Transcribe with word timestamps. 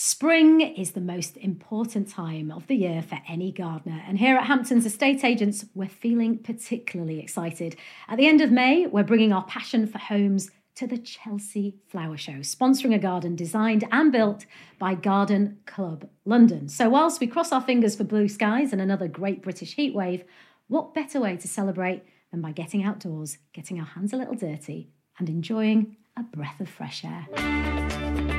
Spring 0.00 0.60
is 0.60 0.92
the 0.92 1.00
most 1.00 1.36
important 1.38 2.08
time 2.08 2.52
of 2.52 2.68
the 2.68 2.76
year 2.76 3.02
for 3.02 3.18
any 3.26 3.50
gardener, 3.50 4.00
and 4.06 4.16
here 4.16 4.36
at 4.36 4.46
Hamptons 4.46 4.86
Estate 4.86 5.24
Agents, 5.24 5.64
we're 5.74 5.88
feeling 5.88 6.38
particularly 6.38 7.18
excited. 7.18 7.74
At 8.06 8.16
the 8.16 8.28
end 8.28 8.40
of 8.40 8.52
May, 8.52 8.86
we're 8.86 9.02
bringing 9.02 9.32
our 9.32 9.42
passion 9.42 9.88
for 9.88 9.98
homes 9.98 10.52
to 10.76 10.86
the 10.86 10.98
Chelsea 10.98 11.78
Flower 11.88 12.16
Show, 12.16 12.34
sponsoring 12.42 12.94
a 12.94 12.98
garden 13.00 13.34
designed 13.34 13.88
and 13.90 14.12
built 14.12 14.46
by 14.78 14.94
Garden 14.94 15.58
Club 15.66 16.08
London. 16.24 16.68
So, 16.68 16.88
whilst 16.88 17.20
we 17.20 17.26
cross 17.26 17.50
our 17.50 17.60
fingers 17.60 17.96
for 17.96 18.04
blue 18.04 18.28
skies 18.28 18.72
and 18.72 18.80
another 18.80 19.08
great 19.08 19.42
British 19.42 19.74
heatwave, 19.74 20.22
what 20.68 20.94
better 20.94 21.18
way 21.18 21.36
to 21.38 21.48
celebrate 21.48 22.04
than 22.30 22.40
by 22.40 22.52
getting 22.52 22.84
outdoors, 22.84 23.38
getting 23.52 23.80
our 23.80 23.86
hands 23.86 24.12
a 24.12 24.16
little 24.16 24.36
dirty, 24.36 24.92
and 25.18 25.28
enjoying 25.28 25.96
a 26.16 26.22
breath 26.22 26.60
of 26.60 26.68
fresh 26.68 27.04
air? 27.04 28.37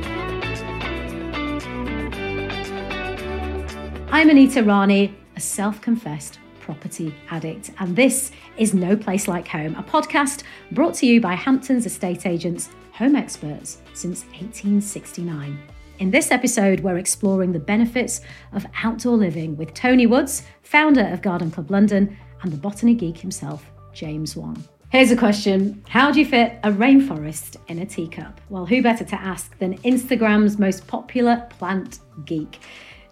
I'm 4.11 4.31
Anita 4.31 4.63
Rani, 4.63 5.15
a 5.35 5.39
self 5.39 5.81
confessed 5.81 6.39
property 6.61 7.13
addict, 7.29 7.69
and 7.77 7.95
this 7.95 8.31
is 8.57 8.73
No 8.73 8.97
Place 8.97 9.27
Like 9.27 9.47
Home, 9.49 9.75
a 9.75 9.83
podcast 9.83 10.41
brought 10.71 10.95
to 10.95 11.05
you 11.05 11.21
by 11.21 11.35
Hamptons 11.35 11.85
estate 11.85 12.25
agents, 12.25 12.69
home 12.91 13.15
experts 13.15 13.77
since 13.93 14.23
1869. 14.25 15.59
In 15.99 16.09
this 16.09 16.31
episode, 16.31 16.79
we're 16.79 16.97
exploring 16.97 17.51
the 17.51 17.59
benefits 17.59 18.21
of 18.51 18.65
outdoor 18.83 19.15
living 19.15 19.55
with 19.55 19.75
Tony 19.75 20.07
Woods, 20.07 20.41
founder 20.63 21.05
of 21.09 21.21
Garden 21.21 21.51
Club 21.51 21.69
London, 21.69 22.17
and 22.41 22.51
the 22.51 22.57
botany 22.57 22.95
geek 22.95 23.19
himself, 23.19 23.69
James 23.93 24.35
Wong. 24.35 24.57
Here's 24.91 25.11
a 25.11 25.15
question 25.15 25.83
How 25.87 26.11
do 26.11 26.17
you 26.17 26.25
fit 26.25 26.57
a 26.63 26.71
rainforest 26.71 27.57
in 27.67 27.77
a 27.77 27.85
teacup? 27.85 28.41
Well, 28.49 28.65
who 28.65 28.81
better 28.81 29.05
to 29.05 29.21
ask 29.21 29.55
than 29.59 29.77
Instagram's 29.83 30.57
most 30.57 30.87
popular 30.87 31.47
plant 31.51 31.99
geek? 32.25 32.59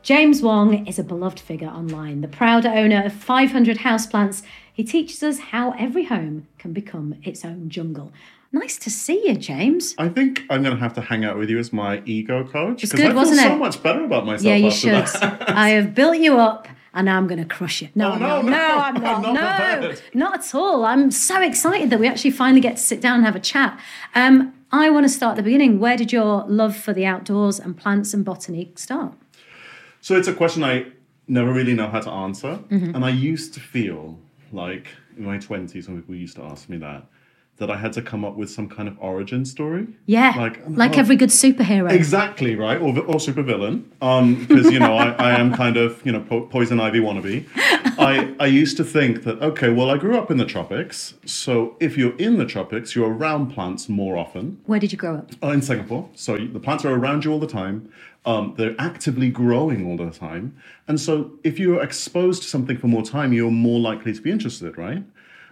James 0.08 0.42
Wong 0.42 0.88
is 0.88 0.98
a 0.98 1.04
beloved 1.04 1.38
figure 1.38 1.68
online, 1.68 2.22
the 2.22 2.30
proud 2.30 2.66
owner 2.66 3.04
of 3.04 3.12
500 3.12 3.80
houseplants. 3.80 4.42
He 4.72 4.86
teaches 4.86 5.22
us 5.22 5.38
how 5.52 5.72
every 5.72 6.06
home 6.06 6.48
can 6.58 6.72
become 6.72 7.16
its 7.24 7.44
own 7.44 7.68
jungle. 7.68 8.14
Nice 8.54 8.78
to 8.78 8.90
see 8.90 9.28
you, 9.28 9.36
James. 9.36 9.96
I 9.98 10.08
think 10.08 10.44
I'm 10.50 10.64
going 10.64 10.74
to 10.78 10.80
have 10.82 10.94
to 10.94 11.02
hang 11.02 11.26
out 11.26 11.38
with 11.38 11.50
you 11.50 11.60
as 11.60 11.74
my 11.74 12.02
ego 12.06 12.46
coach 12.46 12.84
It's 12.84 12.94
because 12.94 13.04
good, 13.04 13.08
I 13.08 13.10
feel 13.10 13.16
wasn't 13.18 13.40
so 13.42 13.56
it? 13.56 13.58
much 13.58 13.84
better 13.84 14.06
about 14.06 14.26
myself. 14.26 14.46
yeah, 14.46 14.56
you 14.56 14.72
should. 14.72 14.94
that. 14.94 15.50
I 15.58 15.72
have 15.72 15.94
built 15.94 16.16
you 16.20 16.38
up. 16.38 16.70
And 16.94 17.04
now 17.08 17.18
I'm 17.18 17.28
going 17.28 17.46
to 17.46 17.54
crush 17.54 17.82
you. 17.82 17.90
No, 17.94 18.14
Oh, 18.14 18.18
no, 18.18 18.42
no, 18.42 18.44
no, 18.44 18.50
no, 18.50 18.78
I'm 18.80 18.94
not. 19.02 19.22
not 19.24 19.34
no, 19.34 19.78
prepared. 19.82 20.02
not 20.14 20.40
at 20.40 20.56
all. 20.56 20.86
I'm 20.86 21.12
so 21.12 21.42
excited 21.42 21.90
that 21.90 22.00
we 22.00 22.08
actually 22.08 22.32
finally 22.32 22.62
get 22.62 22.78
to 22.78 22.82
sit 22.82 23.02
down 23.02 23.18
and 23.18 23.26
have 23.26 23.36
a 23.36 23.42
chat. 23.42 23.78
Um, 24.16 24.54
I 24.72 24.90
want 24.90 25.04
to 25.04 25.10
start 25.10 25.32
at 25.32 25.36
the 25.36 25.44
beginning. 25.44 25.80
Where 25.82 25.98
did 25.98 26.14
your 26.14 26.46
love 26.48 26.78
for 26.78 26.94
the 26.94 27.06
outdoors 27.06 27.60
and 27.60 27.76
plants 27.78 28.14
and 28.14 28.24
botany 28.24 28.72
start? 28.76 29.14
So 30.08 30.16
it's 30.16 30.30
a 30.30 30.34
question 30.34 30.64
I 30.64 30.86
never 31.28 31.52
really 31.52 31.74
know 31.74 31.90
how 31.90 32.00
to 32.00 32.10
answer. 32.10 32.60
Mm-hmm. 32.70 32.96
And 32.96 33.04
I 33.04 33.10
used 33.10 33.54
to 33.56 33.60
feel 33.60 34.18
like 34.54 34.88
in 35.18 35.26
my 35.26 35.38
20s, 35.38 35.86
when 35.86 35.98
people 36.00 36.16
used 36.16 36.38
to 36.38 36.44
ask 36.44 36.70
me 36.70 36.78
that, 36.78 37.04
that 37.58 37.72
I 37.72 37.78
had 37.78 37.92
to 37.94 38.02
come 38.02 38.24
up 38.24 38.36
with 38.36 38.50
some 38.52 38.70
kind 38.70 38.88
of 38.88 38.98
origin 39.00 39.44
story. 39.44 39.88
Yeah, 40.06 40.34
Like, 40.38 40.62
like 40.70 40.96
oh, 40.96 41.00
every 41.00 41.16
good 41.16 41.30
superhero. 41.30 41.92
Exactly 41.92 42.56
right, 42.56 42.80
or 42.80 42.90
or 43.00 43.16
supervillain, 43.16 43.84
because 44.48 44.72
you 44.72 44.80
know 44.80 44.96
I, 44.96 45.10
I 45.14 45.40
am 45.40 45.54
kind 45.54 45.76
of 45.76 46.06
you 46.06 46.12
know 46.12 46.22
po- 46.22 46.46
poison 46.46 46.80
ivy 46.80 47.00
wannabe. 47.00 47.46
I 48.00 48.36
I 48.40 48.46
used 48.46 48.78
to 48.78 48.84
think 48.84 49.24
that 49.24 49.42
okay, 49.42 49.70
well 49.70 49.90
I 49.90 49.98
grew 49.98 50.18
up 50.18 50.30
in 50.30 50.38
the 50.38 50.46
tropics, 50.46 51.16
so 51.26 51.76
if 51.80 51.98
you're 51.98 52.16
in 52.18 52.38
the 52.38 52.46
tropics, 52.46 52.96
you're 52.96 53.12
around 53.12 53.48
plants 53.54 53.90
more 53.90 54.18
often. 54.18 54.60
Where 54.66 54.80
did 54.80 54.92
you 54.92 54.98
grow 54.98 55.16
up? 55.18 55.32
Uh, 55.42 55.50
in 55.50 55.62
Singapore, 55.62 56.10
so 56.14 56.38
the 56.38 56.60
plants 56.60 56.86
are 56.86 56.94
around 56.94 57.26
you 57.26 57.32
all 57.32 57.40
the 57.40 57.48
time. 57.48 57.92
Um, 58.26 58.54
they're 58.58 58.76
actively 58.78 59.30
growing 59.30 59.88
all 59.88 59.98
the 59.98 60.12
time, 60.12 60.56
and 60.88 61.00
so 61.00 61.32
if 61.44 61.58
you're 61.58 61.82
exposed 61.82 62.44
to 62.44 62.48
something 62.48 62.78
for 62.78 62.88
more 62.88 63.04
time, 63.04 63.34
you're 63.34 63.50
more 63.52 63.80
likely 63.80 64.14
to 64.14 64.22
be 64.22 64.30
interested, 64.32 64.78
right? 64.78 65.04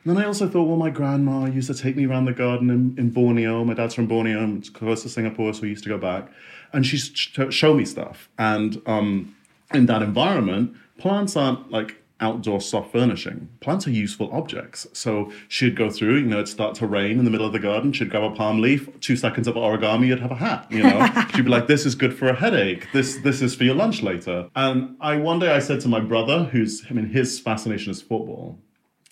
And 0.06 0.16
then 0.16 0.24
I 0.24 0.28
also 0.28 0.48
thought, 0.48 0.66
well, 0.66 0.78
my 0.78 0.92
grandma 0.92 1.46
used 1.46 1.68
to 1.68 1.74
take 1.74 1.96
me 1.96 2.06
around 2.06 2.26
the 2.26 2.34
garden 2.34 2.70
in, 2.70 2.96
in 2.98 3.10
Borneo. 3.10 3.64
My 3.64 3.74
dad's 3.74 3.96
from 3.96 4.06
Borneo, 4.06 4.40
and 4.40 4.60
it's 4.60 4.70
close 4.70 5.02
to 5.02 5.10
Singapore, 5.10 5.52
so 5.54 5.64
we 5.64 5.70
used 5.70 5.84
to 5.84 5.90
go 5.90 5.98
back. 5.98 6.32
And 6.74 6.86
she 6.86 7.00
to 7.34 7.50
show 7.50 7.74
me 7.74 7.86
stuff. 7.86 8.30
And 8.38 8.82
um, 8.86 9.36
in 9.74 9.88
that 9.88 10.04
environment, 10.04 10.76
plants 11.00 11.36
aren't 11.36 11.72
like 11.72 12.04
outdoor 12.22 12.62
soft 12.62 12.92
furnishing. 12.92 13.50
Plants 13.62 13.88
are 13.88 13.92
useful 13.92 14.30
objects. 14.32 14.86
So 14.94 15.32
she'd 15.48 15.76
go 15.76 15.90
through, 15.90 16.18
you 16.20 16.28
know, 16.28 16.38
it'd 16.38 16.50
start 16.50 16.76
to 16.76 16.88
rain 16.88 17.18
in 17.18 17.26
the 17.26 17.32
middle 17.32 17.48
of 17.48 17.52
the 17.52 17.60
garden. 17.60 17.92
She'd 17.92 18.12
grab 18.12 18.24
a 18.24 18.36
palm 18.36 18.62
leaf, 18.62 18.88
two 19.02 19.16
seconds 19.16 19.48
of 19.48 19.56
origami, 19.56 20.08
you'd 20.08 20.20
have 20.20 20.32
a 20.32 20.36
hat, 20.36 20.68
you 20.70 20.84
know. 20.84 21.10
She'd 21.34 21.46
be 21.46 21.52
like, 21.52 21.68
this 21.68 21.86
is 21.86 21.96
good 21.96 22.16
for 22.18 22.28
a 22.28 22.36
headache. 22.36 22.88
This 22.94 23.18
this 23.18 23.42
is 23.42 23.56
for 23.56 23.64
your 23.64 23.76
lunch 23.76 24.04
later. 24.04 24.50
And 24.56 24.98
I 25.02 25.18
one 25.18 25.40
day 25.40 25.52
I 25.52 25.60
said 25.60 25.82
to 25.82 25.88
my 25.88 26.00
brother, 26.00 26.44
who's 26.44 26.84
I 26.90 26.94
mean, 26.94 27.10
his 27.10 27.40
fascination 27.40 27.92
is 27.92 28.02
football. 28.02 28.60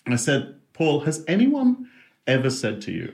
I 0.06 0.16
said, 0.16 0.54
Paul, 0.74 1.00
has 1.00 1.24
anyone 1.26 1.88
ever 2.26 2.50
said 2.50 2.82
to 2.82 2.92
you, 2.92 3.12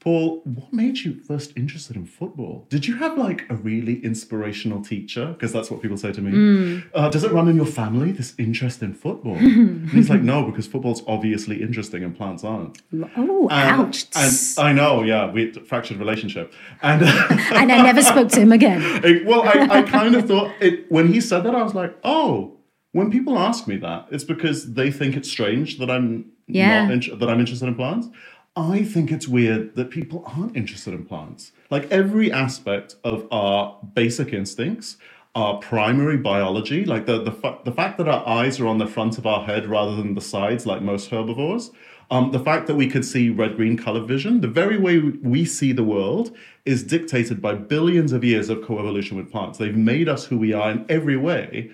Paul, 0.00 0.40
what 0.44 0.72
made 0.72 1.00
you 1.00 1.20
first 1.20 1.52
interested 1.58 1.94
in 1.94 2.06
football? 2.06 2.66
Did 2.70 2.86
you 2.86 2.96
have 2.96 3.18
like 3.18 3.44
a 3.50 3.54
really 3.54 4.02
inspirational 4.02 4.82
teacher? 4.82 5.26
Because 5.26 5.52
that's 5.52 5.70
what 5.70 5.82
people 5.82 5.98
say 5.98 6.10
to 6.10 6.22
me. 6.22 6.82
Uh, 6.94 7.10
does 7.10 7.22
it 7.22 7.30
run 7.32 7.48
in 7.48 7.56
your 7.56 7.66
family, 7.66 8.10
this 8.10 8.34
interest 8.38 8.82
in 8.82 8.94
football? 8.94 9.34
and 9.36 9.90
he's 9.90 10.08
like, 10.08 10.22
no, 10.22 10.42
because 10.50 10.66
football's 10.66 11.02
obviously 11.06 11.60
interesting 11.60 12.02
and 12.02 12.16
plants 12.16 12.44
aren't. 12.44 12.80
Oh, 13.14 13.48
And- 13.50 13.80
ouch. 13.80 14.06
And 14.16 14.32
I 14.58 14.72
know, 14.72 15.02
yeah, 15.02 15.30
we 15.30 15.52
fractured 15.52 15.98
relationship. 15.98 16.50
And 16.80 17.02
and 17.52 17.70
I 17.70 17.82
never 17.82 18.00
spoke 18.02 18.28
to 18.30 18.40
him 18.40 18.52
again. 18.52 18.80
It- 19.04 19.26
well, 19.26 19.42
I, 19.42 19.80
I 19.80 19.82
kind 19.82 20.14
of 20.14 20.26
thought 20.26 20.50
it 20.60 20.90
when 20.90 21.12
he 21.12 21.20
said 21.20 21.40
that, 21.42 21.54
I 21.54 21.62
was 21.62 21.74
like, 21.74 21.94
oh, 22.04 22.56
when 22.92 23.10
people 23.10 23.38
ask 23.38 23.68
me 23.68 23.76
that, 23.76 24.08
it's 24.10 24.24
because 24.24 24.72
they 24.74 24.90
think 24.90 25.14
it's 25.14 25.30
strange 25.30 25.78
that 25.78 25.90
I'm 25.90 26.32
Yeah. 26.54 26.84
not 26.86 26.92
int- 26.94 27.18
that 27.20 27.28
I'm 27.30 27.40
interested 27.40 27.68
in 27.68 27.74
plants. 27.74 28.08
I 28.56 28.84
think 28.84 29.12
it's 29.12 29.28
weird 29.28 29.76
that 29.76 29.90
people 29.90 30.24
aren't 30.26 30.56
interested 30.56 30.94
in 30.94 31.04
plants. 31.06 31.52
Like 31.70 31.90
every 31.90 32.32
aspect 32.32 32.96
of 33.04 33.26
our 33.32 33.78
basic 33.94 34.32
instincts, 34.32 34.96
our 35.34 35.58
primary 35.58 36.18
biology, 36.18 36.84
like 36.84 37.06
the 37.06 37.22
the, 37.22 37.32
fa- 37.32 37.58
the 37.64 37.72
fact 37.72 37.98
that 37.98 38.08
our 38.08 38.26
eyes 38.28 38.60
are 38.60 38.66
on 38.66 38.78
the 38.78 38.86
front 38.88 39.18
of 39.18 39.26
our 39.26 39.44
head 39.46 39.66
rather 39.66 39.96
than 39.96 40.14
the 40.14 40.20
sides, 40.20 40.66
like 40.66 40.82
most 40.82 41.10
herbivores. 41.10 41.70
Um, 42.10 42.32
the 42.32 42.40
fact 42.40 42.66
that 42.66 42.74
we 42.76 42.88
could 42.88 43.04
see 43.04 43.30
red 43.30 43.56
green 43.56 43.76
color 43.76 44.00
vision, 44.02 44.40
the 44.42 44.48
very 44.48 44.78
way 44.78 44.98
we 45.00 45.44
see 45.44 45.72
the 45.72 45.84
world 45.84 46.36
is 46.66 46.82
dictated 46.82 47.40
by 47.40 47.54
billions 47.54 48.12
of 48.12 48.24
years 48.24 48.50
of 48.50 48.58
coevolution 48.58 49.12
with 49.12 49.30
plants. 49.30 49.58
They've 49.58 49.76
made 49.76 50.08
us 50.08 50.24
who 50.26 50.36
we 50.38 50.52
are 50.52 50.70
in 50.72 50.86
every 50.88 51.16
way. 51.16 51.70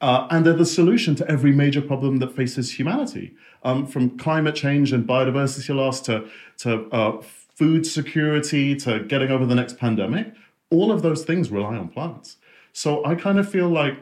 Uh, 0.00 0.28
and 0.30 0.46
they're 0.46 0.52
the 0.52 0.64
solution 0.64 1.16
to 1.16 1.28
every 1.28 1.52
major 1.52 1.82
problem 1.82 2.18
that 2.18 2.34
faces 2.34 2.78
humanity, 2.78 3.34
um, 3.64 3.86
from 3.86 4.16
climate 4.16 4.54
change 4.54 4.92
and 4.92 5.08
biodiversity 5.08 5.74
loss 5.74 6.00
to, 6.00 6.28
to 6.56 6.88
uh, 6.90 7.20
food 7.56 7.84
security 7.84 8.76
to 8.76 9.00
getting 9.00 9.30
over 9.30 9.44
the 9.44 9.54
next 9.54 9.76
pandemic. 9.78 10.32
All 10.70 10.92
of 10.92 11.02
those 11.02 11.24
things 11.24 11.50
rely 11.50 11.76
on 11.76 11.88
plants. 11.88 12.36
So 12.72 13.04
I 13.04 13.16
kind 13.16 13.40
of 13.40 13.50
feel 13.50 13.68
like, 13.68 13.98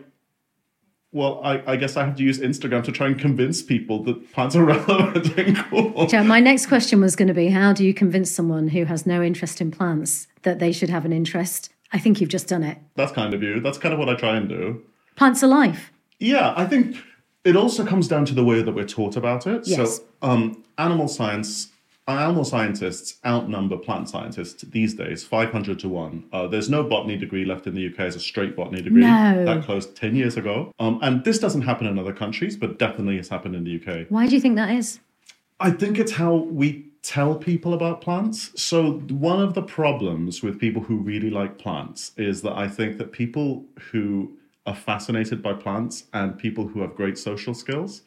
well, 1.12 1.40
I, 1.42 1.62
I 1.72 1.76
guess 1.76 1.96
I 1.96 2.04
have 2.04 2.16
to 2.16 2.22
use 2.22 2.40
Instagram 2.40 2.84
to 2.84 2.92
try 2.92 3.06
and 3.06 3.18
convince 3.18 3.62
people 3.62 4.02
that 4.02 4.32
plants 4.34 4.54
are 4.54 4.64
relevant 4.66 5.38
and 5.38 5.56
cool. 5.56 6.06
Joe, 6.06 6.24
my 6.24 6.40
next 6.40 6.66
question 6.66 7.00
was 7.00 7.16
going 7.16 7.28
to 7.28 7.34
be 7.34 7.48
how 7.48 7.72
do 7.72 7.86
you 7.86 7.94
convince 7.94 8.30
someone 8.30 8.68
who 8.68 8.84
has 8.84 9.06
no 9.06 9.22
interest 9.22 9.62
in 9.62 9.70
plants 9.70 10.26
that 10.42 10.58
they 10.58 10.72
should 10.72 10.90
have 10.90 11.06
an 11.06 11.12
interest? 11.14 11.70
I 11.92 11.98
think 11.98 12.20
you've 12.20 12.28
just 12.28 12.48
done 12.48 12.62
it. 12.62 12.76
That's 12.96 13.12
kind 13.12 13.32
of 13.32 13.42
you. 13.42 13.60
That's 13.60 13.78
kind 13.78 13.94
of 13.94 13.98
what 13.98 14.10
I 14.10 14.14
try 14.16 14.36
and 14.36 14.46
do. 14.46 14.82
Plants 15.16 15.42
are 15.42 15.48
life. 15.48 15.92
Yeah, 16.18 16.54
I 16.56 16.66
think 16.66 16.96
it 17.44 17.56
also 17.56 17.84
comes 17.84 18.08
down 18.08 18.24
to 18.26 18.34
the 18.34 18.44
way 18.44 18.62
that 18.62 18.72
we're 18.72 18.86
taught 18.86 19.16
about 19.16 19.46
it. 19.46 19.66
Yes. 19.66 19.96
So, 19.96 20.04
um, 20.22 20.64
animal 20.78 21.08
science, 21.08 21.68
animal 22.08 22.44
scientists 22.44 23.18
outnumber 23.24 23.76
plant 23.76 24.08
scientists 24.08 24.62
these 24.62 24.94
days, 24.94 25.24
500 25.24 25.78
to 25.80 25.88
1. 25.88 26.24
Uh, 26.32 26.46
there's 26.46 26.70
no 26.70 26.82
botany 26.82 27.16
degree 27.16 27.44
left 27.44 27.66
in 27.66 27.74
the 27.74 27.86
UK 27.86 28.00
as 28.00 28.16
a 28.16 28.20
straight 28.20 28.56
botany 28.56 28.82
degree. 28.82 29.02
No. 29.02 29.44
That 29.44 29.64
closed 29.64 29.96
10 29.96 30.14
years 30.16 30.36
ago. 30.36 30.72
Um, 30.78 30.98
and 31.02 31.24
this 31.24 31.38
doesn't 31.38 31.62
happen 31.62 31.86
in 31.86 31.98
other 31.98 32.12
countries, 32.12 32.56
but 32.56 32.78
definitely 32.78 33.16
has 33.16 33.28
happened 33.28 33.56
in 33.56 33.64
the 33.64 33.76
UK. 33.76 34.06
Why 34.08 34.26
do 34.26 34.34
you 34.34 34.40
think 34.40 34.56
that 34.56 34.70
is? 34.70 35.00
I 35.58 35.70
think 35.70 35.98
it's 35.98 36.12
how 36.12 36.34
we 36.34 36.84
tell 37.02 37.36
people 37.36 37.72
about 37.72 38.00
plants. 38.00 38.50
So, 38.60 38.94
one 39.08 39.40
of 39.40 39.54
the 39.54 39.62
problems 39.62 40.42
with 40.42 40.58
people 40.60 40.82
who 40.82 40.96
really 40.96 41.30
like 41.30 41.56
plants 41.56 42.12
is 42.16 42.42
that 42.42 42.52
I 42.52 42.68
think 42.68 42.98
that 42.98 43.12
people 43.12 43.64
who 43.90 44.35
are 44.66 44.74
fascinated 44.74 45.42
by 45.42 45.52
plants 45.52 46.04
and 46.12 46.36
people 46.38 46.68
who 46.68 46.80
have 46.80 46.94
great 46.94 47.16
social 47.16 47.54
skills, 47.54 48.02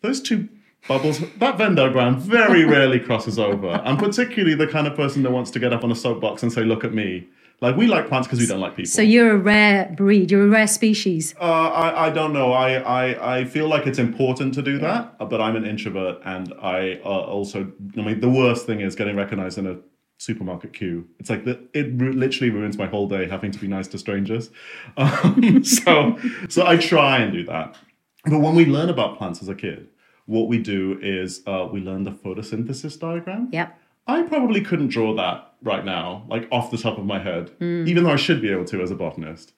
those 0.00 0.20
two 0.20 0.48
bubbles, 0.86 1.20
that 1.38 1.58
Venn 1.58 1.74
diagram 1.74 2.18
very 2.18 2.64
rarely 2.76 3.00
crosses 3.00 3.38
over. 3.38 3.80
And 3.84 3.98
particularly 3.98 4.54
the 4.54 4.66
kind 4.66 4.86
of 4.86 4.94
person 4.94 5.22
that 5.22 5.30
wants 5.30 5.50
to 5.52 5.58
get 5.58 5.72
up 5.72 5.84
on 5.84 5.90
a 5.90 5.96
soapbox 5.96 6.42
and 6.42 6.52
say, 6.52 6.64
Look 6.64 6.84
at 6.84 6.92
me. 6.92 7.28
Like, 7.60 7.76
we 7.76 7.86
like 7.86 8.08
plants 8.08 8.26
because 8.26 8.40
we 8.40 8.46
don't 8.48 8.58
like 8.58 8.74
people. 8.74 8.90
So 8.90 9.02
you're 9.02 9.30
a 9.30 9.36
rare 9.36 9.94
breed, 9.96 10.32
you're 10.32 10.46
a 10.46 10.48
rare 10.48 10.66
species. 10.66 11.32
Uh, 11.40 11.44
I, 11.44 12.06
I 12.06 12.10
don't 12.10 12.32
know. 12.32 12.52
I, 12.52 12.72
I, 12.80 13.38
I 13.38 13.44
feel 13.44 13.68
like 13.68 13.86
it's 13.86 14.00
important 14.00 14.52
to 14.54 14.62
do 14.62 14.78
that, 14.78 15.14
uh, 15.20 15.24
but 15.26 15.40
I'm 15.40 15.54
an 15.54 15.64
introvert, 15.64 16.20
and 16.24 16.52
I 16.60 17.00
uh, 17.04 17.08
also. 17.08 17.70
I 17.96 18.00
mean, 18.00 18.18
the 18.18 18.28
worst 18.28 18.66
thing 18.66 18.80
is 18.80 18.96
getting 18.96 19.14
recognized 19.14 19.58
in 19.58 19.68
a 19.68 19.76
supermarket 20.22 20.72
queue. 20.72 21.06
It's 21.18 21.28
like 21.28 21.44
the, 21.44 21.60
it 21.74 21.98
literally 21.98 22.50
ruins 22.50 22.78
my 22.78 22.86
whole 22.86 23.08
day 23.08 23.28
having 23.28 23.50
to 23.50 23.58
be 23.58 23.66
nice 23.66 23.88
to 23.88 23.98
strangers. 23.98 24.50
Um, 24.96 25.64
so, 25.64 26.18
so 26.48 26.66
I 26.66 26.76
try 26.76 27.18
and 27.18 27.32
do 27.32 27.44
that. 27.44 27.76
But 28.24 28.38
when 28.38 28.54
we 28.54 28.66
learn 28.66 28.88
about 28.88 29.18
plants 29.18 29.42
as 29.42 29.48
a 29.48 29.54
kid, 29.54 29.88
what 30.26 30.48
we 30.48 30.58
do 30.58 30.98
is 31.02 31.42
uh, 31.46 31.68
we 31.70 31.80
learn 31.80 32.04
the 32.04 32.12
photosynthesis 32.12 32.98
diagram. 32.98 33.48
Yep. 33.52 33.78
I 34.06 34.22
probably 34.22 34.60
couldn't 34.60 34.88
draw 34.88 35.14
that 35.16 35.54
right 35.62 35.84
now, 35.84 36.24
like 36.28 36.46
off 36.52 36.70
the 36.70 36.78
top 36.78 36.98
of 36.98 37.04
my 37.04 37.18
head, 37.20 37.50
even 37.60 38.04
though 38.04 38.10
I 38.10 38.16
should 38.16 38.40
be 38.40 38.50
able 38.50 38.64
to 38.66 38.82
as 38.82 38.90
a 38.90 38.94
botanist. 38.94 39.52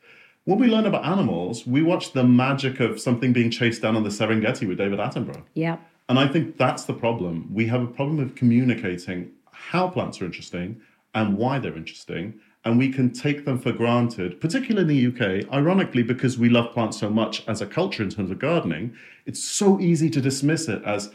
When 0.44 0.58
we 0.58 0.66
learn 0.66 0.84
about 0.84 1.04
animals, 1.04 1.66
we 1.66 1.82
watch 1.82 2.12
the 2.12 2.24
magic 2.24 2.78
of 2.80 3.00
something 3.00 3.32
being 3.32 3.50
chased 3.50 3.80
down 3.80 3.96
on 3.96 4.02
the 4.02 4.10
Serengeti 4.10 4.68
with 4.68 4.78
David 4.78 4.98
Attenborough. 4.98 5.42
Yep. 5.54 5.80
And 6.08 6.18
I 6.18 6.28
think 6.28 6.58
that's 6.58 6.84
the 6.84 6.92
problem. 6.92 7.48
We 7.52 7.66
have 7.68 7.82
a 7.82 7.86
problem 7.86 8.18
of 8.20 8.34
communicating 8.34 9.30
how 9.70 9.88
plants 9.88 10.20
are 10.20 10.24
interesting 10.24 10.80
and 11.14 11.36
why 11.36 11.58
they're 11.58 11.76
interesting. 11.76 12.34
And 12.64 12.78
we 12.78 12.90
can 12.90 13.12
take 13.12 13.44
them 13.44 13.58
for 13.58 13.72
granted, 13.72 14.40
particularly 14.40 14.82
in 14.82 15.12
the 15.16 15.42
UK, 15.42 15.52
ironically, 15.52 16.02
because 16.02 16.38
we 16.38 16.48
love 16.48 16.72
plants 16.72 16.98
so 16.98 17.10
much 17.10 17.46
as 17.46 17.60
a 17.60 17.66
culture 17.66 18.02
in 18.02 18.08
terms 18.08 18.30
of 18.30 18.38
gardening. 18.38 18.94
It's 19.26 19.42
so 19.42 19.78
easy 19.80 20.08
to 20.10 20.20
dismiss 20.20 20.68
it 20.68 20.82
as 20.84 21.10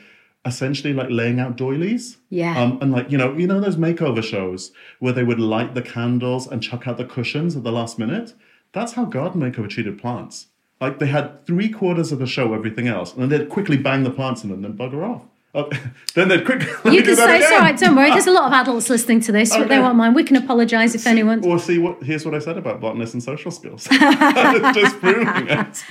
essentially 0.45 0.93
like 0.93 1.09
laying 1.09 1.39
out 1.39 1.57
doilies. 1.57 2.17
Yeah. 2.29 2.61
Um, 2.61 2.77
and 2.81 2.91
like, 2.91 3.11
you 3.11 3.17
know, 3.17 3.35
you 3.35 3.47
know 3.47 3.59
those 3.59 3.77
makeover 3.77 4.23
shows 4.23 4.71
where 4.99 5.13
they 5.13 5.23
would 5.23 5.39
light 5.39 5.73
the 5.73 5.81
candles 5.81 6.47
and 6.47 6.61
chuck 6.61 6.87
out 6.87 6.97
the 6.97 7.05
cushions 7.05 7.55
at 7.55 7.63
the 7.63 7.71
last 7.71 7.97
minute? 7.97 8.33
That's 8.71 8.93
how 8.93 9.05
garden 9.05 9.41
makeover 9.41 9.69
treated 9.69 9.99
plants. 9.99 10.47
Like 10.79 10.99
they 10.99 11.07
had 11.07 11.45
three 11.45 11.69
quarters 11.69 12.11
of 12.11 12.19
the 12.19 12.27
show, 12.27 12.53
everything 12.53 12.87
else, 12.87 13.13
and 13.13 13.21
then 13.21 13.29
they'd 13.29 13.49
quickly 13.49 13.75
bang 13.75 14.03
the 14.03 14.11
plants 14.11 14.43
in 14.43 14.51
and 14.51 14.63
then 14.63 14.77
bugger 14.77 15.03
off. 15.03 15.25
Oh, 15.55 15.67
then 16.13 16.27
they'd 16.27 16.45
quickly 16.45 16.67
You 16.93 17.01
can 17.01 17.15
say 17.15 17.39
it's 17.39 17.51
all 17.51 17.59
right. 17.59 17.77
Don't 17.77 17.95
worry. 17.95 18.11
There's 18.11 18.27
a 18.27 18.31
lot 18.31 18.47
of 18.47 18.53
adults 18.53 18.89
listening 18.89 19.19
to 19.21 19.31
this. 19.31 19.49
but 19.49 19.67
They 19.67 19.79
won't 19.79 19.95
mind. 19.95 20.13
We 20.15 20.23
can 20.23 20.35
apologise 20.35 20.93
if 20.93 21.07
anyone. 21.07 21.43
Or 21.43 21.57
see 21.57 21.79
what 21.79 22.03
here's 22.03 22.23
what 22.25 22.35
I 22.35 22.39
said 22.39 22.57
about 22.57 22.79
botanists 22.79 23.13
and 23.13 23.23
social 23.23 23.49
skills. 23.49 23.85
Just 23.91 24.99
proving 24.99 25.47
it. 25.47 25.83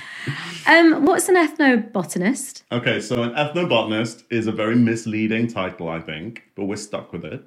Um, 0.67 1.05
what's 1.05 1.27
an 1.27 1.35
ethnobotanist? 1.35 2.63
Okay, 2.71 3.01
so 3.01 3.21
an 3.23 3.31
ethnobotanist 3.31 4.23
is 4.29 4.47
a 4.47 4.51
very 4.51 4.75
misleading 4.75 5.47
title, 5.47 5.89
I 5.89 5.99
think, 5.99 6.43
but 6.55 6.65
we're 6.65 6.75
stuck 6.77 7.11
with 7.11 7.25
it. 7.25 7.43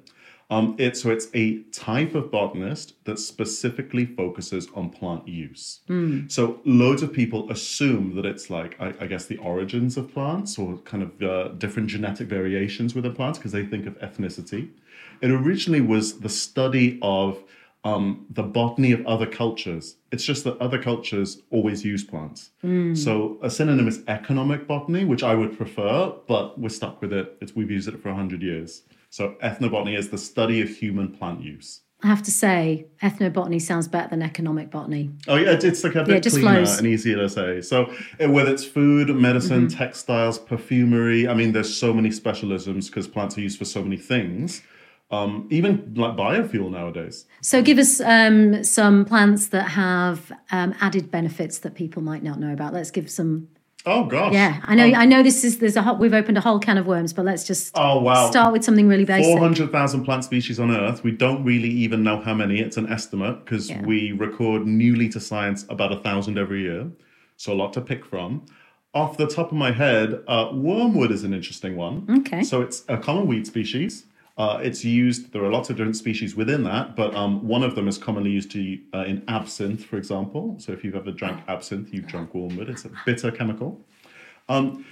Um, 0.49 0.75
it's 0.77 1.01
so 1.01 1.09
it's 1.09 1.27
a 1.33 1.59
type 1.71 2.13
of 2.15 2.29
botanist 2.29 2.93
that 3.05 3.17
specifically 3.17 4.05
focuses 4.05 4.67
on 4.75 4.89
plant 4.89 5.27
use. 5.27 5.79
So 6.29 6.59
loads 6.65 7.01
of 7.01 7.11
people 7.13 7.49
assume 7.51 8.15
that 8.15 8.25
it's 8.25 8.49
like 8.49 8.75
I, 8.79 8.93
I 8.99 9.07
guess 9.07 9.25
the 9.25 9.37
origins 9.37 9.97
of 9.97 10.13
plants 10.13 10.59
or 10.59 10.77
kind 10.79 11.01
of 11.03 11.23
uh, 11.23 11.47
different 11.57 11.89
genetic 11.89 12.27
variations 12.27 12.93
within 12.93 13.13
plants 13.13 13.39
because 13.39 13.51
they 13.51 13.65
think 13.65 13.85
of 13.87 13.97
ethnicity. 13.99 14.69
It 15.21 15.31
originally 15.31 15.81
was 15.81 16.19
the 16.19 16.29
study 16.29 16.99
of 17.01 17.41
um, 17.85 18.25
the 18.29 18.43
botany 18.43 18.91
of 18.93 19.05
other 19.05 19.25
cultures. 19.25 19.95
It's 20.11 20.23
just 20.23 20.43
that 20.45 20.57
other 20.59 20.81
cultures 20.81 21.41
always 21.49 21.83
use 21.83 22.03
plants. 22.03 22.51
So 22.95 23.37
a 23.41 23.49
synonym 23.49 23.87
is 23.87 24.01
economic 24.07 24.67
botany, 24.67 25.03
which 25.03 25.21
I 25.23 25.35
would 25.35 25.57
prefer, 25.57 26.13
but 26.27 26.57
we're 26.59 26.69
stuck 26.69 27.01
with 27.01 27.11
it. 27.11 27.37
It's, 27.41 27.55
we've 27.55 27.69
used 27.71 27.89
it 27.89 28.01
for 28.01 28.09
100 28.09 28.41
years. 28.41 28.83
So 29.13 29.35
ethnobotany 29.43 29.95
is 29.95 30.09
the 30.09 30.17
study 30.17 30.59
of 30.63 30.69
human 30.69 31.09
plant 31.15 31.43
use. 31.43 31.81
I 32.01 32.07
have 32.07 32.23
to 32.23 32.31
say, 32.31 32.87
ethnobotany 33.03 33.61
sounds 33.61 33.87
better 33.87 34.09
than 34.09 34.23
economic 34.23 34.71
botany. 34.71 35.11
Oh 35.27 35.35
yeah, 35.35 35.51
it's- 35.51 35.83
like 35.83 35.93
a 35.93 36.03
bit 36.03 36.15
it 36.17 36.23
just 36.23 36.35
cleaner 36.35 36.65
flows. 36.65 36.79
and 36.79 36.87
easier 36.87 37.17
to 37.17 37.29
say. 37.29 37.61
So 37.61 37.93
uh, 38.19 38.31
whether 38.31 38.51
it's 38.51 38.65
food, 38.65 39.09
medicine, 39.15 39.67
textiles, 39.67 40.39
perfumery, 40.39 41.27
I 41.27 41.35
mean, 41.35 41.51
there's 41.51 41.71
so 41.77 41.93
many 41.93 42.09
specialisms 42.09 42.87
because 42.87 43.07
plants 43.07 43.37
are 43.37 43.41
used 43.41 43.59
for 43.59 43.65
so 43.65 43.83
many 43.83 43.97
things. 43.97 44.63
Um, 45.11 45.47
even 45.51 45.93
like 45.95 46.15
biofuel 46.15 46.71
nowadays. 46.71 47.27
So, 47.41 47.61
give 47.61 47.77
us 47.77 48.01
um, 48.01 48.63
some 48.63 49.05
plants 49.05 49.49
that 49.49 49.67
have 49.69 50.31
um, 50.51 50.73
added 50.81 51.11
benefits 51.11 51.59
that 51.59 51.75
people 51.75 52.01
might 52.01 52.23
not 52.23 52.39
know 52.39 52.51
about. 52.51 52.73
Let's 52.73 52.89
give 52.89 53.11
some. 53.11 53.49
Oh 53.85 54.05
gosh. 54.05 54.31
Yeah, 54.33 54.61
I 54.63 54.75
know. 54.75 54.85
I 54.85 55.05
know 55.05 55.23
this 55.23 55.43
is 55.43 55.57
there's 55.59 55.75
a 55.75 55.81
hot. 55.81 55.99
We've 55.99 56.13
opened 56.13 56.37
a 56.37 56.41
whole 56.41 56.57
can 56.59 56.77
of 56.77 56.85
worms, 56.87 57.11
but 57.11 57.25
let's 57.25 57.43
just 57.43 57.71
Oh 57.75 57.99
wow. 57.99 58.29
start 58.29 58.53
with 58.53 58.63
something 58.63 58.87
really 58.87 59.03
basic. 59.03 59.25
400,000 59.25 60.05
plant 60.05 60.23
species 60.23 60.59
on 60.59 60.71
Earth. 60.71 61.03
We 61.03 61.11
don't 61.11 61.43
really 61.43 61.69
even 61.69 62.01
know 62.01 62.21
how 62.21 62.33
many. 62.33 62.59
It's 62.59 62.77
an 62.77 62.87
estimate 62.89 63.43
because 63.43 63.69
Yeah. 63.69 63.81
we 63.81 64.13
record 64.13 64.65
newly 64.65 65.09
to 65.09 65.19
science 65.19 65.65
about 65.69 65.91
a 65.91 65.97
thousand 65.97 66.37
every 66.37 66.61
year. 66.61 66.87
So 67.35 67.51
a 67.51 67.55
lot 67.55 67.73
to 67.73 67.81
pick 67.81 68.05
from. 68.05 68.45
Off 68.93 69.17
the 69.17 69.27
top 69.27 69.47
of 69.51 69.57
my 69.57 69.71
head, 69.71 70.21
uh, 70.27 70.51
wormwood 70.53 71.11
is 71.11 71.23
an 71.23 71.33
interesting 71.33 71.75
one. 71.75 72.05
Okay. 72.19 72.43
So 72.43 72.61
it's 72.61 72.83
a 72.87 72.97
common 72.97 73.27
weed 73.27 73.47
species. 73.47 74.05
Uh, 74.35 74.59
it's 74.63 74.83
used, 74.83 75.31
there 75.31 75.43
are 75.43 75.51
lots 75.51 75.69
of 75.69 75.75
different 75.75 75.95
species 75.95 76.35
within 76.35 76.63
that, 76.63 76.95
but 76.95 77.13
um, 77.15 77.47
one 77.47 77.61
of 77.61 77.75
them 77.75 77.87
is 77.87 77.99
commonly 77.99 78.31
used 78.31 78.49
to, 78.49 78.79
uh, 78.93 79.03
in 79.05 79.23
absinthe, 79.27 79.85
for 79.85 79.97
example. 79.97 80.55
So 80.57 80.71
if 80.71 80.83
you've 80.83 80.95
ever 80.95 81.11
drank 81.11 81.41
absinthe, 81.47 81.93
you've 81.93 82.07
drunk 82.07 82.33
wormwood. 82.33 82.67
It's 82.67 82.83
a 82.85 82.91
bitter 83.05 83.31
chemical. 83.31 83.79
Um, 84.49 84.85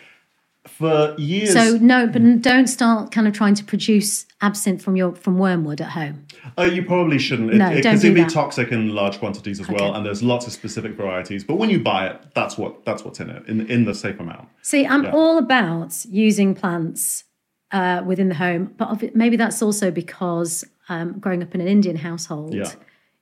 for 0.67 1.15
years. 1.17 1.53
So 1.53 1.77
no, 1.81 2.05
but 2.07 2.41
don't 2.41 2.67
start 2.67 3.11
kind 3.11 3.27
of 3.27 3.33
trying 3.33 3.55
to 3.55 3.63
produce 3.63 4.27
absinthe 4.41 4.81
from 4.81 4.95
your 4.95 5.15
from 5.15 5.39
wormwood 5.39 5.81
at 5.81 5.89
home. 5.89 6.27
Uh, 6.57 6.63
you 6.63 6.83
probably 6.85 7.17
shouldn't. 7.17 7.53
No, 7.53 7.71
it, 7.71 7.81
don't 7.81 7.99
do 7.99 8.13
be 8.13 8.21
that. 8.21 8.31
toxic 8.31 8.71
in 8.71 8.89
large 8.89 9.17
quantities 9.19 9.59
as 9.59 9.67
well, 9.67 9.95
and 9.95 10.05
there's 10.05 10.21
lots 10.21 10.45
of 10.45 10.53
specific 10.53 10.93
varieties. 10.93 11.43
But 11.43 11.55
when 11.55 11.69
you 11.69 11.79
buy 11.79 12.07
it, 12.07 12.21
that's 12.35 12.57
what 12.57 12.85
that's 12.85 13.03
what's 13.03 13.19
in 13.19 13.29
it, 13.31 13.47
in 13.47 13.69
in 13.71 13.85
the 13.85 13.95
safe 13.95 14.19
amount. 14.19 14.49
See, 14.61 14.85
I'm 14.85 15.03
Yeah. 15.03 15.11
all 15.13 15.39
about 15.39 16.05
using 16.05 16.53
plants 16.53 17.23
uh, 17.71 18.03
within 18.05 18.29
the 18.29 18.35
home, 18.35 18.73
but 18.77 19.15
maybe 19.15 19.35
that's 19.37 19.61
also 19.61 19.91
because 19.91 20.63
um, 20.89 21.19
growing 21.19 21.41
up 21.41 21.55
in 21.55 21.61
an 21.61 21.67
Indian 21.67 21.95
household, 21.95 22.53
Yeah. 22.53 22.71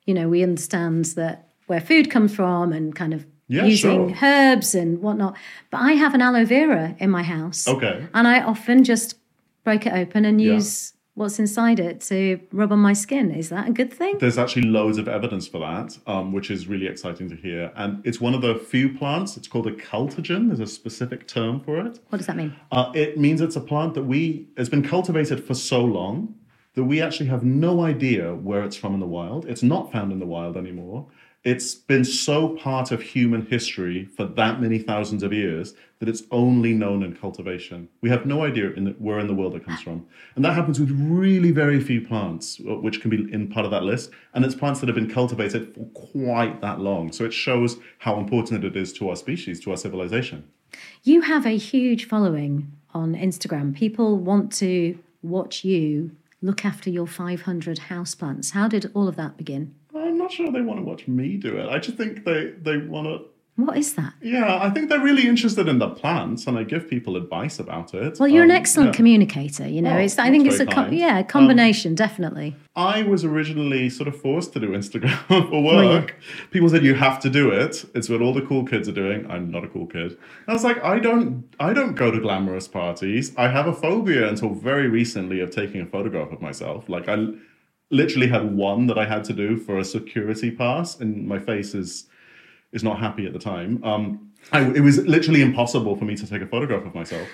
you 0.05 0.13
know, 0.13 0.27
we 0.29 0.41
understand 0.43 1.05
that 1.15 1.49
where 1.67 1.81
food 1.81 2.09
comes 2.09 2.33
from 2.35 2.73
and 2.73 2.95
kind 2.95 3.13
of 3.13 3.25
Yeah, 3.47 3.65
using 3.65 4.13
sure. 4.15 4.17
herbs 4.23 4.73
and 4.75 5.01
whatnot. 5.01 5.35
But 5.71 5.81
I 5.81 5.93
have 5.93 6.13
an 6.15 6.21
aloe 6.21 6.45
vera 6.45 6.95
in 6.99 7.09
my 7.09 7.23
house, 7.23 7.67
Okay. 7.67 8.05
and 8.13 8.27
I 8.27 8.41
often 8.41 8.83
just 8.83 9.15
break 9.63 9.85
it 9.85 9.93
open 9.93 10.25
and 10.25 10.39
use 10.41 10.93
what's 11.19 11.37
inside 11.37 11.81
it 11.81 11.99
to 11.99 12.39
rub 12.53 12.71
on 12.71 12.79
my 12.79 12.93
skin. 12.93 13.29
Is 13.29 13.49
that 13.49 13.67
a 13.67 13.71
good 13.73 13.91
thing? 13.91 14.17
There's 14.19 14.37
actually 14.37 14.63
loads 14.63 14.97
of 14.97 15.09
evidence 15.09 15.47
for 15.49 15.59
that, 15.59 15.97
um, 16.07 16.31
which 16.31 16.49
is 16.49 16.67
really 16.67 16.87
exciting 16.87 17.29
to 17.29 17.35
hear. 17.35 17.73
And 17.75 18.01
it's 18.05 18.21
one 18.21 18.33
of 18.33 18.41
the 18.41 18.55
few 18.55 18.97
plants. 18.97 19.35
It's 19.35 19.47
called 19.47 19.67
a 19.67 19.73
cultigen. 19.73 20.47
There's 20.47 20.61
a 20.61 20.65
specific 20.65 21.27
term 21.27 21.59
for 21.59 21.85
it. 21.85 21.99
What 22.07 22.19
does 22.19 22.27
that 22.27 22.37
mean? 22.37 22.55
Uh, 22.71 22.91
it 22.95 23.17
means 23.17 23.41
it's 23.41 23.57
a 23.57 23.61
plant 23.61 23.95
that 23.95 24.03
we 24.03 24.47
has 24.55 24.69
been 24.69 24.81
cultivated 24.81 25.43
for 25.43 25.53
so 25.53 25.83
long 25.83 26.35
that 26.75 26.83
we 26.83 27.01
actually 27.01 27.27
have 27.27 27.43
no 27.43 27.81
idea 27.81 28.35
where 28.35 28.63
it's 28.63 28.75
from 28.75 28.93
in 28.93 28.99
the 28.99 29.07
wild. 29.07 29.45
It's 29.45 29.63
not 29.63 29.91
found 29.91 30.11
in 30.11 30.19
the 30.19 30.25
wild 30.25 30.55
anymore. 30.55 31.07
It's 31.45 31.73
been 31.73 32.03
so 32.03 32.49
part 32.57 32.91
of 32.91 33.01
human 33.01 33.45
history 33.45 34.05
for 34.05 34.25
that 34.25 34.59
many 34.59 34.77
thousands 34.77 35.23
of 35.23 35.31
years 35.31 35.73
that 35.99 36.09
it's 36.09 36.23
only 36.31 36.73
known 36.73 37.01
in 37.01 37.15
cultivation. 37.15 37.87
We 38.01 38.09
have 38.09 38.25
no 38.25 38.43
idea 38.43 38.71
in 38.71 38.83
the, 38.83 38.91
where 38.91 39.19
in 39.19 39.27
the 39.27 39.33
world 39.33 39.55
it 39.55 39.65
comes 39.65 39.81
from. 39.81 40.05
And 40.35 40.43
that 40.43 40.53
happens 40.53 40.81
with 40.81 40.91
really 40.91 41.51
very 41.51 41.79
few 41.79 42.01
plants, 42.05 42.59
uh, 42.59 42.75
which 42.75 42.99
can 42.99 43.09
be 43.09 43.31
in 43.31 43.47
part 43.47 43.65
of 43.65 43.71
that 43.71 43.83
list. 43.83 44.11
And 44.33 44.43
it's 44.43 44.53
plants 44.53 44.81
that 44.81 44.87
have 44.87 44.95
been 44.95 45.09
cultivated 45.09 45.73
for 45.73 45.85
quite 46.11 46.59
that 46.59 46.81
long. 46.81 47.11
So 47.13 47.23
it 47.23 47.33
shows 47.33 47.77
how 47.99 48.19
important 48.19 48.65
it 48.65 48.75
is 48.75 48.91
to 48.93 49.09
our 49.09 49.15
species, 49.15 49.61
to 49.61 49.71
our 49.71 49.77
civilization. 49.77 50.43
You 51.03 51.21
have 51.21 51.45
a 51.45 51.57
huge 51.57 52.05
following 52.05 52.71
on 52.93 53.15
Instagram. 53.15 53.73
People 53.73 54.17
want 54.17 54.51
to 54.57 54.99
watch 55.21 55.63
you 55.63 56.11
look 56.41 56.65
after 56.65 56.89
your 56.89 57.07
500 57.07 57.79
houseplants. 57.89 58.51
How 58.51 58.67
did 58.67 58.91
all 58.93 59.07
of 59.07 59.15
that 59.17 59.37
begin? 59.37 59.75
I'm 59.95 60.17
not 60.17 60.31
sure 60.31 60.51
they 60.51 60.61
want 60.61 60.79
to 60.79 60.83
watch 60.83 61.07
me 61.07 61.37
do 61.37 61.57
it. 61.57 61.67
I 61.69 61.79
just 61.79 61.97
think 61.97 62.25
they, 62.25 62.53
they 62.61 62.77
want 62.77 63.07
to. 63.07 63.25
What 63.65 63.77
is 63.77 63.93
that? 63.95 64.13
Yeah, 64.21 64.57
I 64.61 64.69
think 64.69 64.87
they're 64.89 65.01
really 65.03 65.27
interested 65.27 65.67
in 65.67 65.79
the 65.79 65.89
plants, 65.89 66.47
and 66.47 66.57
I 66.57 66.63
give 66.63 66.89
people 66.89 67.17
advice 67.17 67.59
about 67.59 67.93
it. 67.93 68.17
Well, 68.19 68.29
you're 68.29 68.45
an 68.45 68.51
Um, 68.51 68.57
excellent 68.57 68.89
yeah. 68.93 68.97
communicator. 68.97 69.67
You 69.67 69.81
know, 69.81 69.95
Oh, 69.95 69.97
it's. 69.97 70.17
I 70.17 70.29
think 70.29 70.45
it's 70.47 70.55
a 70.55 70.65
very 70.65 70.69
co- 70.69 70.75
kind. 70.83 70.87
Um, 70.93 70.93
yeah 70.93 71.23
combination, 71.23 71.93
definitely. 71.95 72.55
I 72.75 73.03
was 73.03 73.25
originally 73.25 73.89
sort 73.89 74.07
of 74.07 74.15
forced 74.21 74.53
to 74.53 74.59
do 74.61 74.69
Instagram 74.69 75.17
for 75.49 75.61
work. 75.61 76.15
People 76.51 76.69
said 76.69 76.83
you 76.85 76.93
have 76.93 77.19
to 77.19 77.29
do 77.29 77.51
it. 77.51 77.83
It's 77.93 78.07
what 78.07 78.21
all 78.21 78.33
the 78.33 78.43
cool 78.43 78.63
kids 78.63 78.87
are 78.87 78.93
doing. 79.03 79.29
I'm 79.29 79.51
not 79.51 79.63
a 79.65 79.67
cool 79.67 79.87
kid. 79.87 80.17
I 80.47 80.53
was 80.53 80.63
like, 80.63 80.81
I 80.83 80.97
don't, 80.99 81.43
I 81.59 81.73
don't 81.73 81.95
go 81.95 82.11
to 82.11 82.19
glamorous 82.19 82.67
parties. 82.69 83.33
I 83.37 83.49
have 83.49 83.67
a 83.67 83.73
phobia 83.73 84.29
until 84.29 84.53
very 84.53 84.87
recently 84.87 85.41
of 85.41 85.49
taking 85.51 85.81
a 85.81 85.85
photograph 85.85 86.31
of 86.31 86.41
myself. 86.41 86.87
Like 86.87 87.09
I 87.09 87.17
literally 87.91 88.27
had 88.27 88.55
one 88.55 88.87
that 88.87 88.97
I 88.97 89.05
had 89.05 89.23
to 89.25 89.33
do 89.33 89.57
for 89.57 89.77
a 89.77 89.83
security 89.83 90.51
pass, 90.51 90.99
and 90.99 91.27
my 91.27 91.39
face 91.39 91.73
is 91.73 92.05
is 92.71 92.83
not 92.83 92.99
happy 92.99 93.25
at 93.25 93.33
the 93.33 93.39
time. 93.39 93.83
Um, 93.83 94.31
I, 94.51 94.61
it 94.61 94.81
was 94.81 94.99
literally 94.99 95.41
impossible 95.41 95.95
for 95.95 96.05
me 96.05 96.15
to 96.15 96.27
take 96.27 96.41
a 96.41 96.47
photograph 96.47 96.85
of 96.85 96.95
myself. 96.95 97.27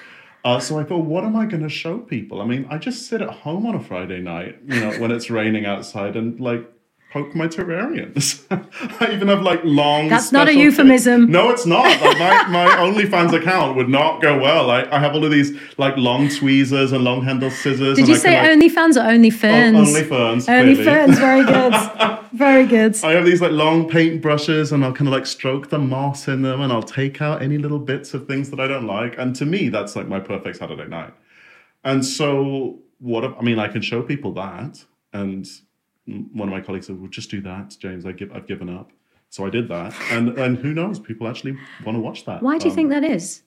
Uh, 0.44 0.60
so 0.60 0.80
I 0.80 0.84
thought, 0.84 1.06
what 1.06 1.24
am 1.24 1.36
I 1.36 1.46
going 1.48 1.64
to 1.64 1.70
show 1.70 1.98
people? 1.98 2.40
I 2.40 2.46
mean, 2.46 2.68
I 2.70 2.78
just 2.78 3.08
sit 3.08 3.22
at 3.22 3.30
home 3.30 3.66
on 3.66 3.74
a 3.74 3.80
Friday 3.80 4.22
night, 4.22 4.60
you 4.68 4.80
know, 4.80 4.92
when 5.00 5.12
it's 5.12 5.30
raining 5.32 5.66
outside 5.66 6.16
and 6.16 6.40
like 6.40 6.70
poke 7.16 7.34
my 7.34 7.48
terrariums. 7.48 8.44
I 9.00 9.14
even 9.14 9.30
have 9.30 9.42
like 9.42 9.62
long. 9.64 10.10
That's 10.10 10.34
not 10.34 10.50
a 10.50 10.54
euphemism. 10.54 11.32
No, 11.32 11.50
it's 11.50 11.66
not. 11.66 11.86
Like 12.02 12.20
my, 12.20 12.48
my 12.50 12.68
OnlyFans 12.86 13.32
account 13.32 13.78
would 13.78 13.88
not 13.88 14.22
go 14.22 14.38
well. 14.38 14.68
Like 14.68 14.92
I 14.92 15.00
have 15.00 15.14
all 15.16 15.24
of 15.24 15.32
these 15.32 15.58
like 15.78 15.96
long 15.96 16.28
tweezers 16.28 16.92
and 16.92 17.06
long 17.06 17.24
handle 17.24 17.50
scissors. 17.50 17.96
Did 17.96 18.10
you 18.10 18.16
I 18.16 18.18
say 18.18 18.32
can, 18.32 18.60
like, 18.60 18.72
OnlyFans 18.72 18.96
or 18.98 19.06
OnlyFans? 19.16 19.76
Oh, 19.76 19.94
OnlyFans. 19.94 20.50
Only 20.50 20.76
clearly. 20.76 20.84
ferns, 20.84 21.18
very 21.18 21.46
good. 21.46 22.20
very 22.34 22.66
good. 22.68 23.02
I 23.06 23.14
have 23.14 23.26
these 23.26 23.42
like 23.42 23.54
long 23.54 23.88
paint 23.88 24.22
brushes 24.22 24.74
and 24.74 24.84
I'll 24.84 24.92
kind 24.92 25.08
of 25.08 25.14
like 25.14 25.26
stroke 25.26 25.70
the 25.70 25.80
moss 25.80 26.28
in 26.28 26.42
them 26.42 26.60
and 26.60 26.74
I'll 26.74 26.84
take 26.84 27.22
out 27.22 27.42
any 27.42 27.58
little 27.58 27.80
bits 27.80 28.14
of 28.14 28.28
things 28.28 28.50
that 28.50 28.60
I 28.60 28.68
don't 28.68 28.88
like. 28.88 29.18
And 29.18 29.34
to 29.38 29.46
me, 29.46 29.70
that's 29.70 29.96
like 29.96 30.10
my 30.10 30.20
perfect 30.20 30.58
Saturday 30.58 30.90
night. 30.90 31.14
And 31.86 32.06
so, 32.06 32.80
what 33.00 33.24
I 33.24 33.42
mean, 33.42 33.58
I 33.58 33.70
can 33.70 33.82
show 33.82 34.02
people 34.02 34.34
that. 34.34 34.84
And 35.14 35.48
one 36.06 36.48
of 36.48 36.54
my 36.54 36.62
colleagues 36.62 36.88
said, 36.88 37.00
well, 37.00 37.10
just 37.10 37.32
do 37.32 37.42
that, 37.42 37.76
James. 37.80 38.06
I 38.06 38.12
give, 38.12 38.32
I've 38.32 38.48
given 38.48 38.70
up. 38.70 38.92
So 39.30 39.46
I 39.46 39.50
did 39.50 39.68
that. 39.70 39.94
And, 40.12 40.30
and 40.38 40.58
who 40.58 40.74
knows, 40.74 41.00
people 41.00 41.28
actually 41.28 41.58
want 41.84 41.96
to 41.98 42.00
watch 42.00 42.26
that. 42.26 42.42
Why 42.44 42.58
do 42.58 42.66
you 42.66 42.72
Um, 42.72 42.76
think 42.76 42.90
that 42.92 43.04
is? 43.04 43.42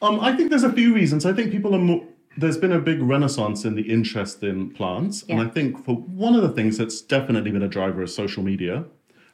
um, 0.00 0.20
I 0.20 0.36
think 0.36 0.50
there's 0.50 0.64
a 0.64 0.72
few 0.72 0.94
reasons. 0.94 1.24
I 1.26 1.32
think 1.32 1.50
people 1.50 1.74
are 1.74 1.78
more. 1.78 2.04
There's 2.36 2.56
been 2.56 2.72
a 2.72 2.78
big 2.80 3.02
renaissance 3.02 3.64
in 3.66 3.74
the 3.74 3.82
interest 3.82 4.42
in 4.42 4.70
plants, 4.70 5.22
and 5.28 5.38
I 5.40 5.48
think 5.48 5.84
for 5.84 5.96
one 5.96 6.34
of 6.34 6.40
the 6.42 6.48
things 6.48 6.78
that's 6.78 7.02
definitely 7.02 7.50
been 7.50 7.62
a 7.62 7.68
driver 7.68 8.02
is 8.02 8.14
social 8.14 8.42
media. 8.42 8.86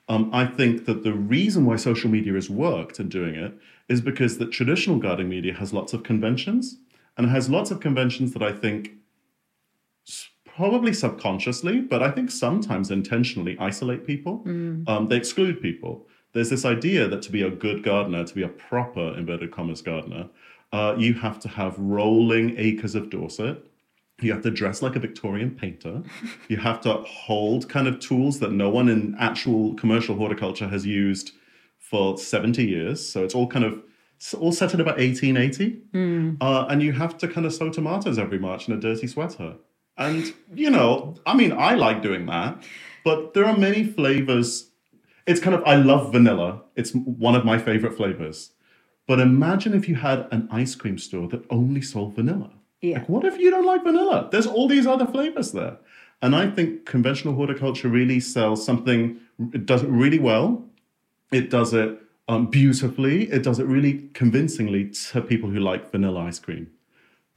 Um, 0.09 0.31
I 0.33 0.47
think 0.47 0.87
that 0.87 1.05
the 1.05 1.13
reason 1.13 1.65
why 1.65 1.77
social 1.77 2.11
media 2.11 2.33
has 2.33 2.51
worked 2.51 2.99
in 2.99 3.09
doing 3.09 3.35
it 3.37 3.53
is 3.89 4.01
because 4.01 4.39
the 4.39 4.47
traditional 4.47 4.99
gardening 4.99 5.29
media 5.29 5.55
has 5.55 5.73
lots 5.73 5.93
of 5.93 6.03
conventions, 6.03 6.79
and 7.17 7.27
it 7.27 7.31
has 7.31 7.49
lots 7.49 7.71
of 7.71 7.79
conventions 7.79 8.33
that 8.33 8.43
I 8.43 8.53
think 8.53 8.93
probably 10.59 10.93
subconsciously, 10.93 11.81
but 11.81 12.03
I 12.03 12.11
think 12.11 12.33
sometimes 12.33 12.91
intentionally 12.91 13.57
isolate 13.61 14.05
people. 14.05 14.43
Um, 14.89 15.07
they 15.07 15.17
exclude 15.17 15.63
people. 15.63 16.05
There's 16.33 16.51
this 16.51 16.65
idea 16.65 17.07
that 17.07 17.23
to 17.23 17.31
be 17.31 17.43
a 17.43 17.51
good 17.51 17.85
gardener, 17.85 18.25
to 18.25 18.35
be 18.35 18.43
a 18.43 18.49
proper 18.49 19.17
inverted 19.17 19.53
commas 19.53 19.83
gardener, 19.83 20.29
uh, 20.73 20.97
you 20.99 21.15
have 21.15 21.39
to 21.41 21.49
have 21.49 21.79
rolling 21.79 22.59
acres 22.59 22.97
of 22.97 23.09
Dorset. 23.09 23.65
You 24.21 24.33
have 24.33 24.43
to 24.43 24.51
dress 24.51 24.83
like 24.83 24.97
a 24.97 24.99
Victorian 24.99 25.53
painter. 25.53 26.03
you 26.49 26.57
have 26.57 26.81
to 26.81 26.93
hold 27.05 27.69
kind 27.69 27.87
of 27.87 28.01
tools 28.01 28.41
that 28.41 28.51
no 28.51 28.69
one 28.69 28.89
in 28.89 29.15
actual 29.21 29.75
commercial 29.75 30.17
horticulture 30.17 30.67
has 30.67 30.85
used 30.85 31.31
for 31.79 32.19
70 32.19 32.65
years. 32.65 33.09
So 33.09 33.23
it's 33.23 33.37
all 33.37 33.47
kind 33.47 33.65
of 33.65 33.81
it's 34.17 34.35
all 34.35 34.51
set 34.51 34.75
in 34.75 34.81
about 34.81 34.99
1880. 34.99 35.83
Uh, 36.41 36.67
and 36.69 36.83
you 36.83 36.91
have 36.95 37.17
to 37.19 37.29
kind 37.29 37.47
of 37.47 37.55
sow 37.55 37.71
tomatoes 37.71 38.19
every 38.19 38.41
March 38.41 38.67
in 38.67 38.75
a 38.75 38.77
dirty 38.77 39.07
sweater. 39.07 39.55
And, 39.99 40.33
you 40.55 40.71
know, 40.71 41.17
I 41.27 41.35
mean, 41.35 41.53
I 41.53 41.75
like 41.75 42.03
doing 42.03 42.27
that, 42.27 42.63
but 43.05 43.35
there 43.35 43.45
are 43.45 43.57
many 43.57 43.85
flavors. 43.85 44.71
It's 45.27 45.41
kind 45.41 45.55
of, 45.55 45.63
I 45.65 45.75
love 45.75 46.13
vanilla. 46.13 46.63
It's 46.77 46.93
one 46.95 47.35
of 47.35 47.45
my 47.45 47.59
favorite 47.59 47.97
flavors. 47.97 48.53
But 49.09 49.21
imagine 49.21 49.75
if 49.75 49.89
you 49.89 49.97
had 49.97 50.29
an 50.31 50.49
ice 50.53 50.75
cream 50.75 50.99
store 50.99 51.29
that 51.29 51.45
only 51.51 51.83
sold 51.83 52.15
vanilla. 52.15 52.51
Yeah. 52.81 52.99
Like, 52.99 53.09
what 53.09 53.25
if 53.25 53.39
you 53.39 53.51
don't 53.51 53.67
like 53.67 53.83
vanilla? 53.83 54.29
There's 54.31 54.47
all 54.47 54.69
these 54.69 54.87
other 54.87 55.07
flavors 55.07 55.53
there. 55.53 55.79
And 56.23 56.35
I 56.35 56.51
think 56.51 56.87
conventional 56.87 57.35
horticulture 57.35 57.89
really 57.89 58.21
sells 58.21 58.65
something, 58.65 59.19
it 59.53 59.67
does 59.67 59.83
it 59.83 59.89
really 59.89 60.19
well. 60.19 60.65
It 61.33 61.51
does 61.51 61.75
it 61.75 61.99
um, 62.29 62.47
beautifully. 62.47 63.31
It 63.31 63.43
does 63.43 63.59
it 63.59 63.67
really 63.67 64.09
convincingly 64.15 64.91
to 64.91 65.21
people 65.21 65.51
who 65.51 65.61
like 65.61 65.91
vanilla 65.91 66.21
ice 66.21 66.39
cream. 66.39 66.71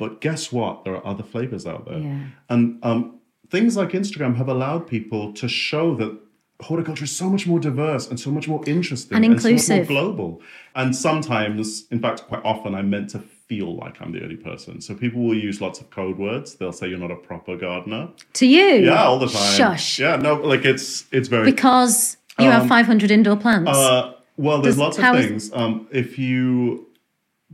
But 0.02 0.20
guess 0.20 0.52
what? 0.52 0.84
There 0.84 0.96
are 0.96 1.06
other 1.06 1.22
flavors 1.22 1.68
out 1.68 1.86
there. 1.86 2.00
Yeah. 2.00 2.24
And 2.50 2.80
um, 2.82 3.20
things 3.52 3.78
like 3.78 3.90
Instagram 3.92 4.36
have 4.36 4.50
allowed 4.50 4.88
people 4.88 5.32
to 5.34 5.48
show 5.48 5.94
that 5.98 6.18
horticulture 6.60 7.04
is 7.04 7.16
so 7.16 7.30
much 7.30 7.46
more 7.46 7.60
diverse 7.60 8.08
and 8.10 8.20
so 8.20 8.32
much 8.32 8.48
more 8.48 8.64
interesting 8.66 9.16
And 9.16 9.24
so 9.26 9.30
much 9.30 9.38
inclusive. 9.46 9.78
more 9.92 10.02
global. 10.02 10.42
And 10.74 10.96
sometimes, 10.96 11.86
in 11.92 12.00
fact, 12.00 12.24
quite 12.28 12.44
often, 12.44 12.74
I'm 12.74 12.90
meant 12.90 13.12
to 13.12 13.20
feel 13.20 13.76
like 13.76 14.02
I'm 14.02 14.12
the 14.12 14.24
only 14.24 14.38
person. 14.38 14.82
So 14.82 14.96
people 14.96 15.22
will 15.22 15.38
use 15.38 15.62
lots 15.62 15.80
of 15.82 15.92
code 15.92 16.18
words. 16.18 16.56
They'll 16.56 16.72
say 16.74 16.88
you're 16.88 16.98
not 16.98 17.12
a 17.12 17.16
proper 17.16 17.56
gardener. 17.56 18.10
To 18.34 18.48
you? 18.48 18.86
Yeah, 18.86 19.04
all 19.04 19.20
the 19.20 19.28
time. 19.28 19.54
Shush. 19.56 20.00
Yeah, 20.00 20.16
no, 20.16 20.34
like 20.36 20.66
it's 20.66 21.06
it's 21.12 21.28
very 21.28 21.46
Because 21.46 22.18
you 22.40 22.50
have 22.50 22.68
500 22.68 23.12
indoor 23.12 23.38
plants. 23.38 23.70
uh, 23.70 24.14
well, 24.36 24.62
there's 24.64 24.78
Does- 24.78 24.80
lots 24.86 24.98
of 24.98 25.04
how 25.04 25.14
is- 25.14 25.26
things. 25.28 25.52
Um, 25.54 25.88
if 25.92 26.18
you 26.18 26.88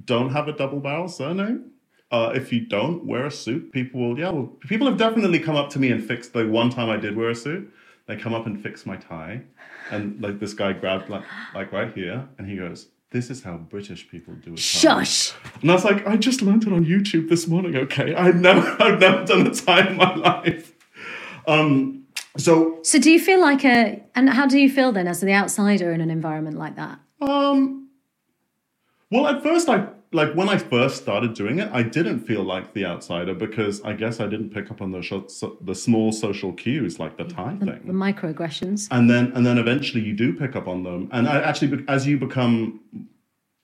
don't 0.05 0.29
have 0.29 0.47
a 0.47 0.53
double 0.53 0.79
barrel 0.79 1.09
surname, 1.09 1.71
uh, 2.11 2.31
if 2.35 2.53
you 2.53 2.61
don't 2.61 3.05
wear 3.05 3.25
a 3.25 3.31
suit, 3.31 3.71
people 3.71 3.99
will. 4.01 4.19
Yeah, 4.19 4.29
well, 4.29 4.47
people 4.67 4.87
have 4.87 4.97
definitely 4.97 5.39
come 5.39 5.55
up 5.55 5.69
to 5.71 5.79
me 5.79 5.91
and 5.91 6.03
fixed. 6.03 6.33
The 6.33 6.47
one 6.47 6.69
time 6.69 6.89
I 6.89 6.97
did 6.97 7.15
wear 7.15 7.29
a 7.29 7.35
suit, 7.35 7.71
they 8.05 8.15
come 8.15 8.33
up 8.33 8.45
and 8.45 8.61
fix 8.61 8.85
my 8.85 8.95
tie, 8.97 9.41
and 9.91 10.21
like 10.21 10.39
this 10.39 10.53
guy 10.53 10.73
grabbed 10.73 11.09
like 11.09 11.23
like 11.53 11.71
right 11.71 11.93
here, 11.93 12.27
and 12.37 12.49
he 12.49 12.57
goes. 12.57 12.87
This 13.09 13.29
is 13.29 13.41
how 13.41 13.55
British 13.55 14.09
people 14.09 14.33
do 14.33 14.51
it. 14.51 14.59
Shush. 14.59 15.31
And 15.61 15.71
I 15.71 15.75
was 15.75 15.85
like, 15.85 16.05
I 16.05 16.17
just 16.17 16.41
learned 16.41 16.63
it 16.67 16.73
on 16.73 16.83
YouTube 16.83 17.29
this 17.29 17.47
morning. 17.47 17.73
Okay, 17.77 18.13
I've 18.13 18.35
never, 18.35 18.59
I've 18.83 18.99
never 18.99 19.23
done 19.23 19.47
a 19.47 19.53
tie 19.55 19.87
in 19.87 19.95
my 19.95 20.13
life. 20.13 20.73
Um, 21.47 22.03
so 22.35 22.79
So 22.83 22.99
do 22.99 23.09
you 23.09 23.17
feel 23.21 23.39
like 23.39 23.63
a, 23.63 24.03
and 24.13 24.29
how 24.29 24.45
do 24.45 24.59
you 24.59 24.69
feel 24.69 24.91
then 24.91 25.07
as 25.07 25.21
the 25.21 25.31
outsider 25.31 25.93
in 25.93 26.01
an 26.01 26.11
environment 26.11 26.57
like 26.57 26.75
that? 26.75 26.99
Um, 27.21 27.87
well, 29.09 29.25
at 29.27 29.41
first, 29.41 29.69
I 29.69 29.87
like 30.13 30.33
when 30.35 30.47
I 30.47 30.57
first 30.57 30.97
started 31.01 31.33
doing 31.33 31.59
it, 31.59 31.69
I 31.73 31.83
didn't 31.83 32.21
feel 32.21 32.43
like 32.43 32.73
the 32.73 32.85
outsider 32.85 33.33
because 33.33 33.81
I 33.81 33.93
guess 33.93 34.19
I 34.19 34.27
didn't 34.27 34.51
pick 34.51 34.71
up 34.71 34.81
on 34.81 34.91
the 34.91 35.01
sho- 35.01 35.27
so, 35.27 35.57
the 35.61 35.75
small 35.75 36.11
social 36.11 36.53
cues 36.53 36.97
like 36.99 37.17
the 37.17 37.25
tie 37.25 37.55
The 37.59 37.65
thing. 37.65 37.81
The 37.87 37.93
microaggressions? 37.93 38.87
And 38.91 39.09
then 39.09 39.31
and 39.35 39.45
then 39.45 39.57
eventually 39.57 40.03
you 40.03 40.13
do 40.13 40.33
pick 40.33 40.55
up 40.55 40.67
on 40.67 40.83
them. 40.83 41.09
And 41.11 41.27
I 41.27 41.41
actually, 41.41 41.83
as 41.87 42.07
you 42.07 42.17
become, 42.17 42.79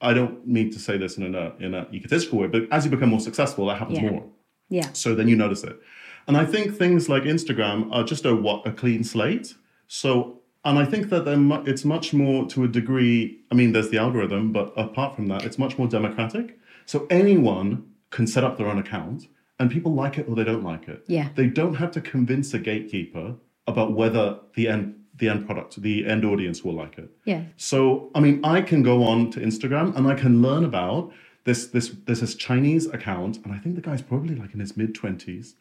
I 0.01 0.13
don't 0.13 0.45
mean 0.45 0.69
to 0.71 0.79
say 0.79 0.97
this 0.97 1.17
in 1.17 1.33
a 1.35 1.53
in 1.59 1.73
a 1.73 1.87
egotistical 1.93 2.39
way, 2.39 2.47
but 2.47 2.63
as 2.71 2.83
you 2.85 2.91
become 2.91 3.09
more 3.09 3.21
successful, 3.21 3.67
that 3.67 3.77
happens 3.77 3.99
Yeah. 3.99 4.09
more. 4.11 4.25
Yeah. 4.69 4.89
So 4.93 5.15
then 5.15 5.27
you 5.27 5.35
notice 5.35 5.63
it. 5.63 5.79
And 6.27 6.35
I 6.37 6.45
think 6.45 6.75
things 6.75 7.07
like 7.09 7.23
Instagram 7.23 7.89
are 7.91 8.03
just 8.03 8.25
a 8.25 8.35
what 8.35 8.65
a 8.67 8.71
clean 8.71 9.03
slate. 9.03 9.55
So 9.87 10.41
and 10.65 10.79
I 10.79 10.85
think 10.85 11.09
that 11.09 11.25
mu- 11.25 11.63
it's 11.65 11.83
much 11.83 12.13
more 12.13 12.47
to 12.49 12.63
a 12.63 12.67
degree. 12.67 13.39
I 13.51 13.55
mean, 13.55 13.73
there's 13.73 13.89
the 13.89 13.97
algorithm, 13.97 14.51
but 14.51 14.73
apart 14.77 15.15
from 15.15 15.27
that, 15.27 15.43
it's 15.43 15.57
much 15.57 15.77
more 15.77 15.87
democratic. 15.87 16.57
So 16.85 17.07
anyone 17.09 17.85
can 18.09 18.27
set 18.27 18.43
up 18.43 18.57
their 18.57 18.67
own 18.67 18.77
account, 18.79 19.27
and 19.59 19.71
people 19.71 19.93
like 19.93 20.17
it 20.17 20.27
or 20.27 20.35
they 20.35 20.43
don't 20.43 20.63
like 20.63 20.87
it. 20.87 21.03
Yeah. 21.07 21.29
They 21.35 21.47
don't 21.47 21.75
have 21.75 21.91
to 21.91 22.01
convince 22.01 22.53
a 22.53 22.59
gatekeeper 22.59 23.35
about 23.67 23.93
whether 23.93 24.39
the 24.55 24.67
end 24.67 24.95
the 25.15 25.29
end 25.29 25.45
product, 25.45 25.79
the 25.81 26.05
end 26.07 26.25
audience 26.25 26.63
will 26.63 26.73
like 26.73 26.97
it. 26.97 27.09
Yeah. 27.23 27.43
So, 27.55 28.09
I 28.15 28.19
mean, 28.19 28.43
I 28.43 28.61
can 28.61 28.81
go 28.81 29.03
on 29.03 29.29
to 29.31 29.39
Instagram 29.39 29.95
and 29.95 30.07
I 30.07 30.15
can 30.15 30.41
learn 30.41 30.65
about 30.65 31.11
this. 31.43 31.67
This 31.67 31.89
there's 32.05 32.21
this 32.21 32.35
Chinese 32.35 32.87
account, 32.87 33.37
and 33.43 33.53
I 33.53 33.59
think 33.59 33.75
the 33.75 33.81
guy's 33.81 34.01
probably 34.01 34.35
like 34.35 34.53
in 34.53 34.59
his 34.59 34.75
mid 34.75 34.95
twenties, 34.95 35.55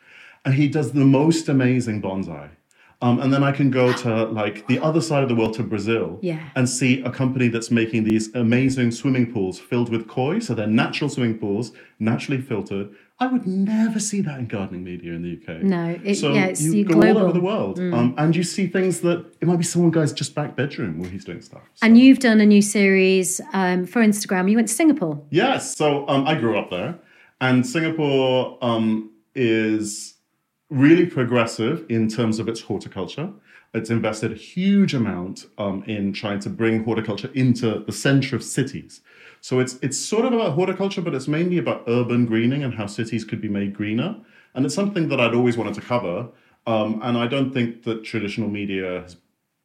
and 0.44 0.54
he 0.54 0.68
does 0.68 0.92
the 0.92 1.04
most 1.04 1.49
amazing 1.49 2.00
bonsai. 2.00 2.50
Um, 3.02 3.18
and 3.21 3.32
then 3.32 3.42
I 3.42 3.50
can 3.50 3.68
go 3.71 3.92
to 3.92 4.25
like 4.26 4.66
the 4.68 4.78
other 4.78 5.00
side 5.00 5.25
of 5.25 5.28
the 5.28 5.35
world 5.35 5.54
to 5.54 5.64
Brazil 5.64 6.18
Yeah. 6.23 6.38
and 6.54 6.68
see 6.68 7.02
a 7.02 7.11
company 7.11 7.49
that's 7.49 7.71
making 7.71 8.04
these 8.04 8.32
amazing 8.35 8.92
swimming 8.92 9.32
pools 9.32 9.59
filled 9.59 9.90
with 9.90 10.06
koi. 10.06 10.38
So 10.38 10.54
they're 10.54 10.68
natural 10.68 11.11
swimming 11.11 11.38
pools, 11.38 11.73
naturally 11.99 12.40
filtered. 12.40 12.90
I 13.18 13.26
would 13.26 13.47
never 13.47 13.99
see 14.00 14.21
that 14.23 14.38
in 14.38 14.47
gardening 14.47 14.85
media 14.85 15.12
in 15.14 15.23
the 15.23 15.32
UK. 15.37 15.62
No, 15.64 15.99
it- 16.04 16.14
so 16.16 16.32
yeah, 16.32 16.47
it's 16.47 16.62
you 16.62 16.85
go 16.85 16.94
all 16.94 17.00
global. 17.02 17.21
Mm. 17.21 17.25
over 17.25 17.32
the 17.32 17.40
world, 17.40 17.78
um, 17.78 18.14
and 18.18 18.35
you 18.35 18.42
see 18.44 18.66
things 18.68 19.00
that 19.00 19.25
it 19.40 19.47
might 19.49 19.59
be 19.59 19.64
someone 19.64 19.90
guy's 19.90 20.12
just 20.12 20.35
back 20.35 20.56
bedroom 20.56 20.99
where 21.00 21.11
he's 21.11 21.25
doing 21.25 21.40
stuff. 21.40 21.62
So- 21.75 21.87
And 21.87 21.99
you've 21.99 22.18
done 22.21 22.40
a 22.40 22.47
new 22.47 22.62
series 22.62 23.40
um, 23.52 23.85
for 23.87 24.00
Instagram. 24.02 24.49
You 24.50 24.56
went 24.56 24.68
to 24.68 24.75
Singapore. 24.75 25.21
Yes. 25.30 25.76
So 25.76 26.06
um, 26.09 26.26
I 26.26 26.35
grew 26.37 26.56
up 26.59 26.71
there, 26.71 26.99
and 27.40 27.64
Singapore 27.66 28.59
um, 28.62 29.11
is 29.37 30.12
really 30.73 31.07
progressive 31.07 31.85
in 31.88 32.09
terms 32.09 32.38
of 32.38 32.49
its 32.49 32.61
horticulture. 32.62 33.31
It's 33.75 33.91
invested 33.91 34.33
a 34.33 34.35
huge 34.35 34.95
amount 34.95 35.47
um, 35.59 35.83
in 35.85 36.12
trying 36.12 36.41
to 36.41 36.50
bring 36.50 36.85
horticulture 36.85 37.31
into 37.35 37.81
the 37.81 37.93
center 37.93 38.37
of 38.37 38.43
cities. 38.43 39.00
So 39.41 39.61
it's 39.61 39.79
it's 39.83 39.99
sort 39.99 40.25
of 40.25 40.33
about 40.33 40.52
horticulture, 40.52 41.02
but 41.02 41.14
it's 41.14 41.29
mainly 41.29 41.59
about 41.59 41.85
urban 41.88 42.26
greening 42.26 42.62
and 42.64 42.75
how 42.75 42.87
cities 42.87 43.25
could 43.25 43.41
be 43.41 43.49
made 43.49 43.75
greener. 43.75 44.17
And 44.55 44.64
it's 44.64 44.75
something 44.75 45.09
that 45.09 45.21
I'd 45.21 45.35
always 45.35 45.57
wanted 45.57 45.75
to 45.75 45.81
cover. 45.81 46.29
Um, 46.67 47.00
and 47.02 47.17
I 47.19 47.26
don't 47.26 47.52
think 47.52 47.83
that 47.85 48.05
traditional 48.05 48.49
media 48.49 49.02
has 49.02 49.17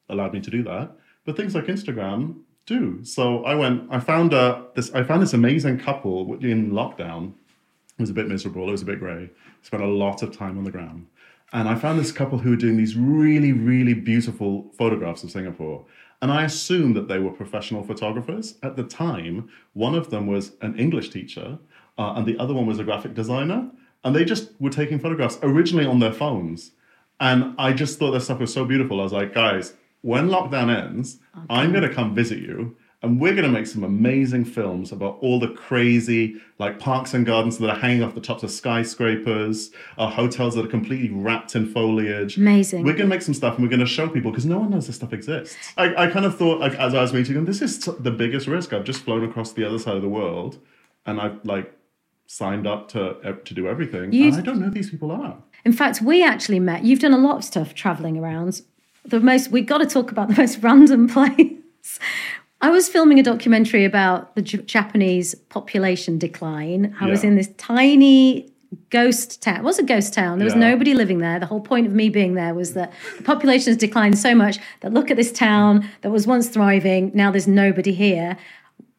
allowed 0.10 0.34
me 0.34 0.40
to 0.42 0.50
do 0.50 0.64
that. 0.64 0.92
But 1.26 1.38
things 1.38 1.54
like 1.54 1.66
Instagram 1.66 2.42
do. 2.66 3.04
So 3.04 3.44
I 3.46 3.56
went, 3.56 3.84
I 3.90 4.00
found 4.00 4.34
uh, 4.34 4.62
this, 4.76 4.94
I 4.94 5.04
found 5.04 5.22
this 5.22 5.34
amazing 5.34 5.80
couple 5.80 6.34
in 6.44 6.72
lockdown. 6.72 7.34
It 7.98 8.01
was 8.01 8.10
a 8.10 8.13
bit 8.13 8.27
miserable. 8.27 8.68
It 8.68 8.72
was 8.72 8.84
a 8.84 8.86
bit 8.86 9.00
grey. 9.00 9.30
Spent 9.62 9.84
a 9.84 9.88
lot 9.88 10.22
of 10.22 10.36
time 10.36 10.58
on 10.58 10.63
the 10.63 10.72
ground, 10.72 11.08
and 11.54 11.70
I 11.70 11.75
found 11.75 12.00
this 12.00 12.12
couple 12.12 12.39
who 12.39 12.51
were 12.51 12.56
doing 12.56 12.77
these 12.77 12.96
really, 12.96 13.54
really 13.54 13.94
beautiful 13.94 14.72
photographs 14.77 15.24
of 15.24 15.32
Singapore. 15.32 15.86
And 16.22 16.32
I 16.32 16.44
assumed 16.44 16.96
that 16.96 17.08
they 17.08 17.20
were 17.20 17.32
professional 17.32 17.84
photographers. 17.84 18.56
At 18.63 18.75
the 18.75 18.84
time, 18.84 19.50
one 19.74 19.96
of 19.96 20.10
them 20.10 20.27
was 20.27 20.54
an 20.62 20.77
English 20.77 21.10
teacher, 21.10 21.60
uh, 21.98 22.13
and 22.16 22.25
the 22.25 22.38
other 22.38 22.54
one 22.54 22.66
was 22.66 22.80
a 22.80 22.84
graphic 22.84 23.13
designer. 23.13 23.70
And 24.04 24.16
they 24.16 24.25
just 24.25 24.50
were 24.60 24.70
taking 24.70 25.00
photographs 25.00 25.39
originally 25.42 25.86
on 25.86 26.00
their 26.00 26.12
phones. 26.12 26.72
And 27.20 27.56
I 27.58 27.74
just 27.74 27.98
thought 27.98 28.12
their 28.12 28.20
stuff 28.20 28.39
was 28.39 28.54
so 28.54 28.66
beautiful. 28.66 29.00
I 29.00 29.04
was 29.04 29.13
like, 29.13 29.34
guys, 29.34 29.74
when 30.01 30.30
lockdown 30.30 30.75
ends, 30.75 31.20
I'm 31.50 31.72
going 31.72 31.88
to 31.88 31.94
come 31.94 32.13
visit 32.13 32.39
you 32.39 32.75
and 33.04 33.22
we're 33.22 33.34
going 33.36 33.46
to 33.46 33.51
make 33.51 33.68
some 33.68 33.84
amazing 33.84 34.44
films 34.44 34.92
about 34.92 35.18
all 35.22 35.39
the 35.39 35.50
crazy 35.50 36.36
like 36.58 36.80
parks 36.80 37.13
and 37.13 37.25
gardens 37.25 37.58
that 37.60 37.70
are 37.70 37.77
hanging 37.77 38.01
off 38.04 38.16
the 38.16 38.22
tops 38.22 38.42
of 38.44 38.50
skyscrapers 38.51 39.72
uh, 39.98 40.10
hotels 40.10 40.56
that 40.56 40.66
are 40.66 40.70
completely 40.70 41.10
wrapped 41.10 41.56
in 41.56 41.66
foliage 41.72 42.38
Amazing. 42.38 42.84
we're 42.84 42.94
going 42.94 43.10
to 43.10 43.16
make 43.16 43.22
some 43.22 43.34
stuff 43.34 43.56
and 43.56 43.63
we're 43.63 43.70
going 43.70 43.80
to 43.80 43.86
show 43.86 44.10
people 44.10 44.32
because 44.32 44.46
no 44.46 44.60
one 44.60 44.72
knows 44.72 44.88
this 44.88 44.96
stuff 44.96 45.13
exists 45.13 45.56
i, 45.77 45.94
I 46.06 46.08
kind 46.10 46.25
of 46.25 46.38
thought 46.38 46.60
like, 46.60 46.74
as 46.75 46.94
i 46.96 47.01
was 47.01 47.13
meeting 47.13 47.36
them 47.36 47.46
this 47.46 47.62
is 47.62 47.77
t- 47.80 47.92
the 48.00 48.12
biggest 48.12 48.48
risk 48.48 48.74
i've 48.74 48.84
just 48.84 49.01
flown 49.04 49.24
across 49.24 49.54
the 49.54 49.63
other 49.63 49.77
side 49.80 49.96
of 49.96 50.01
the 50.01 50.10
world 50.10 50.58
and 51.06 51.22
i've 51.22 51.39
like 51.46 51.72
signed 52.25 52.66
up 52.68 52.89
to 52.89 53.12
uh, 53.20 53.34
to 53.46 53.54
do 53.54 53.68
everything 53.68 54.12
You- 54.12 54.25
and 54.30 54.36
i 54.36 54.42
don't 54.42 54.60
know 54.60 54.66
who 54.66 54.72
these 54.72 54.89
people 54.89 55.12
are 55.12 55.38
In 55.66 55.74
fact, 55.74 56.01
we 56.01 56.24
actually 56.24 56.60
met. 56.60 56.84
You've 56.86 57.00
done 57.00 57.13
a 57.13 57.18
lot 57.18 57.38
of 57.38 57.44
stuff 57.44 57.74
traveling 57.74 58.16
around. 58.18 58.62
The 59.04 59.20
most 59.20 59.51
we've 59.51 59.66
got 59.66 59.80
to 59.80 59.86
talk 59.86 60.12
about 60.12 60.27
the 60.30 60.36
most 60.42 60.60
random 60.68 61.08
place. 61.10 62.00
I 62.62 62.70
was 62.70 62.90
filming 62.90 63.20
a 63.20 63.24
documentary 63.24 63.86
about 63.86 64.36
the 64.36 64.42
J- 64.42 64.58
Japanese 64.60 65.36
population 65.36 66.18
decline. 66.18 66.96
I 67.00 67.08
was 67.08 67.24
in 67.24 67.36
this 67.36 67.50
tiny 67.58 68.52
ghost 68.90 69.42
town. 69.44 69.58
It 69.58 69.64
was 69.64 69.78
a 69.80 69.84
ghost 69.84 70.14
town. 70.14 70.40
There 70.40 70.46
was 70.46 70.54
Yeah. 70.56 70.60
nobody 70.72 70.94
living 70.94 71.20
there. 71.20 71.40
The 71.40 71.46
whole 71.46 71.62
point 71.62 71.86
of 71.88 71.94
me 71.94 72.10
being 72.10 72.34
there 72.34 72.54
was 72.54 72.74
that 72.74 72.92
the 73.18 73.24
population 73.24 73.68
has 73.72 73.78
declined 73.78 74.18
so 74.18 74.34
much 74.34 74.58
that 74.82 74.94
look 74.94 75.12
at 75.12 75.18
this 75.18 75.32
town 75.32 75.88
that 76.02 76.10
was 76.12 76.26
once 76.26 76.50
thriving. 76.50 77.12
Now 77.14 77.32
there's 77.32 77.48
nobody 77.48 77.94
here. 77.94 78.38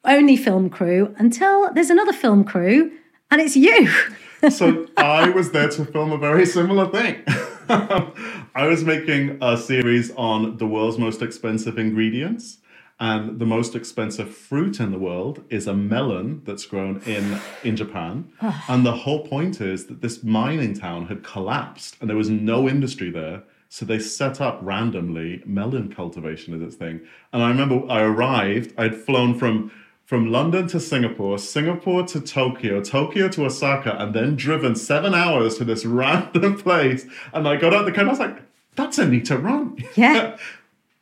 Only 0.04 0.36
film 0.36 0.70
crew 0.70 1.14
until 1.18 1.72
there's 1.74 1.90
another 1.90 2.12
film 2.12 2.44
crew, 2.44 2.92
and 3.30 3.40
it's 3.42 3.56
you. 3.56 3.90
so 4.48 4.86
I 4.96 5.28
was 5.30 5.50
there 5.50 5.68
to 5.68 5.84
film 5.84 6.12
a 6.12 6.18
very 6.18 6.46
similar 6.46 6.86
thing. 6.88 7.16
I 7.68 8.66
was 8.66 8.84
making 8.84 9.38
a 9.42 9.56
series 9.58 10.12
on 10.16 10.56
the 10.58 10.66
world's 10.66 10.96
most 10.96 11.20
expensive 11.20 11.76
ingredients. 11.76 12.57
And 13.00 13.38
the 13.38 13.46
most 13.46 13.76
expensive 13.76 14.34
fruit 14.34 14.80
in 14.80 14.90
the 14.90 14.98
world 14.98 15.44
is 15.50 15.66
a 15.66 15.74
melon 15.74 16.42
that's 16.44 16.66
grown 16.66 17.00
in, 17.02 17.38
in 17.62 17.76
Japan. 17.76 18.32
and 18.68 18.84
the 18.84 18.92
whole 18.92 19.26
point 19.26 19.60
is 19.60 19.86
that 19.86 20.00
this 20.00 20.24
mining 20.24 20.74
town 20.74 21.06
had 21.06 21.22
collapsed 21.22 21.96
and 22.00 22.10
there 22.10 22.16
was 22.16 22.30
no 22.30 22.68
industry 22.68 23.10
there. 23.10 23.44
So 23.68 23.84
they 23.84 23.98
set 23.98 24.40
up 24.40 24.58
randomly 24.62 25.42
melon 25.44 25.94
cultivation 25.94 26.54
as 26.54 26.62
its 26.62 26.76
thing. 26.76 27.02
And 27.32 27.42
I 27.42 27.48
remember 27.50 27.82
I 27.88 28.00
arrived, 28.02 28.72
I'd 28.78 28.94
flown 28.94 29.38
from 29.38 29.70
from 30.08 30.32
London 30.32 30.66
to 30.66 30.80
Singapore, 30.80 31.38
Singapore 31.38 32.02
to 32.06 32.18
Tokyo, 32.18 32.80
Tokyo 32.82 33.28
to 33.28 33.44
Osaka, 33.44 33.94
and 34.02 34.14
then 34.14 34.36
driven 34.36 34.74
seven 34.74 35.12
hours 35.12 35.58
to 35.58 35.66
this 35.66 35.84
random 36.00 36.56
place. 36.56 37.04
And 37.34 37.46
I 37.46 37.56
got 37.56 37.74
out 37.74 37.84
the 37.84 37.92
car 37.92 38.00
and 38.00 38.08
I 38.08 38.12
was 38.12 38.18
like, 38.18 38.40
that's 38.74 38.96
Anita 38.96 39.36
Rani. 39.36 39.86
Yeah. 39.96 40.38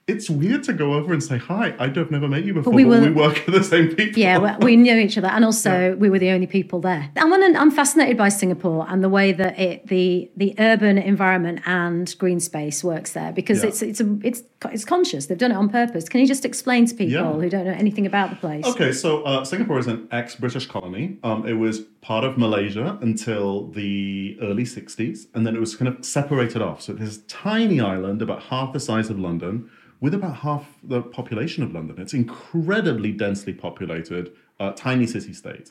it's 0.09 0.31
weird 0.31 0.63
to 0.63 0.73
go 0.73 0.95
over 0.95 1.13
and 1.13 1.21
say 1.23 1.37
hi. 1.37 1.75
I've 1.81 1.97
never 2.13 2.29
met 2.29 2.45
you 2.45 2.55
before, 2.55 2.73
we 2.73 2.85
but 2.85 3.03
we 3.03 3.11
work 3.11 3.45
with 3.45 3.57
the 3.57 3.65
same 3.65 3.89
people. 3.93 4.21
Yeah, 4.23 4.39
well, 4.39 4.57
we 4.61 4.77
knew 4.77 4.95
each 4.97 5.19
other, 5.19 5.27
and 5.27 5.45
also 5.51 5.97
we 5.97 6.09
were 6.09 6.21
the 6.21 6.31
only 6.31 6.47
people 6.47 6.81
there. 6.81 7.11
I'm, 7.17 7.33
an, 7.33 7.57
I'm 7.57 7.73
fascinated 7.73 8.17
by 8.17 8.29
Singapore 8.29 8.87
and 8.89 9.03
the 9.03 9.09
way 9.09 9.33
that 9.33 9.59
it 9.59 9.89
the 9.89 10.31
the 10.37 10.55
urban 10.61 10.97
environment 10.97 11.61
and 11.67 12.15
green 12.19 12.39
space 12.39 12.85
works 12.85 13.13
there 13.15 13.33
because 13.33 13.63
Yeah. 13.63 13.69
it's 13.71 13.83
it's 13.83 14.01
a, 14.01 14.19
it's 14.23 14.43
it's 14.71 14.85
conscious. 14.85 15.27
They've 15.27 15.37
done 15.37 15.51
it 15.51 15.57
on 15.57 15.69
purpose. 15.69 16.09
Can 16.09 16.21
you 16.21 16.27
just 16.29 16.45
explain 16.45 16.87
to 16.87 16.95
people 16.95 17.13
Yeah. 17.13 17.33
who 17.33 17.49
don't 17.49 17.65
know 17.67 17.73
anything 17.73 18.07
about 18.07 18.31
the 18.31 18.37
place? 18.37 18.65
Okay, 18.65 18.93
so 18.93 19.25
uh, 19.25 19.45
Singapore 19.45 19.81
is 19.81 19.89
an 19.89 20.07
ex-British 20.13 20.67
colony. 20.67 21.19
Um, 21.25 21.45
it 21.49 21.55
was 21.55 21.81
part 22.01 22.23
of 22.23 22.39
Malaysia 22.39 22.97
until 23.03 23.67
the 23.71 24.39
early 24.41 24.63
'60s, 24.65 25.27
and 25.35 25.45
then 25.45 25.57
it 25.57 25.61
was 25.61 25.75
kind 25.75 25.89
of 25.89 26.05
separated 26.05 26.63
off. 26.63 26.81
So 26.81 26.93
there's 26.93 27.17
a 27.19 27.23
tiny 27.23 27.81
island 27.81 28.23
about 28.23 28.45
half 28.45 28.73
the 28.73 28.79
size 28.81 29.11
of 29.11 29.19
London, 29.19 29.69
with 30.01 30.15
about 30.15 30.37
half 30.37 30.67
the 30.83 31.03
population 31.03 31.63
of 31.63 31.73
London. 31.73 32.01
It's 32.01 32.15
incredibly 32.15 33.13
densely 33.13 33.53
populated, 33.53 34.33
uh, 34.61 34.73
tiny 34.73 35.07
city-state, 35.07 35.71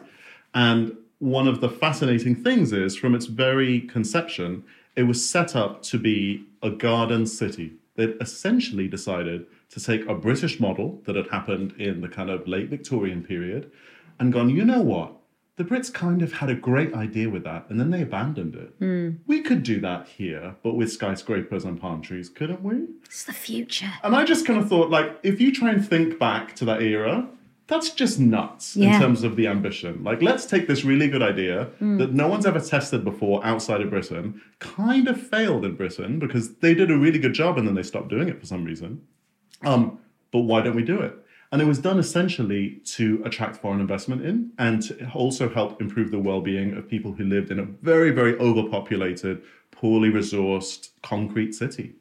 and 0.54 0.96
one 1.20 1.48
of 1.48 1.62
the 1.62 1.70
fascinating 1.70 2.36
things 2.36 2.74
is, 2.74 2.98
from 2.98 3.16
its 3.16 3.26
very 3.26 3.82
conception, 3.82 4.64
it 4.96 5.04
was 5.04 5.28
set 5.28 5.56
up 5.56 5.82
to 5.84 5.98
be 5.98 6.46
a 6.62 6.70
garden 6.70 7.26
city. 7.26 7.74
They'd 7.96 8.18
essentially 8.20 8.88
decided 8.88 9.46
to 9.70 9.84
take 9.84 10.06
a 10.08 10.14
British 10.14 10.60
model 10.60 11.02
that 11.06 11.16
had 11.16 11.28
happened 11.28 11.74
in 11.78 12.02
the 12.02 12.10
kind 12.10 12.30
of 12.30 12.48
late 12.48 12.70
Victorian 12.70 13.24
period 13.24 13.72
and 14.20 14.34
gone, 14.34 14.50
you 14.50 14.66
know 14.66 14.82
what? 14.82 15.15
The 15.58 15.64
Brits 15.64 15.94
kind 15.94 16.22
of 16.22 16.34
had 16.34 16.50
a 16.50 16.56
great 16.56 16.94
idea 16.94 17.30
with 17.30 17.46
that 17.46 17.66
and 17.70 17.80
then 17.80 17.90
they 17.90 18.02
abandoned 18.02 18.56
it. 18.56 19.16
We 19.26 19.42
could 19.42 19.64
do 19.64 19.80
that 19.80 20.08
here, 20.08 20.56
but 20.64 20.74
with 20.76 20.92
skyscrapers 20.92 21.64
and 21.64 21.80
palm 21.80 22.02
trees, 22.02 22.28
couldn't 22.28 22.62
we? 22.62 22.88
It's 23.06 23.24
the 23.24 23.32
future. 23.32 23.92
And 24.04 24.16
I 24.16 24.26
just 24.26 24.46
kind 24.46 24.60
of 24.60 24.68
thought, 24.68 24.90
like, 24.90 25.18
if 25.24 25.40
you 25.40 25.54
try 25.54 25.72
and 25.72 25.88
think 25.88 26.20
back 26.20 26.56
to 26.58 26.66
that 26.66 26.82
era, 26.82 27.30
that's 27.68 27.92
just 27.92 28.20
nuts 28.20 28.76
Yeah. 28.76 28.96
in 28.96 29.02
terms 29.02 29.24
of 29.24 29.38
the 29.38 29.48
ambition. 29.48 30.04
Like, 30.04 30.22
let's 30.22 30.46
take 30.46 30.68
this 30.68 30.84
really 30.84 31.08
good 31.08 31.24
idea 31.24 31.70
that 31.80 32.14
no 32.14 32.28
one's 32.28 32.46
ever 32.46 32.60
tested 32.60 33.06
before 33.06 33.44
outside 33.46 33.80
of 33.80 33.90
Britain, 33.90 34.42
kind 34.60 35.08
of 35.08 35.20
failed 35.22 35.64
in 35.64 35.76
Britain 35.76 36.20
because 36.20 36.56
they 36.56 36.74
did 36.74 36.92
a 36.92 36.98
really 36.98 37.18
good 37.18 37.34
job 37.34 37.58
and 37.58 37.66
then 37.66 37.76
they 37.76 37.84
stopped 37.84 38.10
doing 38.10 38.28
it 38.28 38.40
for 38.42 38.46
some 38.46 38.66
reason. 38.66 39.02
Um, 39.64 40.00
but 40.32 40.40
why 40.42 40.62
don't 40.62 40.76
we 40.76 40.84
do 40.84 41.00
it? 41.00 41.16
And 41.52 41.62
it 41.62 41.66
was 41.66 41.80
done 41.80 42.00
essentially 42.00 42.82
to 42.86 43.22
attract 43.24 43.58
foreign 43.58 43.80
investment 43.80 44.26
in 44.26 44.52
and 44.58 44.82
to 44.84 45.10
also 45.12 45.48
help 45.48 45.80
improve 45.80 46.12
the 46.12 46.20
well 46.20 46.42
being 46.42 46.76
of 46.76 46.90
people 46.90 47.14
who 47.14 47.24
lived 47.24 47.52
in 47.52 47.60
a 47.60 47.64
very, 47.64 48.12
very 48.12 48.38
overpopulated, 48.40 49.42
poorly 49.72 50.10
resourced 50.10 50.90
concrete 51.02 51.54
city. 51.54 51.94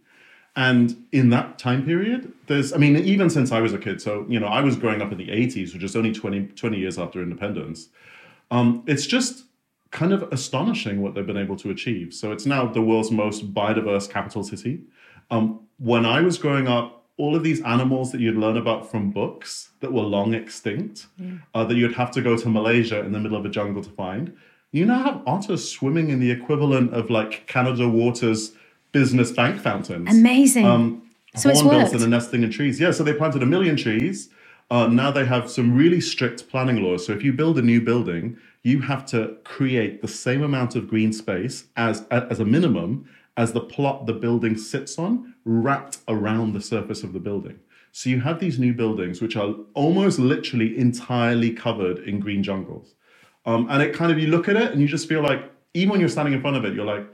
And 0.57 1.05
in 1.11 1.31
that 1.31 1.59
time 1.59 1.85
period, 1.85 2.33
there's, 2.47 2.73
I 2.73 2.77
mean, 2.77 2.97
even 2.97 3.29
since 3.29 3.51
I 3.51 3.61
was 3.61 3.73
a 3.73 3.79
kid, 3.79 4.01
so, 4.01 4.25
you 4.29 4.39
know, 4.39 4.47
I 4.47 4.61
was 4.61 4.77
growing 4.77 5.03
up 5.03 5.11
in 5.11 5.19
the 5.19 5.29
80s, 5.29 5.75
which 5.75 5.83
is 5.83 5.97
only 5.97 6.13
20, 6.13 6.47
20 6.49 6.79
years 6.79 6.99
after 6.99 7.21
independence. 7.21 7.89
Um, 8.51 8.85
it's 8.87 9.05
just 9.05 9.45
kind 9.91 10.13
of 10.13 10.23
astonishing 10.33 11.03
what 11.03 11.15
they've 11.15 11.27
been 11.27 11.37
able 11.37 11.57
to 11.57 11.71
achieve. 11.71 12.15
So 12.15 12.31
it's 12.31 12.47
now 12.47 12.67
the 12.67 12.83
world's 12.83 13.11
most 13.11 13.53
biodiverse 13.53 14.09
capital 14.09 14.45
city. 14.45 14.83
Um, 15.31 15.61
when 15.79 16.07
I 16.07 16.21
was 16.21 16.39
growing 16.39 16.69
up, 16.69 17.04
all 17.17 17.37
of 17.37 17.43
these 17.43 17.63
animals 17.63 18.11
that 18.13 18.21
you'd 18.21 18.37
learn 18.37 18.57
about 18.57 18.91
from 18.91 19.11
books 19.11 19.71
that 19.81 19.93
were 19.93 20.03
long 20.03 20.35
extinct, 20.35 21.07
uh, 21.55 21.65
that 21.65 21.77
you'd 21.77 21.95
have 21.95 22.11
to 22.11 22.21
go 22.21 22.37
to 22.37 22.49
Malaysia 22.49 23.01
in 23.01 23.13
the 23.13 23.21
middle 23.21 23.37
of 23.37 23.45
a 23.45 23.49
jungle 23.49 23.83
to 23.83 23.91
find, 23.91 24.37
you 24.73 24.85
now 24.85 25.03
have 25.03 25.23
otters 25.27 25.69
swimming 25.71 26.11
in 26.11 26.19
the 26.19 26.31
equivalent 26.31 26.93
of 26.93 27.11
like 27.11 27.47
Canada 27.47 27.89
Water's 27.89 28.53
business 28.91 29.31
bank 29.31 29.61
fountains. 29.61 30.09
Amazing. 30.11 30.67
Um, 30.67 31.03
So 31.37 31.51
it's 31.51 31.61
hornbills 31.61 31.91
that 31.93 32.03
are 32.03 32.09
nesting 32.09 32.43
in 32.45 32.51
trees. 32.51 32.79
Yeah, 32.81 32.93
so 32.93 33.03
they 33.03 33.13
planted 33.13 33.43
a 33.43 33.47
million 33.47 33.77
trees. 33.77 34.29
Uh, 34.71 34.87
now 34.87 35.11
they 35.11 35.25
have 35.25 35.51
some 35.51 35.77
really 35.77 36.01
strict 36.01 36.49
planning 36.49 36.83
laws. 36.83 37.07
So 37.07 37.13
if 37.13 37.23
you 37.23 37.33
build 37.33 37.59
a 37.59 37.63
new 37.63 37.81
building, 37.81 38.37
you 38.63 38.81
have 38.83 39.05
to 39.07 39.37
create 39.45 40.01
the 40.01 40.09
same 40.09 40.43
amount 40.43 40.75
of 40.75 40.89
green 40.89 41.13
space 41.13 41.65
as 41.77 42.07
as 42.11 42.41
a 42.41 42.45
minimum 42.45 43.07
as 43.37 43.53
the 43.53 43.61
plot 43.61 44.07
the 44.07 44.13
building 44.13 44.57
sits 44.57 44.99
on, 44.99 45.35
wrapped 45.45 45.99
around 46.09 46.53
the 46.53 46.61
surface 46.61 47.03
of 47.03 47.13
the 47.13 47.21
building. 47.21 47.59
So 47.93 48.11
you 48.11 48.21
have 48.21 48.41
these 48.41 48.59
new 48.59 48.73
buildings 48.73 49.21
which 49.21 49.37
are 49.37 49.55
almost 49.75 50.19
literally 50.19 50.77
entirely 50.77 51.53
covered 51.53 51.99
in 52.01 52.21
green 52.21 52.43
jungles. 52.43 52.95
Um, 53.47 53.69
and 53.71 53.83
it 53.83 53.95
kind 53.95 54.11
of 54.11 54.19
you 54.19 54.29
look 54.29 54.49
at 54.49 54.57
it 54.57 54.73
and 54.73 54.81
you 54.81 54.89
just 54.89 55.09
feel 55.09 55.23
like 55.23 55.51
even 55.75 55.91
when 55.91 56.01
you're 56.01 56.09
standing 56.09 56.35
in 56.35 56.41
front 56.41 56.57
of 56.57 56.65
it, 56.65 56.75
you're 56.75 56.85
like, 56.85 57.07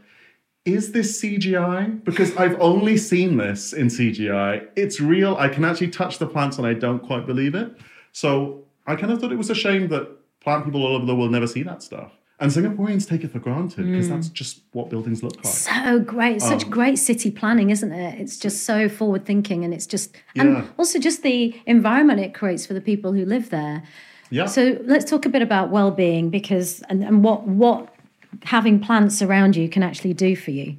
is 0.64 0.92
this 0.92 1.20
CGI? 1.20 2.04
Because 2.04 2.37
I've 2.37 2.59
only 2.61 2.96
seen 2.96 3.37
this 3.37 3.72
in 3.72 3.87
CGI. 3.87 4.68
It's 4.76 5.00
real. 5.00 5.37
I 5.37 5.48
can 5.48 5.64
actually 5.64 5.88
touch 5.88 6.18
the 6.18 6.26
plants 6.26 6.59
and 6.59 6.66
I 6.66 6.74
don't 6.74 7.02
quite 7.02 7.26
believe 7.26 7.54
it. 7.54 7.76
So 8.12 8.64
I 8.87 8.96
kind 8.96 9.12
of 9.12 9.20
thought 9.20 9.33
it 9.33 9.38
was 9.38 9.50
a 9.50 9.54
shame 9.54 9.88
that 9.88 10.09
plant 10.40 10.64
people 10.64 10.85
all 10.85 10.96
over 10.96 11.06
the 11.06 11.16
world 11.16 11.30
never 11.30 11.46
see 11.46 11.62
that 11.62 11.83
stuff. 11.83 12.12
And 12.40 12.50
Singaporeans 12.50 13.07
take 13.07 13.22
it 13.22 13.33
for 13.33 13.38
granted 13.38 13.87
because 13.87 14.09
that's 14.09 14.29
just 14.29 14.62
what 14.72 14.88
buildings 14.88 15.22
look 15.22 15.37
like. 15.37 15.44
So 15.44 15.98
great, 16.00 16.40
such 16.40 16.64
Um, 16.64 16.70
great 16.70 16.96
city 16.98 17.31
planning, 17.31 17.68
isn't 17.68 17.92
it? 17.92 18.18
It's 18.18 18.38
just 18.38 18.64
so 18.64 18.88
forward 18.88 19.26
thinking, 19.26 19.62
and 19.62 19.74
it's 19.74 19.87
just, 19.87 20.16
Yeah. 20.35 20.42
and 20.42 20.68
also 20.79 20.98
just 20.98 21.22
the 21.22 21.55
environment 21.66 22.18
it 22.20 22.33
creates 22.33 22.64
for 22.64 22.72
the 22.72 22.81
people 22.81 23.12
who 23.12 23.26
live 23.26 23.50
there. 23.50 23.83
Yeah. 24.31 24.46
So 24.46 24.79
let's 24.85 25.11
talk 25.11 25.26
a 25.26 25.29
bit 25.29 25.42
about 25.42 25.70
well-being 25.70 26.31
because 26.31 26.83
and, 26.88 27.03
and 27.05 27.22
what 27.22 27.46
what 27.46 27.94
having 28.43 28.81
plants 28.81 29.21
around 29.23 29.57
you 29.57 29.69
can 29.69 29.83
actually 29.83 30.14
do 30.14 30.35
for 30.37 30.51
you. 30.51 30.77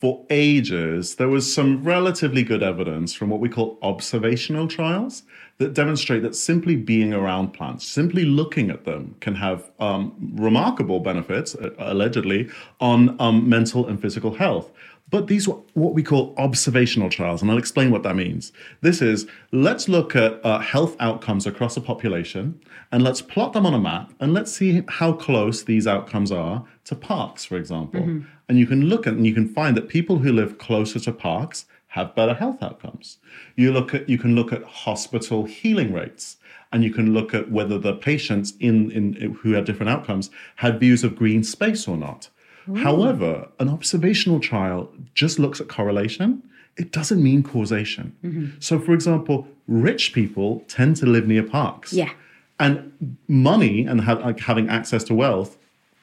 for 0.00 0.24
ages, 0.30 1.16
there 1.16 1.28
was 1.28 1.52
some 1.52 1.84
relatively 1.84 2.42
good 2.42 2.62
evidence 2.62 3.12
from 3.14 3.28
what 3.30 3.40
we 3.40 3.48
call 3.48 3.78
observational 3.82 4.66
trials 4.66 5.22
that 5.58 5.74
demonstrate 5.74 6.22
that 6.22 6.34
simply 6.34 6.76
being 6.76 7.12
around 7.12 7.52
plants, 7.52 7.86
simply 7.86 8.24
looking 8.24 8.70
at 8.70 8.84
them, 8.84 9.16
can 9.20 9.34
have 9.34 9.70
um, 9.80 10.14
remarkable 10.34 11.00
benefits, 11.00 11.54
uh, 11.56 11.70
allegedly, 11.78 12.48
on 12.80 13.20
um, 13.20 13.48
mental 13.48 13.86
and 13.86 14.00
physical 14.00 14.34
health. 14.34 14.70
But 15.10 15.26
these 15.26 15.48
were 15.48 15.56
what 15.72 15.94
we 15.94 16.02
call 16.02 16.34
observational 16.36 17.08
trials, 17.08 17.40
and 17.40 17.50
I'll 17.50 17.58
explain 17.58 17.90
what 17.90 18.02
that 18.02 18.14
means. 18.14 18.52
This 18.82 19.00
is 19.00 19.26
let's 19.52 19.88
look 19.88 20.14
at 20.14 20.44
uh, 20.44 20.58
health 20.58 20.96
outcomes 21.00 21.46
across 21.46 21.76
a 21.76 21.80
population 21.80 22.60
and 22.92 23.02
let's 23.02 23.22
plot 23.22 23.54
them 23.54 23.64
on 23.64 23.74
a 23.74 23.78
map 23.78 24.12
and 24.20 24.34
let's 24.34 24.52
see 24.52 24.82
how 24.88 25.12
close 25.12 25.62
these 25.62 25.86
outcomes 25.86 26.30
are 26.30 26.64
to 26.84 26.94
parks, 26.94 27.44
for 27.44 27.56
example. 27.56 28.00
And 28.48 28.58
you 28.58 28.66
can 28.66 28.82
look 28.86 29.06
at 29.06 29.14
and 29.14 29.26
you 29.26 29.34
can 29.34 29.48
find 29.48 29.76
that 29.76 29.88
people 29.88 30.18
who 30.18 30.32
live 30.32 30.58
closer 30.58 30.98
to 31.00 31.12
parks 31.12 31.64
have 31.88 32.14
better 32.14 32.34
health 32.34 32.62
outcomes. 32.62 33.18
You 33.56 33.72
look 33.72 33.94
at 33.94 34.08
you 34.08 34.18
can 34.18 34.34
look 34.34 34.52
at 34.52 34.62
hospital 34.64 35.44
healing 35.44 35.92
rates 35.92 36.36
and 36.70 36.84
you 36.84 36.92
can 36.92 37.14
look 37.14 37.32
at 37.32 37.50
whether 37.50 37.78
the 37.78 37.94
patients 37.94 38.52
in, 38.60 38.90
in 38.90 39.38
who 39.40 39.52
have 39.52 39.64
different 39.64 39.90
outcomes 39.90 40.30
had 40.56 40.78
views 40.78 41.02
of 41.02 41.16
green 41.16 41.42
space 41.42 41.88
or 41.88 41.96
not. 41.96 42.28
Hmm. 42.68 42.76
However, 42.76 43.48
an 43.58 43.68
observational 43.68 44.40
trial 44.40 44.90
just 45.14 45.38
looks 45.38 45.60
at 45.60 45.68
correlation. 45.68 46.42
It 46.76 46.92
doesn't 46.92 47.22
mean 47.22 47.42
causation. 47.42 48.16
Mm-hmm. 48.22 48.46
So, 48.60 48.78
for 48.78 48.92
example, 48.92 49.48
rich 49.66 50.12
people 50.12 50.64
tend 50.68 50.96
to 50.96 51.06
live 51.06 51.26
near 51.26 51.42
parks. 51.42 51.92
Yeah. 51.92 52.12
And 52.60 53.18
money 53.26 53.84
and 53.84 54.00
ha- 54.00 54.14
like 54.14 54.40
having 54.40 54.68
access 54.68 55.02
to 55.04 55.14
wealth 55.14 55.57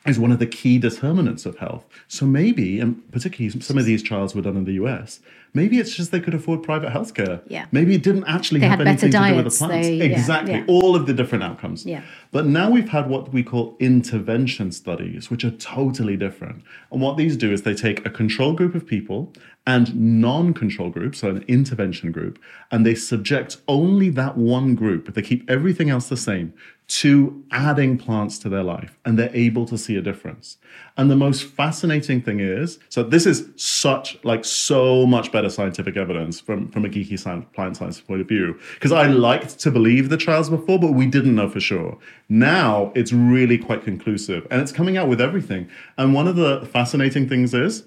is 0.06 0.20
one 0.20 0.32
of 0.32 0.40
the 0.40 0.46
key 0.46 0.78
determinants 0.78 1.46
of 1.46 1.58
health. 1.58 1.86
So 2.08 2.26
maybe, 2.26 2.80
and 2.80 3.02
particularly 3.12 3.60
some 3.60 3.78
of 3.78 3.86
these 3.86 4.04
trials 4.04 4.36
were 4.36 4.42
done 4.42 4.56
in 4.56 4.66
the 4.66 4.74
US, 4.74 5.20
maybe 5.54 5.80
it's 5.80 5.96
just 5.96 6.12
they 6.12 6.20
could 6.20 6.34
afford 6.36 6.62
private 6.64 6.92
healthcare. 6.92 7.42
Yeah. 7.48 7.66
Maybe 7.72 7.96
it 7.96 8.04
didn't 8.04 8.26
actually 8.26 8.60
They 8.60 8.68
have 8.68 8.82
anything 8.82 9.12
to 9.12 9.18
do 9.18 9.36
with 9.36 9.44
diets, 9.46 9.60
the 9.60 9.68
plants. 9.68 9.88
they- 9.88 9.96
yeah, 9.98 10.04
exactly. 10.04 10.54
yeah. 10.54 10.64
All 10.68 10.96
of 10.96 11.08
the 11.08 11.14
different 11.14 11.44
outcomes. 11.44 11.86
Yeah. 11.86 12.04
But 12.32 12.46
now 12.46 12.70
we've 12.70 12.90
had 12.90 13.10
what 13.10 13.34
we 13.34 13.42
call 13.44 13.76
intervention 13.80 14.72
studies, 14.72 15.30
which 15.32 15.44
are 15.44 15.52
totally 15.52 16.18
different. 16.18 16.62
And 16.92 17.02
what 17.02 17.18
these 17.18 17.36
do 17.36 17.52
is 17.52 17.64
they 17.64 17.74
take 17.74 18.06
a 18.06 18.10
control 18.10 18.54
group 18.54 18.76
of 18.76 18.86
people 18.86 19.34
and 19.68 19.96
non 20.22 20.54
control 20.54 20.92
groups, 20.92 21.20
so 21.20 21.30
an 21.30 21.44
intervention 21.48 22.12
group, 22.12 22.38
and 22.70 22.86
they 22.86 22.94
subject 22.94 23.58
only 23.68 24.10
that 24.10 24.38
one 24.38 24.76
group, 24.76 25.12
they 25.16 25.24
keep 25.24 25.50
everything 25.50 25.90
else 25.90 26.08
the 26.08 26.16
same, 26.18 26.54
to 26.88 27.44
adding 27.52 27.98
plants 27.98 28.38
to 28.40 28.50
their 28.50 28.64
life. 28.64 29.00
And 29.06 29.18
they're 29.18 29.36
able 29.36 29.66
to 29.66 29.78
see 29.78 29.96
a 29.96 30.02
difference. 30.02 30.58
And 30.98 31.10
the 31.10 31.16
most 31.16 31.44
fascinating 31.44 32.22
thing 32.22 32.40
is 32.40 32.80
so 32.90 33.02
this 33.02 33.26
is 33.26 33.50
such, 33.56 34.18
like, 34.24 34.46
so 34.46 35.06
much 35.06 35.32
better 35.32 35.50
scientific 35.50 35.98
evidence 35.98 36.40
from, 36.40 36.70
from 36.70 36.86
a 36.86 36.90
geeky 36.90 37.18
science, 37.18 37.46
plant 37.54 37.78
science 37.78 38.00
point 38.00 38.22
of 38.22 38.28
view. 38.28 38.60
Because 38.76 38.92
I 38.92 39.08
liked 39.08 39.60
to 39.60 39.72
believe 39.72 40.10
the 40.10 40.18
trials 40.18 40.50
before, 40.50 40.80
but 40.80 40.94
we 40.94 41.08
didn't 41.08 41.36
know 41.36 41.50
for 41.50 41.60
sure. 41.60 41.98
Now 42.30 42.92
it's 42.96 43.12
really 43.12 43.58
quite 43.58 43.84
conclusive 43.84 44.46
and 44.52 44.62
it's 44.62 44.72
coming 44.72 44.98
out 44.98 45.08
with 45.08 45.22
everything. 45.22 45.70
And 45.98 46.14
one 46.14 46.28
of 46.28 46.36
the 46.36 46.68
fascinating 46.72 47.28
things 47.28 47.54
is 47.54 47.86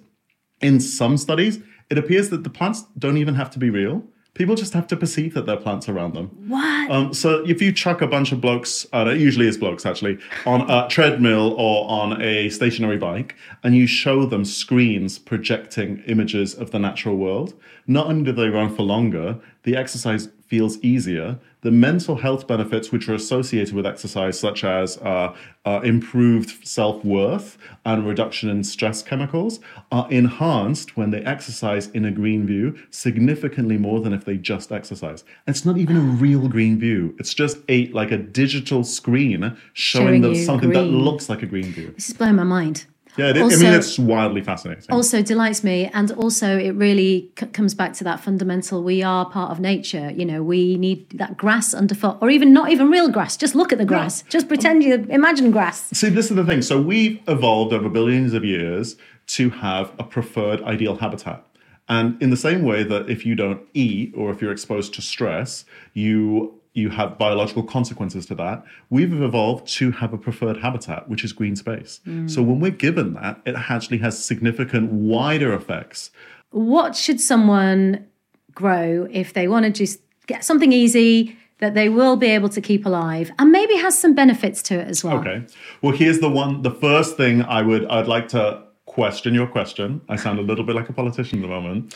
in 0.61 0.81
some 0.81 1.17
studies, 1.17 1.61
it 1.91 1.99
appears 1.99 2.31
that 2.31 2.43
the 2.45 2.51
plants 2.51 2.85
don't 2.99 3.17
even 3.17 3.35
have 3.35 3.51
to 3.51 3.59
be 3.59 3.71
real. 3.71 4.03
People 4.35 4.55
just 4.55 4.73
have 4.73 4.87
to 4.87 4.97
perceive 4.97 5.35
that 5.35 5.47
there 5.47 5.57
are 5.57 5.61
plants 5.61 5.89
around 5.89 6.15
them. 6.15 6.27
What? 6.47 6.91
Um, 6.91 7.13
so 7.13 7.45
if 7.45 7.61
you 7.61 7.73
chuck 7.73 8.01
a 8.01 8.07
bunch 8.07 8.31
of 8.31 8.41
blokes, 8.41 8.87
uh, 8.93 9.07
it 9.09 9.19
usually 9.19 9.49
is 9.49 9.59
blokes 9.59 9.85
actually, 9.85 10.19
on 10.47 10.71
a 10.71 10.89
treadmill 10.89 11.55
or 11.59 11.91
on 11.91 12.23
a 12.23 12.49
stationary 12.51 12.99
bike, 12.99 13.35
and 13.65 13.75
you 13.75 13.87
show 13.87 14.27
them 14.27 14.45
screens 14.45 15.19
projecting 15.19 16.03
images 16.07 16.55
of 16.55 16.71
the 16.71 16.79
natural 16.79 17.17
world, 17.17 17.55
not 17.87 18.07
only 18.07 18.25
do 18.25 18.33
they 18.33 18.49
run 18.49 18.75
for 18.75 18.83
longer, 18.83 19.41
the 19.65 19.77
exercise 19.77 20.29
feels 20.49 20.79
easier. 20.83 21.39
The 21.61 21.71
mental 21.71 22.17
health 22.17 22.47
benefits 22.47 22.91
which 22.91 23.09
are 23.09 23.15
associated 23.15 23.75
with 23.75 23.85
exercise, 23.85 24.39
such 24.39 24.65
as 24.65 24.97
uh, 24.99 25.35
uh, 25.65 25.81
improved 25.83 26.67
self 26.67 27.05
worth 27.05 27.59
and 27.85 28.07
reduction 28.07 28.49
in 28.49 28.65
stress 28.65 29.03
chemicals, 29.03 29.61
are 29.93 30.11
enhanced 30.11 30.97
when 30.97 31.11
they 31.11 31.21
exercise 31.23 31.89
in 31.89 32.05
a 32.05 32.11
green 32.11 32.47
view 32.47 32.79
significantly 32.91 33.77
more 33.77 34.01
than 34.01 34.13
if 34.13 34.25
they 34.25 34.37
just 34.37 34.73
exercise. 34.73 35.23
And 35.47 35.55
it's 35.55 35.65
not 35.65 35.77
even 35.79 35.97
a 35.97 36.01
real 36.01 36.49
green 36.49 36.79
view; 36.79 37.15
it's 37.19 37.35
just 37.35 37.59
a 37.69 37.89
like 37.89 38.11
a 38.11 38.19
digital 38.19 38.85
screen 38.85 39.57
showing, 39.73 40.07
Showing 40.07 40.23
them 40.23 40.35
something 40.37 40.71
that 40.71 40.85
looks 40.85 41.29
like 41.29 41.43
a 41.43 41.47
green 41.47 41.73
view. 41.73 41.93
This 41.95 42.09
is 42.09 42.17
blowing 42.17 42.37
my 42.37 42.45
mind. 42.45 42.87
Yeah, 43.19 43.31
it 43.31 43.37
is. 43.37 43.61
I 43.61 43.65
mean, 43.65 43.75
it's 43.75 43.99
wildly 43.99 44.43
fascinating. 44.43 44.85
also 44.91 45.23
delights 45.23 45.63
me 45.65 45.91
and 45.93 46.13
also 46.13 46.57
it 46.57 46.71
really 46.71 47.31
c- 47.39 47.47
comes 47.47 47.75
back 47.75 47.93
to 47.95 48.05
that 48.05 48.21
fundamental 48.21 48.83
we 48.83 49.03
are 49.03 49.29
part 49.29 49.51
of 49.51 49.59
nature 49.61 50.11
you 50.11 50.25
know 50.25 50.43
we 50.43 50.77
need 50.77 51.11
that 51.19 51.37
grass 51.37 51.75
underfoot 51.75 52.17
or 52.21 52.31
even 52.31 52.53
not 52.53 52.71
even 52.71 52.89
real 52.91 53.09
grass 53.09 53.37
just 53.37 53.55
look 53.55 53.73
at 53.73 53.79
the 53.79 53.85
grass 53.85 54.23
just 54.29 54.45
um, 54.45 54.49
pretend 54.49 54.83
you 54.85 54.95
imagine 55.11 55.51
grass 55.51 55.89
See, 55.93 56.11
this 56.11 56.31
is 56.31 56.37
the 56.37 56.45
thing. 56.45 56.63
So 56.63 56.81
we've 56.81 57.21
evolved 57.29 57.73
over 57.73 57.89
billions 57.89 58.33
of 58.35 58.45
years 58.45 58.97
to 59.29 59.51
have 59.51 59.93
a 59.99 60.05
preferred 60.05 60.63
ideal 60.63 60.97
habitat. 60.97 61.45
And 61.89 62.21
in 62.23 62.31
the 62.31 62.37
same 62.37 62.63
way 62.63 62.83
that 62.85 63.09
if 63.11 63.25
you 63.27 63.35
don't 63.35 63.63
eat 63.75 64.13
or 64.15 64.31
if 64.31 64.41
you're 64.43 64.53
exposed 64.53 64.95
to 64.95 65.03
stress, 65.03 65.65
you 65.95 66.58
you 66.75 66.91
have 66.91 67.19
biological 67.19 67.63
consequences 67.63 68.27
to 68.27 68.35
that. 68.37 68.65
We've 68.91 69.13
evolved 69.23 69.67
to 69.79 69.91
have 69.93 70.13
a 70.13 70.19
preferred 70.19 70.59
habitat, 70.59 71.09
which 71.09 71.25
is 71.25 71.33
green 71.33 71.57
space. 71.57 72.01
Mm. 72.07 72.31
So 72.31 72.43
when 72.43 72.61
we're 72.61 72.71
given 72.71 73.15
that, 73.15 73.41
it 73.45 73.55
actually 73.57 73.99
has 73.99 74.23
significant 74.23 74.93
wider 74.93 75.53
effects. 75.55 76.11
what 76.51 76.97
should 76.97 77.21
someone 77.21 78.07
grow 78.55 79.07
if 79.11 79.33
they 79.35 79.47
want 79.49 79.65
to 79.65 79.71
just 79.71 80.01
get 80.27 80.45
something 80.45 80.73
easy 80.73 81.37
that 81.59 81.75
they 81.75 81.89
will 81.89 82.17
be 82.17 82.29
able 82.29 82.49
to 82.49 82.61
keep 82.61 82.87
alive 82.87 83.31
and 83.39 83.51
maybe 83.53 83.77
has 83.77 83.99
some 83.99 84.15
benefits 84.15 84.63
to 84.63 84.75
it 84.75 84.89
as 84.89 85.03
well 85.05 85.19
Okay. 85.19 85.45
Well, 85.83 85.93
here's 85.93 86.21
the 86.21 86.31
one. 86.31 86.63
The 86.63 86.71
first 86.71 87.17
thing 87.17 87.43
I 87.43 87.63
would 87.63 87.85
I'd 87.87 88.07
like 88.07 88.29
to 88.29 88.63
question 88.87 89.35
your 89.35 89.47
question. 89.47 90.01
I 90.09 90.17
sound 90.17 90.39
a 90.39 90.43
little 90.43 90.65
bit 90.65 90.75
like 90.75 90.89
a 90.89 90.93
politician 90.93 91.39
at 91.41 91.43
the 91.43 91.49
moment. 91.49 91.95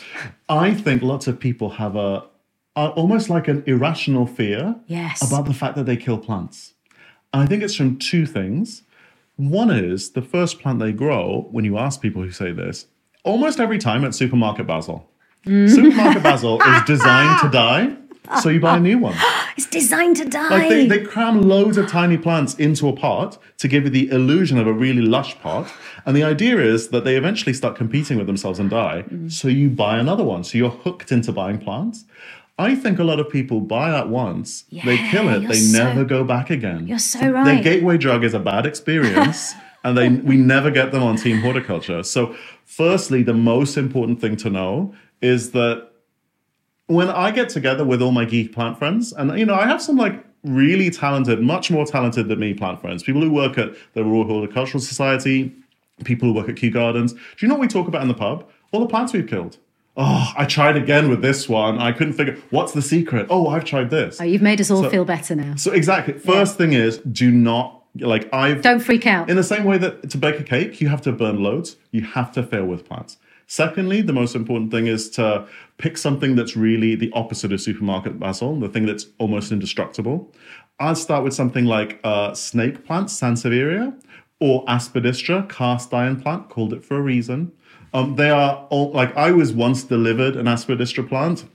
I 0.49 0.73
think 0.73 1.01
lots 1.01 1.27
of 1.27 1.39
people 1.39 1.69
have 1.71 1.95
a, 1.95 2.23
a 2.75 2.87
almost 2.89 3.29
like 3.29 3.47
an 3.47 3.63
irrational 3.65 4.25
fear 4.25 4.75
Yes. 4.87 5.21
about 5.25 5.45
the 5.45 5.53
fact 5.53 5.75
that 5.75 5.85
they 5.85 5.97
kill 5.97 6.17
plants. 6.17 6.73
And 7.31 7.41
I 7.43 7.45
think 7.45 7.63
it's 7.63 7.75
from 7.75 7.97
two 7.97 8.25
things. 8.25 8.83
One 9.35 9.71
is 9.71 10.11
the 10.11 10.21
first 10.21 10.59
plant 10.59 10.79
they 10.79 10.91
grow. 10.91 11.47
When 11.51 11.65
you 11.65 11.77
ask 11.77 12.01
people 12.01 12.21
who 12.21 12.31
say 12.31 12.51
this, 12.51 12.87
almost 13.23 13.59
every 13.59 13.79
time 13.79 14.03
at 14.05 14.13
Supermarket 14.13 14.67
Basil. 14.67 15.09
Mm. 15.45 15.69
Supermarket 15.69 16.23
Basil 16.29 16.61
is 16.61 16.83
designed 16.83 17.39
to 17.41 17.49
die, 17.49 17.95
so 18.41 18.49
you 18.49 18.59
buy 18.61 18.77
a 18.77 18.79
new 18.79 18.97
one. 18.99 19.15
it's 19.57 19.65
designed 19.67 20.15
to 20.17 20.25
die 20.25 20.49
Like 20.49 20.69
they, 20.69 20.87
they 20.87 21.01
cram 21.03 21.41
loads 21.41 21.77
of 21.77 21.87
tiny 21.89 22.17
plants 22.17 22.53
into 22.55 22.87
a 22.87 22.93
pot 22.93 23.37
to 23.57 23.67
give 23.67 23.83
you 23.83 23.89
the 23.89 24.09
illusion 24.09 24.57
of 24.57 24.67
a 24.67 24.71
really 24.73 25.01
lush 25.01 25.37
pot. 25.39 25.67
And 26.05 26.15
the 26.15 26.23
idea 26.23 26.59
is 26.59 26.89
that 26.89 27.03
they 27.03 27.17
eventually 27.17 27.53
start 27.53 27.75
competing 27.75 28.17
with 28.17 28.27
themselves 28.27 28.59
and 28.59 28.69
die. 28.69 29.03
Mm. 29.09 29.31
So 29.31 29.47
you 29.47 29.69
buy 29.69 29.97
another 29.97 30.23
one. 30.23 30.43
So 30.43 30.57
you're 30.57 30.69
hooked 30.69 31.11
into 31.11 31.31
buying 31.33 31.57
plants. 31.57 32.05
I 32.57 32.75
think 32.75 32.99
a 32.99 33.03
lot 33.03 33.19
of 33.19 33.29
people 33.29 33.61
buy 33.61 33.89
that 33.89 34.09
once, 34.09 34.65
yeah, 34.69 34.85
they 34.85 34.97
kill 35.09 35.27
it, 35.29 35.47
they 35.47 35.55
so- 35.55 35.83
never 35.83 36.05
go 36.05 36.23
back 36.23 36.49
again. 36.49 36.87
You're 36.87 36.99
so 36.99 37.29
right. 37.29 37.45
Their 37.45 37.63
gateway 37.63 37.97
drug 37.97 38.23
is 38.23 38.33
a 38.33 38.39
bad 38.39 38.65
experience. 38.65 39.53
and 39.83 39.97
they 39.97 40.09
we 40.09 40.37
never 40.37 40.71
get 40.71 40.91
them 40.91 41.03
on 41.03 41.17
team 41.17 41.41
horticulture. 41.41 42.03
So 42.03 42.35
firstly, 42.65 43.23
the 43.23 43.33
most 43.33 43.77
important 43.77 44.21
thing 44.21 44.37
to 44.37 44.49
know 44.49 44.93
is 45.21 45.51
that 45.51 45.89
when 46.87 47.09
I 47.09 47.31
get 47.31 47.49
together 47.49 47.83
with 47.83 48.01
all 48.01 48.11
my 48.11 48.25
geek 48.25 48.53
plant 48.53 48.77
friends, 48.77 49.13
and 49.13 49.37
you 49.37 49.45
know, 49.45 49.55
I 49.55 49.67
have 49.67 49.81
some 49.81 49.97
like 49.97 50.23
really 50.43 50.89
talented, 50.89 51.41
much 51.41 51.71
more 51.71 51.85
talented 51.85 52.27
than 52.27 52.39
me 52.39 52.53
plant 52.53 52.81
friends, 52.81 53.03
people 53.03 53.21
who 53.21 53.31
work 53.31 53.57
at 53.57 53.73
the 53.93 54.03
Royal 54.03 54.25
Horticultural 54.25 54.81
Society, 54.81 55.53
people 56.03 56.29
who 56.29 56.33
work 56.33 56.49
at 56.49 56.55
Kew 56.55 56.71
Gardens. 56.71 57.13
Do 57.13 57.19
you 57.39 57.47
know 57.47 57.55
what 57.55 57.61
we 57.61 57.67
talk 57.67 57.87
about 57.87 58.01
in 58.01 58.07
the 58.07 58.13
pub? 58.13 58.47
All 58.71 58.81
the 58.81 58.87
plants 58.87 59.13
we've 59.13 59.27
killed. 59.27 59.57
Oh, 59.95 60.33
I 60.35 60.45
tried 60.45 60.75
again 60.75 61.09
with 61.09 61.21
this 61.21 61.47
one. 61.47 61.77
I 61.77 61.91
couldn't 61.91 62.13
figure 62.13 62.37
what's 62.49 62.71
the 62.71 62.81
secret. 62.81 63.27
Oh, 63.29 63.47
I've 63.47 63.63
tried 63.65 63.89
this. 63.91 64.19
oh, 64.19 64.23
you've 64.23 64.41
made 64.41 64.59
us 64.59 64.71
all 64.71 64.89
feel 64.89 65.05
better 65.05 65.35
now 65.35 65.55
So 65.55 65.71
exactly. 65.71 66.13
First 66.13 66.57
thing 66.57 66.73
is 66.73 66.97
do 66.97 67.31
not 67.31 67.83
like 67.99 68.27
I've 68.33 68.63
don't 68.63 68.79
freak 68.79 69.05
out 69.05 69.29
in 69.29 69.35
the 69.35 69.43
same 69.43 69.65
way 69.65 69.77
that 69.77 70.09
to 70.09 70.17
bake 70.17 70.39
a 70.39 70.43
cake, 70.43 70.81
you 70.81 70.87
have 70.89 71.01
to 71.01 71.11
burn 71.11 71.43
loads, 71.43 71.77
you 71.91 72.01
have 72.01 72.31
to 72.33 72.41
fail 72.43 72.65
with 72.65 72.85
plants. 72.85 73.17
Secondly, 73.45 74.01
the 74.01 74.13
most 74.13 74.35
important 74.35 74.71
thing 74.71 74.87
is 74.87 75.11
to 75.11 75.45
pick 75.77 75.97
something 75.97 76.35
that's 76.35 76.55
really 76.55 76.95
the 76.95 77.11
opposite 77.11 77.53
of 77.53 77.61
supermarket 77.61 78.19
basil, 78.19 78.59
the 78.59 78.69
thing 78.69 78.87
that's 78.87 79.05
almost 79.19 79.51
indestructible. 79.51 80.33
I'd 80.79 80.97
start 80.97 81.23
with 81.23 81.35
something 81.35 81.65
like 81.65 81.99
uh, 82.03 82.33
snake 82.33 82.83
plant, 82.83 83.09
Sansevieria, 83.09 83.93
or 84.39 84.65
Aspidistra, 84.65 85.47
cast 85.49 85.93
iron 85.93 86.19
plant, 86.19 86.49
called 86.49 86.73
it 86.73 86.83
for 86.83 86.97
a 86.97 87.01
reason. 87.01 87.51
Um, 87.93 88.15
they 88.15 88.29
are 88.29 88.65
all 88.69 88.91
like 88.91 89.15
I 89.15 89.31
was 89.31 89.53
once 89.53 89.83
delivered 89.83 90.35
an 90.35 90.45
Aspidistra 90.45 91.07
plant 91.07 91.45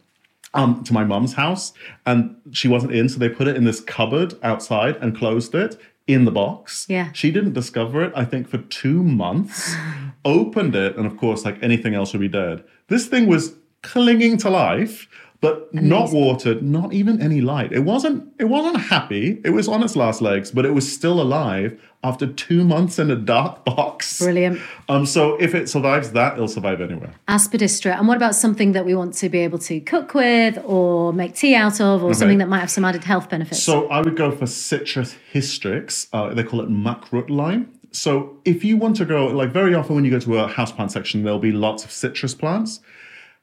um, 0.55 0.83
to 0.85 0.92
my 0.92 1.05
mum's 1.05 1.35
house, 1.35 1.72
and 2.07 2.37
she 2.53 2.68
wasn't 2.68 2.92
in, 2.94 3.09
so 3.09 3.18
they 3.18 3.29
put 3.29 3.48
it 3.48 3.57
in 3.57 3.64
this 3.64 3.81
cupboard 3.81 4.35
outside 4.42 4.96
and 4.96 5.16
closed 5.16 5.55
it 5.55 5.81
in 6.07 6.24
the 6.24 6.31
box. 6.31 6.87
Yeah. 6.88 7.12
She 7.12 7.31
didn't 7.31 7.53
discover 7.53 8.03
it, 8.03 8.12
I 8.16 8.24
think, 8.24 8.48
for 8.48 8.59
two 8.59 9.03
months. 9.03 9.74
opened 10.24 10.74
it, 10.74 10.96
and 10.96 11.07
of 11.07 11.16
course, 11.16 11.44
like 11.44 11.62
anything 11.62 11.94
else 11.94 12.12
would 12.12 12.20
be 12.20 12.29
dead. 12.29 12.64
This 12.88 13.07
thing 13.07 13.27
was 13.27 13.55
clinging 13.83 14.37
to 14.38 14.51
life, 14.51 15.09
but 15.40 15.72
not 15.72 16.11
watered, 16.12 16.62
not 16.62 16.92
even 16.92 17.22
any 17.22 17.40
light. 17.40 17.72
It 17.72 17.81
wasn't. 17.85 18.33
It 18.40 18.46
wasn't 18.46 18.81
happy. 18.81 19.40
It 19.44 19.51
was 19.51 19.68
on 19.68 19.83
its 19.85 19.94
last 19.94 20.20
legs, 20.20 20.51
but 20.51 20.64
it 20.64 20.72
was 20.72 20.90
still 20.92 21.20
alive 21.20 21.81
after 22.03 22.27
two 22.27 22.64
months 22.64 22.98
in 22.98 23.09
a 23.11 23.16
dark 23.16 23.64
box. 23.70 24.18
Brilliant. 24.18 24.61
Um. 24.88 25.07
So 25.07 25.37
if 25.37 25.55
it 25.55 25.68
survives 25.68 26.11
that, 26.12 26.35
it'll 26.35 26.48
survive 26.48 26.81
anywhere. 26.81 27.14
Aspidistra. 27.29 27.96
And 27.96 28.09
what 28.09 28.16
about 28.16 28.35
something 28.35 28.72
that 28.72 28.85
we 28.85 28.96
want 28.96 29.14
to 29.14 29.29
be 29.29 29.38
able 29.38 29.59
to 29.61 29.79
cook 29.81 30.12
with 30.14 30.59
or 30.64 31.12
make 31.12 31.35
tea 31.37 31.55
out 31.55 31.81
of 31.81 32.03
or 32.03 32.14
something 32.14 32.38
that 32.38 32.48
might 32.48 32.61
have 32.61 32.70
some 32.70 32.85
added 32.85 33.05
health 33.05 33.31
benefits? 33.31 33.62
So 33.62 33.87
I 33.88 34.01
would 34.01 34.16
go 34.16 34.33
for 34.33 34.46
Citrus 34.46 35.14
hystrix. 35.33 36.09
Uh, 36.12 36.35
they 36.35 36.42
call 36.42 36.61
it 36.61 36.68
makrut 36.68 37.31
lime. 37.31 37.72
so 37.92 38.37
if 38.44 38.64
you 38.64 38.77
want 38.77 38.96
to 38.96 39.05
grow, 39.05 39.29
like 39.29 39.51
very 39.53 39.74
often 39.74 39.94
when 39.94 40.05
you 40.05 40.11
go 40.11 40.18
to 40.18 40.38
a 40.38 40.48
houseplant 40.48 40.90
section, 40.90 41.22
there'll 41.22 41.38
be 41.38 41.53
lots 41.53 41.85
of 41.85 41.90
citrus 41.92 42.35
plants. 42.35 42.81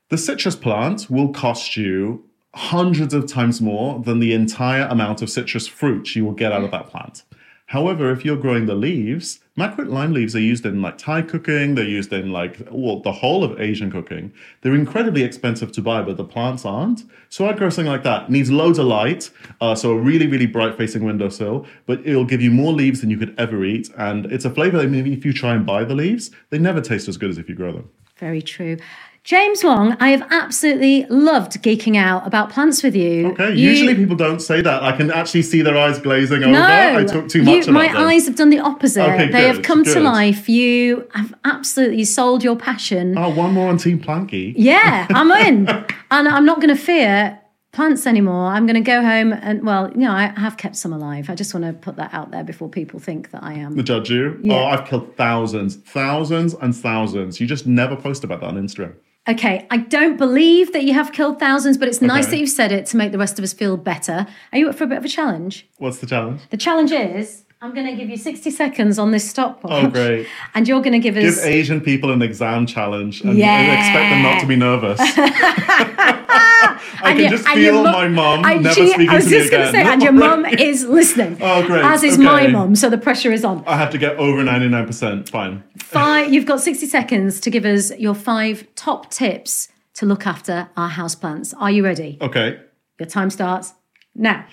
The 0.10 0.20
citrus 0.20 0.56
plant 0.56 1.10
will 1.10 1.30
cost 1.30 1.76
you 1.76 2.26
hundreds 2.54 3.12
of 3.16 3.26
times 3.26 3.60
more 3.60 4.00
than 4.00 4.20
the 4.20 4.34
entire 4.34 4.84
amount 4.84 5.24
of 5.24 5.32
citrus 5.32 5.66
fruit 5.66 6.16
you 6.16 6.24
will 6.24 6.34
get 6.34 6.52
out 6.52 6.64
of 6.64 6.70
that 6.70 6.88
plant. 6.88 7.24
However, 7.70 8.12
if 8.12 8.24
you're 8.24 8.38
growing 8.38 8.68
the 8.68 8.76
leaves, 8.76 9.40
makrut 9.58 9.90
lime 9.90 10.14
leaves 10.14 10.36
are 10.36 10.40
used 10.40 10.64
in 10.64 10.80
like 10.84 11.00
Thai 11.00 11.24
cooking, 11.24 11.74
they're 11.74 11.84
used 11.84 12.14
in 12.14 12.32
like 12.32 12.62
well, 12.70 13.00
the 13.00 13.12
whole 13.12 13.44
of 13.44 13.60
Asian 13.60 13.92
cooking. 13.92 14.32
They're 14.62 14.76
incredibly 14.76 15.24
expensive 15.24 15.72
to 15.72 15.82
buy, 15.82 16.04
but 16.04 16.18
the 16.18 16.24
plants 16.24 16.66
aren't. 16.66 17.02
So 17.30 17.48
I'd 17.48 17.58
grow 17.58 17.72
something 17.72 17.92
like 17.92 18.04
that. 18.04 18.26
It 18.26 18.30
needs 18.30 18.52
loads 18.52 18.78
of 18.78 18.86
light, 18.86 19.32
uh, 19.60 19.74
so 19.74 19.94
a 19.94 19.98
really, 19.98 20.28
really 20.28 20.46
bright 20.46 20.78
facing 20.78 21.04
windowsill, 21.04 21.66
but 21.88 22.06
it'll 22.06 22.26
give 22.26 22.44
you 22.44 22.52
more 22.52 22.74
leaves 22.74 23.02
than 23.02 23.10
you 23.10 23.18
could 23.18 23.34
ever 23.40 23.66
eat. 23.66 23.90
And 23.98 24.28
it's 24.28 24.46
a 24.46 24.52
flavor 24.52 24.78
that 24.78 24.90
maybe 24.90 25.14
if 25.14 25.26
you 25.26 25.34
try 25.34 25.56
and 25.56 25.66
buy 25.66 25.84
the 25.84 25.96
leaves, 25.96 26.30
they 26.52 26.60
never 26.60 26.80
taste 26.80 27.08
as 27.08 27.18
good 27.18 27.32
as 27.32 27.40
if 27.40 27.50
you 27.50 27.56
grow 27.56 27.72
them. 27.72 27.90
Very 28.18 28.42
true. 28.42 28.78
James 29.26 29.64
Wong, 29.64 29.98
I 30.00 30.10
have 30.10 30.22
absolutely 30.30 31.08
loved 31.10 31.54
geeking 31.64 31.98
out 31.98 32.28
about 32.28 32.52
plants 32.52 32.84
with 32.84 32.96
you. 32.96 33.30
Okay, 33.32 33.56
You- 33.56 33.70
usually 33.72 33.96
people 33.96 34.16
don't 34.16 34.40
say 34.40 34.62
that. 34.62 34.84
I 34.84 34.92
can 34.96 35.10
actually 35.10 35.42
see 35.42 35.64
their 35.64 35.76
eyes 35.76 35.98
glazing 35.98 36.44
over. 36.44 36.52
No, 36.52 36.64
I 37.00 37.04
talk 37.06 37.28
too 37.28 37.40
you- 37.40 37.46
much 37.46 37.64
about 37.64 37.74
my 37.74 37.88
them. 37.88 37.98
eyes 37.98 38.28
have 38.28 38.36
done 38.36 38.52
the 38.52 38.60
opposite. 38.60 39.02
Okay, 39.04 39.32
they 39.32 39.48
have 39.48 39.56
good, 39.58 39.66
come 39.66 39.84
to 39.84 40.00
life. 40.00 40.48
You 40.48 41.08
have 41.16 41.34
absolutely 41.44 42.04
sold 42.04 42.44
your 42.44 42.56
passion. 42.56 43.18
Oh, 43.18 43.30
one 43.30 43.52
more 43.54 43.68
on 43.70 43.78
Team 43.80 44.00
Planky. 44.00 44.54
Yeah, 44.58 45.08
I'm 45.10 45.32
in. 45.48 45.68
and 46.12 46.28
I'm 46.28 46.46
not 46.46 46.58
going 46.62 46.70
to 46.70 46.80
fear 46.80 47.40
plants 47.72 48.06
anymore. 48.06 48.50
I'm 48.50 48.68
going 48.68 48.76
to 48.76 48.80
go 48.96 49.02
home 49.02 49.34
and, 49.34 49.64
well, 49.66 49.90
you 49.92 50.02
know, 50.02 50.12
I 50.12 50.28
have 50.38 50.58
kept 50.58 50.76
some 50.76 50.94
alive. 50.94 51.32
I 51.32 51.36
just 51.36 51.52
want 51.52 51.66
to 51.66 51.74
put 51.74 51.96
that 51.96 52.14
out 52.14 52.30
there 52.30 52.44
before 52.44 52.70
people 52.70 53.00
think 53.00 53.32
that 53.32 53.44
I 53.44 53.54
am. 53.54 53.76
The 53.76 53.82
judge 53.82 54.12
you. 54.12 54.40
Yeah. 54.44 54.54
Oh, 54.54 54.66
I've 54.66 54.86
killed 54.86 55.18
thousands, 55.18 55.78
thousands 55.78 56.54
and 56.54 56.76
thousands. 56.76 57.42
You 57.42 57.48
just 57.48 57.66
never 57.66 57.96
post 57.96 58.24
about 58.24 58.42
that 58.42 58.48
on 58.50 58.56
Instagram. 58.56 58.94
Okay, 59.28 59.66
I 59.72 59.78
don't 59.78 60.18
believe 60.18 60.72
that 60.74 60.84
you 60.84 60.94
have 60.94 61.12
killed 61.12 61.40
thousands, 61.40 61.80
but 61.80 61.88
it's 61.88 62.00
nice 62.00 62.28
that 62.28 62.38
you've 62.38 62.50
said 62.50 62.72
it 62.72 62.86
to 62.88 62.98
make 62.98 63.12
the 63.12 63.18
rest 63.18 63.40
of 63.40 63.44
us 63.44 63.54
feel 63.54 63.76
better. 63.76 64.28
Are 64.52 64.58
you 64.60 64.70
up 64.70 64.76
for 64.76 64.84
a 64.84 64.88
bit 64.88 65.00
of 65.00 65.06
a 65.06 65.08
challenge? 65.08 65.68
What's 65.78 65.98
the 65.98 66.06
challenge? 66.06 66.42
The 66.52 66.58
challenge 66.58 66.92
is 66.92 67.45
I'm 67.66 67.74
going 67.74 67.88
to 67.88 67.96
give 67.96 68.10
you 68.12 68.18
60 68.18 68.52
seconds 68.52 69.00
on 69.00 69.10
this 69.10 69.28
stopwatch. 69.28 69.86
Oh, 69.86 69.90
great. 69.90 70.28
And 70.54 70.68
you're 70.68 70.82
going 70.82 70.94
to 70.94 71.00
give 71.00 71.18
us. 71.18 71.24
Give 71.38 71.46
Asian 71.46 71.82
people 71.82 72.12
an 72.12 72.22
exam 72.22 72.68
challenge 72.68 73.22
and 73.22 73.36
Yeah. 73.36 73.74
expect 73.74 74.12
them 74.12 74.22
not 74.22 74.40
to 74.42 74.46
be 74.46 74.56
nervous. 74.56 75.00
I 75.18 76.78
And 77.04 77.18
can 77.18 77.20
your- 77.22 77.30
just 77.32 77.48
feel 77.50 77.84
mum- 77.84 77.92
my 77.92 78.08
mum 78.08 78.62
never 78.62 78.76
she- 78.76 78.90
speaking 78.90 79.10
I 79.10 79.16
was 79.16 79.26
to 79.26 79.32
me 79.32 79.38
just 79.40 79.52
gonna 79.52 79.70
again. 79.70 79.86
say, 79.86 79.92
and 79.94 80.02
your 80.04 80.12
oh, 80.12 80.16
mum 80.16 80.46
is 80.46 80.86
listening. 80.86 81.38
Oh, 81.42 81.66
great. 81.66 81.84
As 81.84 82.04
is 82.04 82.20
my 82.20 82.44
Okay. 82.44 82.52
mum, 82.52 82.76
so 82.76 82.88
the 82.90 82.98
pressure 83.00 83.32
is 83.32 83.44
on. 83.44 83.64
I 83.66 83.78
have 83.78 83.90
to 83.92 83.98
get 83.98 84.16
over 84.18 84.44
99%. 84.44 85.28
Fine. 85.30 85.64
Five, 85.80 86.32
you've 86.32 86.46
got 86.46 86.62
60 86.62 86.86
seconds 86.86 87.40
to 87.42 87.50
give 87.50 87.66
us 87.66 87.92
your 87.98 88.14
five 88.14 88.68
top 88.76 89.10
tips 89.10 89.70
to 89.96 90.06
look 90.06 90.28
after 90.28 90.70
our 90.78 90.90
houseplants. 90.92 91.54
Are 91.58 91.72
you 91.72 91.84
ready? 91.84 92.20
Okay. 92.22 92.60
Your 93.00 93.08
time 93.10 93.32
starts 93.32 93.74
now. 94.14 94.46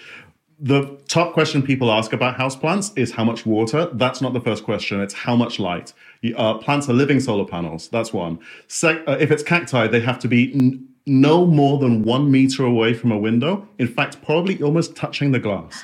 The 0.64 0.96
top 1.08 1.32
question 1.32 1.60
people 1.60 1.90
ask 1.90 2.12
about 2.12 2.36
houseplants 2.38 2.96
is 2.96 3.10
how 3.10 3.24
much 3.24 3.44
water. 3.44 3.88
That's 3.94 4.22
not 4.22 4.32
the 4.32 4.40
first 4.40 4.62
question. 4.62 5.00
It's 5.00 5.12
how 5.12 5.34
much 5.34 5.58
light. 5.58 5.92
Uh, 6.36 6.54
plants 6.58 6.88
are 6.88 6.92
living 6.92 7.18
solar 7.18 7.44
panels. 7.44 7.88
That's 7.88 8.12
one. 8.12 8.38
Uh, 8.84 9.16
if 9.18 9.32
it's 9.32 9.42
cacti, 9.42 9.88
they 9.88 9.98
have 10.00 10.20
to 10.20 10.28
be 10.28 10.54
n- 10.54 10.86
no 11.04 11.46
more 11.46 11.80
than 11.80 12.04
one 12.04 12.30
meter 12.30 12.64
away 12.64 12.94
from 12.94 13.10
a 13.10 13.18
window. 13.18 13.66
In 13.80 13.88
fact, 13.88 14.22
probably 14.22 14.62
almost 14.62 14.94
touching 14.94 15.32
the 15.32 15.40
glass. 15.40 15.82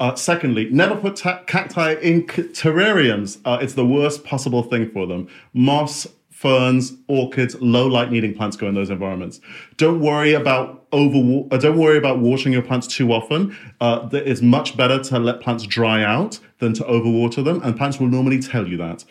Uh, 0.00 0.16
secondly, 0.16 0.68
never 0.70 0.96
put 0.96 1.14
ta- 1.14 1.44
cacti 1.46 1.92
in 2.02 2.28
c- 2.28 2.42
terrariums. 2.48 3.38
Uh, 3.44 3.58
it's 3.60 3.74
the 3.74 3.86
worst 3.86 4.24
possible 4.24 4.64
thing 4.64 4.90
for 4.90 5.06
them. 5.06 5.28
Moss, 5.54 6.08
ferns, 6.46 6.92
orchids, 7.08 7.56
low 7.60 7.88
light 7.88 8.12
needing 8.12 8.32
plants 8.32 8.56
go 8.56 8.68
in 8.68 8.74
those 8.74 8.88
environments. 8.88 9.40
Don't 9.78 10.00
worry 10.00 10.32
about 10.32 10.86
over. 10.92 11.44
Uh, 11.50 11.56
don't 11.56 11.76
worry 11.76 11.98
about 11.98 12.20
watering 12.20 12.52
your 12.52 12.62
plants 12.62 12.86
too 12.86 13.12
often. 13.12 13.56
Uh, 13.80 14.08
it's 14.12 14.42
much 14.42 14.76
better 14.76 15.02
to 15.02 15.18
let 15.18 15.40
plants 15.40 15.64
dry 15.66 16.04
out 16.04 16.38
than 16.58 16.72
to 16.74 16.84
overwater 16.84 17.44
them, 17.44 17.60
and 17.64 17.76
plants 17.76 17.98
will 17.98 18.06
normally 18.06 18.40
tell 18.40 18.68
you 18.68 18.76
that. 18.76 19.04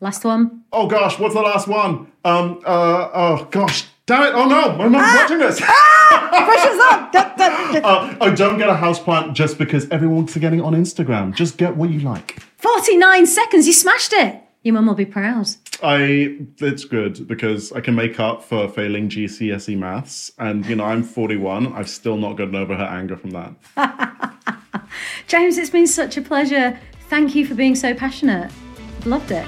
Last 0.00 0.24
one. 0.24 0.64
Oh 0.74 0.86
gosh, 0.86 1.18
what's 1.18 1.34
the 1.34 1.40
last 1.40 1.68
one? 1.68 2.12
Um. 2.24 2.60
Uh. 2.66 3.08
Oh 3.14 3.48
gosh. 3.50 3.86
Damn 4.04 4.22
it! 4.22 4.34
Oh 4.34 4.46
no, 4.46 4.76
my 4.76 4.86
mom's 4.88 5.14
watching 5.16 5.38
this. 5.38 5.58
Pressure's 5.58 6.80
up. 6.90 7.12
Da. 7.12 7.26
uh, 7.82 8.16
oh, 8.20 8.34
don't 8.34 8.58
get 8.58 8.68
a 8.68 8.74
houseplant 8.74 9.32
just 9.32 9.58
because 9.58 9.88
everyone's 9.88 10.36
getting 10.36 10.60
it 10.60 10.62
on 10.62 10.74
Instagram. 10.74 11.34
Just 11.34 11.56
get 11.56 11.76
what 11.76 11.90
you 11.90 12.00
like. 12.00 12.40
49 12.58 13.26
seconds. 13.26 13.66
You 13.66 13.72
smashed 13.72 14.12
it. 14.12 14.45
Your 14.66 14.72
mum 14.72 14.86
will 14.86 14.94
be 14.94 15.06
proud. 15.06 15.48
I 15.80 16.38
it's 16.58 16.84
good 16.84 17.28
because 17.28 17.70
I 17.70 17.80
can 17.80 17.94
make 17.94 18.18
up 18.18 18.42
for 18.42 18.68
failing 18.68 19.08
GCSE 19.08 19.78
maths, 19.78 20.32
and 20.40 20.66
you 20.66 20.74
know 20.74 20.82
I'm 20.82 21.02
41. 21.04 21.72
I've 21.72 21.88
still 21.88 22.16
not 22.16 22.32
gotten 22.32 22.56
over 22.56 22.74
her 22.74 22.82
anger 22.82 23.16
from 23.16 23.30
that. 23.30 23.54
James, 25.28 25.56
it's 25.56 25.70
been 25.70 25.86
such 25.86 26.16
a 26.16 26.20
pleasure. 26.20 26.76
Thank 27.08 27.36
you 27.36 27.46
for 27.46 27.54
being 27.54 27.76
so 27.76 27.94
passionate. 27.94 28.50
I've 28.98 29.06
loved 29.06 29.30
it. 29.30 29.46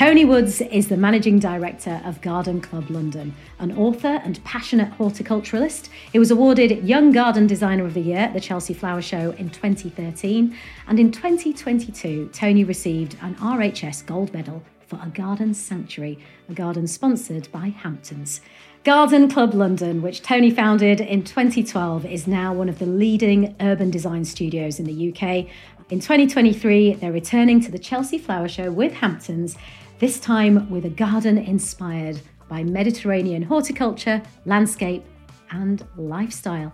Tony 0.00 0.24
Woods 0.24 0.62
is 0.62 0.88
the 0.88 0.96
managing 0.96 1.38
director 1.38 2.00
of 2.06 2.22
Garden 2.22 2.58
Club 2.62 2.88
London, 2.88 3.34
an 3.58 3.76
author 3.76 4.18
and 4.24 4.42
passionate 4.44 4.90
horticulturalist. 4.92 5.90
He 6.10 6.18
was 6.18 6.30
awarded 6.30 6.88
Young 6.88 7.12
Garden 7.12 7.46
Designer 7.46 7.84
of 7.84 7.92
the 7.92 8.00
Year 8.00 8.20
at 8.20 8.32
the 8.32 8.40
Chelsea 8.40 8.72
Flower 8.72 9.02
Show 9.02 9.32
in 9.32 9.50
2013, 9.50 10.56
and 10.88 10.98
in 10.98 11.12
2022, 11.12 12.30
Tony 12.32 12.64
received 12.64 13.18
an 13.20 13.34
RHS 13.34 14.06
Gold 14.06 14.32
Medal 14.32 14.62
for 14.86 14.98
a 15.02 15.08
garden 15.08 15.52
sanctuary, 15.52 16.18
a 16.48 16.54
garden 16.54 16.86
sponsored 16.86 17.52
by 17.52 17.68
Hamptons. 17.68 18.40
Garden 18.84 19.28
Club 19.28 19.52
London, 19.52 20.00
which 20.00 20.22
Tony 20.22 20.50
founded 20.50 21.02
in 21.02 21.24
2012, 21.24 22.06
is 22.06 22.26
now 22.26 22.54
one 22.54 22.70
of 22.70 22.78
the 22.78 22.86
leading 22.86 23.54
urban 23.60 23.90
design 23.90 24.24
studios 24.24 24.80
in 24.80 24.86
the 24.86 25.10
UK. 25.10 25.46
In 25.90 26.00
2023, 26.00 26.94
they're 26.94 27.12
returning 27.12 27.60
to 27.60 27.70
the 27.70 27.78
Chelsea 27.78 28.16
Flower 28.16 28.48
Show 28.48 28.70
with 28.70 28.92
Hamptons, 28.94 29.58
this 30.00 30.18
time 30.18 30.68
with 30.68 30.84
a 30.86 30.90
garden 30.90 31.38
inspired 31.38 32.20
by 32.48 32.64
Mediterranean 32.64 33.42
horticulture, 33.42 34.20
landscape, 34.46 35.04
and 35.52 35.86
lifestyle. 35.96 36.72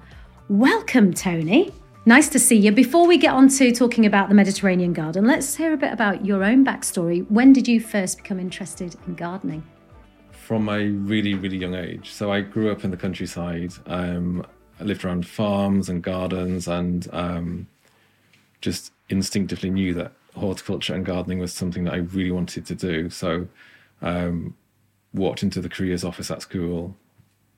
Welcome, 0.48 1.12
Tony. 1.12 1.72
Nice 2.06 2.28
to 2.30 2.38
see 2.38 2.56
you. 2.56 2.72
Before 2.72 3.06
we 3.06 3.18
get 3.18 3.34
on 3.34 3.48
to 3.48 3.72
talking 3.72 4.06
about 4.06 4.30
the 4.30 4.34
Mediterranean 4.34 4.94
garden, 4.94 5.26
let's 5.26 5.54
hear 5.56 5.74
a 5.74 5.76
bit 5.76 5.92
about 5.92 6.24
your 6.24 6.42
own 6.42 6.64
backstory. 6.64 7.28
When 7.30 7.52
did 7.52 7.68
you 7.68 7.80
first 7.80 8.18
become 8.18 8.40
interested 8.40 8.96
in 9.06 9.14
gardening? 9.14 9.62
from 10.46 10.68
a 10.68 10.86
really, 10.90 11.34
really 11.34 11.56
young 11.56 11.74
age. 11.74 12.12
So 12.12 12.30
I 12.30 12.40
grew 12.40 12.70
up 12.70 12.84
in 12.84 12.92
the 12.92 12.96
countryside. 12.96 13.72
Um, 13.86 14.46
I 14.78 14.84
lived 14.84 15.04
around 15.04 15.26
farms 15.26 15.88
and 15.88 16.00
gardens 16.00 16.68
and 16.68 17.08
um, 17.12 17.66
just 18.60 18.92
instinctively 19.08 19.70
knew 19.70 19.92
that 19.94 20.12
horticulture 20.36 20.94
and 20.94 21.04
gardening 21.04 21.38
was 21.38 21.52
something 21.52 21.84
that 21.84 21.94
I 21.94 21.98
really 21.98 22.30
wanted 22.30 22.66
to 22.66 22.74
do. 22.74 23.10
So 23.10 23.48
um, 24.02 24.54
walked 25.14 25.42
into 25.42 25.60
the 25.60 25.68
careers 25.68 26.04
office 26.04 26.30
at 26.30 26.42
school, 26.42 26.94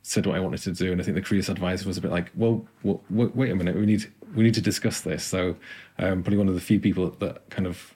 said 0.03 0.27
what 0.27 0.37
I 0.37 0.41
wanted 0.41 0.63
to 0.63 0.73
do, 0.73 0.93
and 0.93 1.01
I 1.01 1.05
think 1.05 1.15
the 1.17 1.23
careers 1.23 1.49
advisor 1.49 1.87
was 1.87 1.99
a 1.99 2.01
bit 2.01 2.11
like, 2.11 2.31
"Well, 2.35 2.67
w- 2.83 3.01
w- 3.11 3.33
wait 3.35 3.51
a 3.51 3.55
minute, 3.55 3.77
we 3.77 3.87
need 3.87 4.11
we 4.35 4.45
need 4.45 4.55
to 4.55 4.61
discuss 4.61 5.01
this." 5.01 5.25
So 5.25 5.57
um, 5.99 6.23
probably 6.23 6.39
one 6.39 6.49
of 6.49 6.55
the 6.55 6.61
few 6.61 6.81
people 6.81 7.11
that 7.19 7.51
kind 7.51 7.67
of 7.67 7.95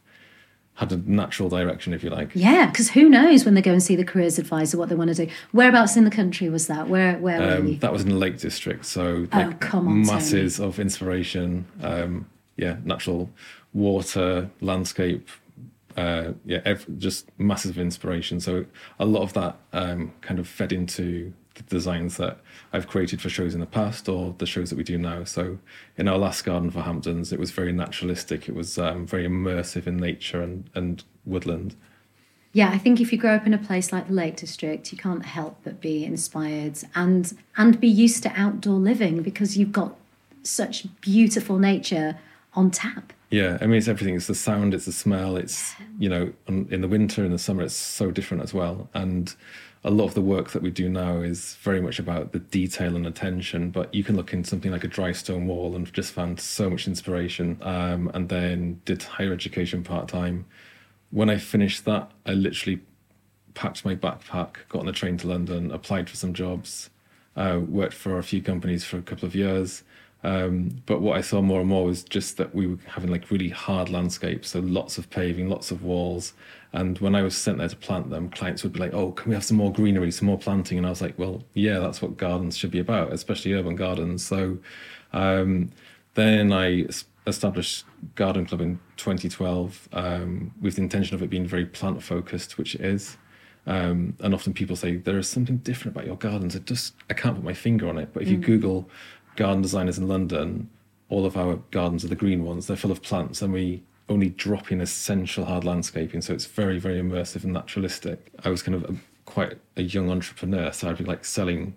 had 0.75 0.91
a 0.91 0.97
natural 0.97 1.51
direction, 1.51 1.93
if 1.93 2.03
you 2.03 2.09
like. 2.11 2.31
Yeah, 2.35 2.67
because 2.67 2.91
who 2.91 3.09
knows 3.09 3.45
when 3.45 3.55
they 3.55 3.61
go 3.63 3.73
and 3.73 3.83
see 3.83 3.95
the 3.95 4.05
careers 4.07 4.39
advisor 4.39 4.79
what 4.79 4.89
they 4.89 4.95
want 4.95 5.15
to 5.15 5.27
do. 5.27 5.33
Whereabouts 5.53 5.97
in 5.99 6.05
the 6.05 6.11
country 6.11 6.49
was 6.49 6.67
that? 6.67 6.89
Where 6.89 7.19
where 7.19 7.41
were 7.41 7.57
Um, 7.59 7.67
you? 7.69 7.77
that 7.77 7.93
was 7.93 8.03
in 8.03 8.09
the 8.09 8.17
Lake 8.17 8.39
District, 8.39 8.85
so 8.85 9.27
Oh, 9.33 9.39
like 9.39 9.61
come 9.61 9.87
on, 9.87 10.03
masses 10.03 10.59
of 10.59 10.79
inspiration. 10.81 11.67
Um, 11.83 12.27
yeah, 12.57 12.77
natural 12.85 13.31
water, 13.73 14.51
landscape. 14.61 15.29
Uh, 15.97 16.33
yeah, 16.47 16.61
ev- 16.65 16.87
just 16.99 17.31
massive 17.39 17.79
inspiration. 17.79 18.41
So 18.41 18.65
a 18.99 19.05
lot 19.05 19.23
of 19.23 19.35
that 19.35 19.57
um, 19.75 20.13
kind 20.23 20.41
of 20.41 20.49
fed 20.49 20.73
into 20.73 21.35
the 21.55 21.63
designs 21.65 22.17
that 22.17 22.39
I've 22.73 22.89
created 22.89 23.21
for 23.21 23.29
shows 23.29 23.53
in 23.53 23.61
the 23.61 23.67
past 23.67 24.09
or 24.09 24.35
the 24.39 24.47
shows 24.47 24.71
that 24.71 24.77
we 24.77 24.85
do 24.85 24.97
now. 24.97 25.25
So 25.25 25.59
in 25.99 26.09
our 26.09 26.17
last 26.17 26.45
garden 26.45 26.71
for 26.71 26.81
Hamptons, 26.81 27.33
it 27.33 27.39
was 27.39 27.51
very 27.51 27.73
naturalistic. 27.73 28.49
It 28.49 28.55
was 28.55 28.79
um, 28.79 29.07
very 29.07 29.27
immersive 29.27 29.87
in 29.87 29.99
nature 29.99 30.41
and, 30.43 30.71
and 30.75 31.05
woodland. 31.27 31.77
Yeah, 32.55 32.71
I 32.71 32.79
think 32.79 33.01
if 33.01 33.13
you 33.13 33.19
grow 33.19 33.35
up 33.35 33.47
in 33.47 33.55
a 33.55 33.59
place 33.59 33.93
like 33.93 34.09
the 34.09 34.13
Lake 34.13 34.37
District, 34.37 34.93
you 34.93 34.99
can't 34.99 35.25
help 35.25 35.59
but 35.65 35.81
be 35.81 36.05
inspired 36.05 36.79
and 36.95 37.33
and 37.57 37.81
be 37.81 37.89
used 37.89 38.23
to 38.25 38.33
outdoor 38.37 38.79
living 38.79 39.23
because 39.23 39.57
you've 39.57 39.73
got 39.73 39.97
such 40.43 40.87
beautiful 41.01 41.59
nature 41.59 42.19
on 42.53 42.71
tap. 42.71 43.15
Yeah, 43.33 43.57
I 43.63 43.67
mean, 43.67 43.79
it's 43.79 43.89
everything. 43.89 44.15
It's 44.15 44.27
the 44.27 44.35
sound, 44.35 44.75
it's 44.75 44.85
the 44.85 44.93
smell. 44.93 45.37
It's 45.39 45.75
you 45.99 46.11
know, 46.11 46.35
in 46.47 46.83
the 46.83 46.89
winter, 46.89 47.25
in 47.25 47.33
the 47.33 47.39
summer, 47.39 47.63
it's 47.63 47.75
so 47.75 48.11
different 48.11 48.43
as 48.43 48.53
well. 48.53 48.91
And 48.93 49.35
a 49.85 49.91
lot 49.91 50.05
of 50.05 50.15
the 50.15 50.21
work 50.21 50.51
that 50.51 50.61
we 50.61 50.71
do 50.71 50.91
now 50.91 51.23
is 51.23 51.55
very 51.63 51.81
much 51.81 51.99
about 51.99 52.33
the 52.33 52.41
detail 52.41 52.95
and 52.95 53.07
attention. 53.07 53.71
But 53.71 53.95
you 53.95 54.05
can 54.05 54.17
look 54.17 54.35
in 54.35 54.45
something 54.45 54.71
like 54.71 54.85
a 54.85 54.89
dry 54.89 55.13
stone 55.13 55.47
wall 55.47 55.75
and 55.75 55.91
just 55.95 56.13
found 56.13 56.41
so 56.41 56.69
much 56.69 56.87
inspiration. 56.87 57.57
Um, 57.63 58.11
and 58.13 58.29
then 58.29 58.83
did 58.85 59.03
higher 59.03 59.33
education 59.33 59.83
part 59.83 60.09
time. 60.09 60.45
When 61.11 61.31
I 61.31 61.39
finished 61.39 61.87
that, 61.87 62.11
I 62.27 62.35
literally 62.35 62.81
packed 63.55 63.83
my 63.83 63.95
backpack, 63.95 64.57
got 64.69 64.81
on 64.81 64.87
the 64.87 64.93
train 64.93 65.17
to 65.19 65.27
London, 65.27 65.71
applied 65.71 66.11
for 66.11 66.17
some 66.17 66.35
jobs, 66.35 66.91
uh, 67.37 67.61
worked 67.67 67.95
for 67.95 68.19
a 68.19 68.23
few 68.23 68.43
companies 68.43 68.85
for 68.85 68.99
a 68.99 69.03
couple 69.03 69.27
of 69.27 69.35
years. 69.35 69.85
Um, 70.25 70.83
but 70.87 71.01
what 71.01 71.17
I 71.17 71.21
saw 71.21 71.43
more 71.43 71.61
and 71.61 71.69
more 71.69 71.85
was 71.85 72.05
just 72.05 72.37
that 72.37 72.55
we 72.55 72.67
were 72.67 72.79
having 72.87 73.11
like 73.11 73.31
really 73.31 73.49
hard 73.49 73.89
landscapes, 73.89 74.51
so 74.51 74.61
lots 74.61 74.97
of 74.99 75.11
paving, 75.11 75.49
lots 75.49 75.71
of 75.71 75.83
walls. 75.83 76.33
And 76.73 76.99
when 76.99 77.15
I 77.15 77.23
was 77.23 77.37
sent 77.37 77.59
there 77.59 77.69
to 77.69 77.77
plant 77.77 78.11
them, 78.11 78.31
clients 78.31 78.63
would 78.63 78.73
be 78.73 78.81
like, 78.81 78.95
"Oh, 78.95 79.13
can 79.13 79.31
we 79.31 79.35
have 79.35 79.45
some 79.45 79.57
more 79.57 79.73
greenery, 79.73 80.11
some 80.11 80.27
more 80.27 80.39
planting?" 80.39 80.79
And 80.79 80.87
I 80.87 80.91
was 80.91 81.03
like, 81.03 81.19
"Well, 81.19 81.43
yeah, 81.55 81.81
that's 81.81 82.01
what 82.01 82.17
gardens 82.17 82.57
should 82.57 82.71
be 82.71 82.79
about, 82.79 83.13
especially 83.13 83.53
urban 83.53 83.77
gardens." 83.77 84.25
So 84.25 84.59
um, 85.13 85.71
then 86.15 86.53
I 86.53 86.87
established 87.27 87.85
Garden 88.15 88.47
Club 88.47 88.61
in 88.61 88.81
2012 88.97 89.89
um, 89.93 90.53
with 90.61 90.77
the 90.77 90.83
intention 90.83 91.15
of 91.15 91.23
it 91.23 91.31
being 91.31 91.47
very 91.47 91.67
plant 91.67 92.03
focused, 92.03 92.59
which 92.59 92.75
it 92.75 92.81
is. 92.81 93.17
Um, 93.65 94.17
and 94.21 94.35
often 94.35 94.53
people 94.53 94.75
say 94.75 94.97
there 94.97 95.19
is 95.19 95.29
something 95.29 95.59
different 95.59 95.97
about 95.97 96.07
your 96.07 96.17
gardens. 96.17 96.57
It 96.57 96.67
just 96.67 96.95
I 97.09 97.15
can't 97.15 97.37
put 97.37 97.45
my 97.45 97.55
finger 97.55 97.89
on 97.89 97.99
it. 97.99 98.11
But 98.13 98.23
if 98.23 98.29
you 98.29 98.37
Google 98.37 98.89
garden 99.37 99.63
designers 99.63 99.99
in 99.99 100.09
London, 100.09 100.69
all 101.09 101.27
of 101.27 101.37
our 101.37 101.57
gardens 101.71 102.05
are 102.05 102.09
the 102.09 102.17
green 102.17 102.45
ones. 102.45 102.67
They're 102.67 102.77
full 102.77 102.91
of 102.91 103.03
plants, 103.03 103.43
and 103.43 103.53
we 103.53 103.83
only 104.09 104.31
drop 104.31 104.73
in 104.73 104.81
essential 104.81 105.45
hard 105.45 105.65
landscaping. 105.65 106.23
So 106.23 106.35
it's 106.35 106.47
very, 106.47 106.79
very 106.79 107.01
immersive 107.01 107.45
and 107.45 107.53
naturalistic. 107.53 108.31
I 108.45 108.49
was 108.49 108.63
kind 108.63 108.75
of 108.75 108.85
a, 108.85 108.95
quite 109.25 109.59
a 109.77 109.83
young 109.83 110.11
entrepreneur, 110.11 110.73
so 110.73 110.89
I'd 110.89 110.99
be 110.99 111.05
like 111.05 111.25
selling 111.25 111.75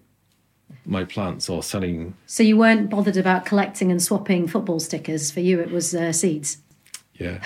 my 0.85 1.03
plants 1.03 1.49
or 1.49 1.63
selling. 1.63 2.15
So 2.25 2.43
you 2.43 2.57
weren't 2.57 2.89
bothered 2.89 3.17
about 3.17 3.45
collecting 3.45 3.91
and 3.91 4.01
swapping 4.01 4.47
football 4.47 4.79
stickers. 4.79 5.31
For 5.31 5.39
you, 5.39 5.59
it 5.59 5.71
was 5.71 5.93
uh, 5.93 6.11
seeds. 6.11 6.57
Yeah, 7.17 7.39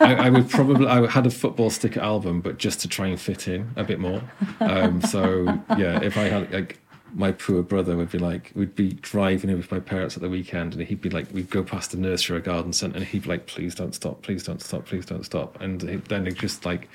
I, 0.00 0.14
I, 0.26 0.30
would 0.30 0.50
probably. 0.50 0.88
I 0.88 1.08
had 1.08 1.24
a 1.24 1.30
football 1.30 1.70
sticker 1.70 2.00
album, 2.00 2.40
but 2.40 2.58
just 2.58 2.80
to 2.80 2.88
try 2.88 3.06
and 3.06 3.20
fit 3.20 3.46
in 3.46 3.70
a 3.76 3.84
bit 3.84 4.00
more. 4.00 4.20
Um, 4.58 5.00
so 5.02 5.44
yeah, 5.78 6.02
if 6.02 6.16
I 6.16 6.24
had 6.24 6.52
like 6.52 6.80
my 7.14 7.32
poor 7.32 7.62
brother 7.62 7.96
would 7.96 8.10
be 8.10 8.18
like, 8.18 8.50
we'd 8.54 8.74
be 8.74 8.94
driving 8.94 9.50
in 9.50 9.56
with 9.56 9.70
my 9.70 9.80
parents 9.80 10.16
at 10.16 10.22
the 10.22 10.28
weekend, 10.28 10.74
and 10.74 10.82
he'd 10.82 11.00
be 11.00 11.10
like, 11.10 11.32
we'd 11.32 11.50
go 11.50 11.62
past 11.62 11.92
the 11.92 11.96
nursery 11.96 12.36
or 12.36 12.40
garden 12.40 12.72
centre, 12.72 12.96
and 12.96 13.06
he'd 13.06 13.22
be 13.22 13.28
like, 13.28 13.46
please 13.46 13.74
don't 13.74 13.94
stop, 13.94 14.22
please 14.22 14.42
don't 14.42 14.60
stop, 14.60 14.86
please 14.86 15.06
don't 15.06 15.24
stop, 15.24 15.60
and 15.60 15.80
then 15.80 16.26
he'd 16.26 16.38
just 16.38 16.64
like 16.66 16.88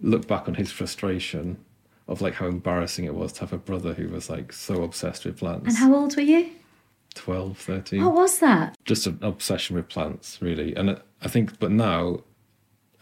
look 0.00 0.26
back 0.26 0.48
on 0.48 0.54
his 0.54 0.72
frustration 0.72 1.58
of 2.08 2.20
like 2.20 2.34
how 2.34 2.46
embarrassing 2.46 3.04
it 3.04 3.14
was 3.14 3.32
to 3.32 3.40
have 3.40 3.52
a 3.52 3.58
brother 3.58 3.94
who 3.94 4.08
was 4.08 4.28
like 4.28 4.52
so 4.52 4.82
obsessed 4.82 5.24
with 5.24 5.38
plants. 5.38 5.66
And 5.66 5.76
how 5.76 5.94
old 5.94 6.16
were 6.16 6.22
you? 6.22 6.50
12, 7.14 7.58
13. 7.58 8.04
What 8.04 8.14
was 8.14 8.38
that? 8.38 8.76
Just 8.84 9.06
an 9.06 9.18
obsession 9.22 9.76
with 9.76 9.88
plants, 9.88 10.40
really. 10.40 10.74
And 10.74 11.00
I 11.20 11.28
think, 11.28 11.58
but 11.58 11.70
now, 11.70 12.20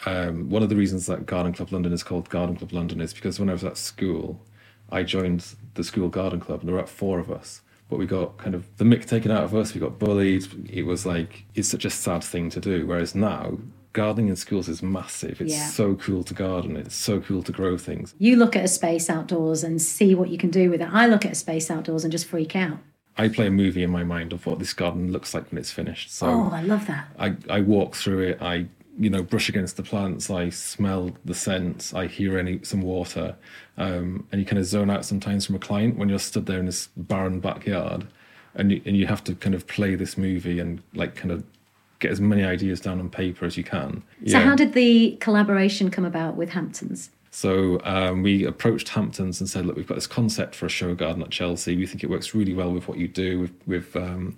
um, 0.04 0.50
one 0.50 0.62
of 0.62 0.68
the 0.68 0.76
reasons 0.76 1.06
that 1.06 1.26
Garden 1.26 1.52
Club 1.52 1.72
London 1.72 1.92
is 1.92 2.02
called 2.02 2.28
Garden 2.28 2.56
Club 2.56 2.72
London 2.72 3.00
is 3.00 3.14
because 3.14 3.38
when 3.38 3.48
I 3.48 3.52
was 3.52 3.64
at 3.64 3.76
school, 3.76 4.40
I 4.90 5.02
joined 5.02 5.46
the 5.74 5.84
school 5.84 6.08
garden 6.08 6.40
club, 6.40 6.60
and 6.60 6.68
there 6.68 6.74
were 6.74 6.80
about 6.80 6.90
four 6.90 7.18
of 7.18 7.30
us. 7.30 7.62
But 7.88 7.98
we 7.98 8.06
got 8.06 8.36
kind 8.38 8.54
of 8.54 8.64
the 8.76 8.84
mick 8.84 9.06
taken 9.06 9.30
out 9.30 9.42
of 9.44 9.54
us. 9.54 9.74
We 9.74 9.80
got 9.80 9.98
bullied. 9.98 10.70
It 10.70 10.84
was 10.84 11.04
like 11.04 11.44
it's 11.54 11.68
such 11.68 11.84
a 11.84 11.90
sad 11.90 12.22
thing 12.22 12.48
to 12.50 12.60
do. 12.60 12.86
Whereas 12.86 13.14
now, 13.14 13.58
gardening 13.92 14.28
in 14.28 14.36
schools 14.36 14.68
is 14.68 14.80
massive. 14.82 15.40
It's 15.40 15.52
Yeah. 15.52 15.66
so 15.66 15.96
cool 15.96 16.22
to 16.24 16.32
garden. 16.34 16.76
It's 16.76 16.94
so 16.94 17.20
cool 17.20 17.42
to 17.42 17.50
grow 17.50 17.76
things. 17.76 18.14
You 18.18 18.36
look 18.36 18.54
at 18.54 18.64
a 18.64 18.68
space 18.68 19.10
outdoors 19.10 19.64
and 19.64 19.82
see 19.82 20.14
what 20.14 20.28
you 20.28 20.38
can 20.38 20.50
do 20.50 20.70
with 20.70 20.80
it. 20.80 20.88
I 20.92 21.06
look 21.08 21.24
at 21.24 21.32
a 21.32 21.34
space 21.34 21.68
outdoors 21.70 22.04
and 22.04 22.12
just 22.12 22.26
freak 22.26 22.54
out. 22.54 22.78
I 23.18 23.26
play 23.28 23.48
a 23.48 23.50
movie 23.50 23.82
in 23.82 23.90
my 23.90 24.04
mind 24.04 24.32
of 24.32 24.46
what 24.46 24.60
this 24.60 24.72
garden 24.72 25.10
looks 25.10 25.34
like 25.34 25.50
when 25.50 25.58
it's 25.58 25.72
finished. 25.72 26.14
So 26.14 26.26
Oh, 26.28 26.50
I 26.52 26.62
love 26.62 26.86
that. 26.86 27.08
I, 27.18 27.34
I 27.50 27.60
walk 27.60 27.96
through 27.96 28.20
it. 28.20 28.38
I 28.40 28.66
you 29.00 29.08
know 29.08 29.22
brush 29.22 29.48
against 29.48 29.76
the 29.78 29.82
plants. 29.82 30.30
I 30.30 30.50
smell 30.50 31.10
the 31.24 31.34
scents. 31.34 31.94
I 31.94 32.06
hear 32.06 32.38
any 32.38 32.60
some 32.62 32.82
water, 32.82 33.34
um, 33.78 34.26
and 34.30 34.40
you 34.40 34.46
kind 34.46 34.58
of 34.58 34.66
zone 34.66 34.90
out 34.90 35.06
sometimes 35.06 35.46
from 35.46 35.54
a 35.54 35.58
client 35.58 35.96
when 35.96 36.10
you're 36.10 36.18
stood 36.18 36.46
there 36.46 36.60
in 36.60 36.66
this 36.66 36.88
barren 36.96 37.40
backyard, 37.40 38.06
and 38.54 38.70
you, 38.70 38.82
and 38.84 38.96
you 38.96 39.06
have 39.06 39.24
to 39.24 39.34
kind 39.34 39.54
of 39.54 39.66
play 39.66 39.94
this 39.94 40.18
movie 40.18 40.60
and 40.60 40.82
like 40.94 41.16
kind 41.16 41.32
of 41.32 41.42
get 41.98 42.10
as 42.10 42.20
many 42.20 42.44
ideas 42.44 42.80
down 42.80 43.00
on 43.00 43.08
paper 43.08 43.46
as 43.46 43.56
you 43.56 43.64
can. 43.64 44.02
So, 44.26 44.38
how 44.38 44.54
did 44.54 44.74
the 44.74 45.16
collaboration 45.20 45.90
come 45.90 46.04
about 46.04 46.36
with 46.36 46.50
Hamptons? 46.50 47.10
So 47.32 47.80
um, 47.84 48.22
we 48.22 48.44
approached 48.44 48.88
Hamptons 48.88 49.40
and 49.40 49.48
said, 49.48 49.64
look, 49.64 49.76
we've 49.76 49.86
got 49.86 49.94
this 49.94 50.08
concept 50.08 50.56
for 50.56 50.66
a 50.66 50.68
show 50.68 50.96
garden 50.96 51.22
at 51.22 51.30
Chelsea. 51.30 51.76
We 51.76 51.86
think 51.86 52.02
it 52.02 52.10
works 52.10 52.34
really 52.34 52.54
well 52.54 52.72
with 52.72 52.88
what 52.88 52.98
you 52.98 53.06
do 53.06 53.38
with 53.38 53.52
with 53.66 53.96
um, 53.96 54.36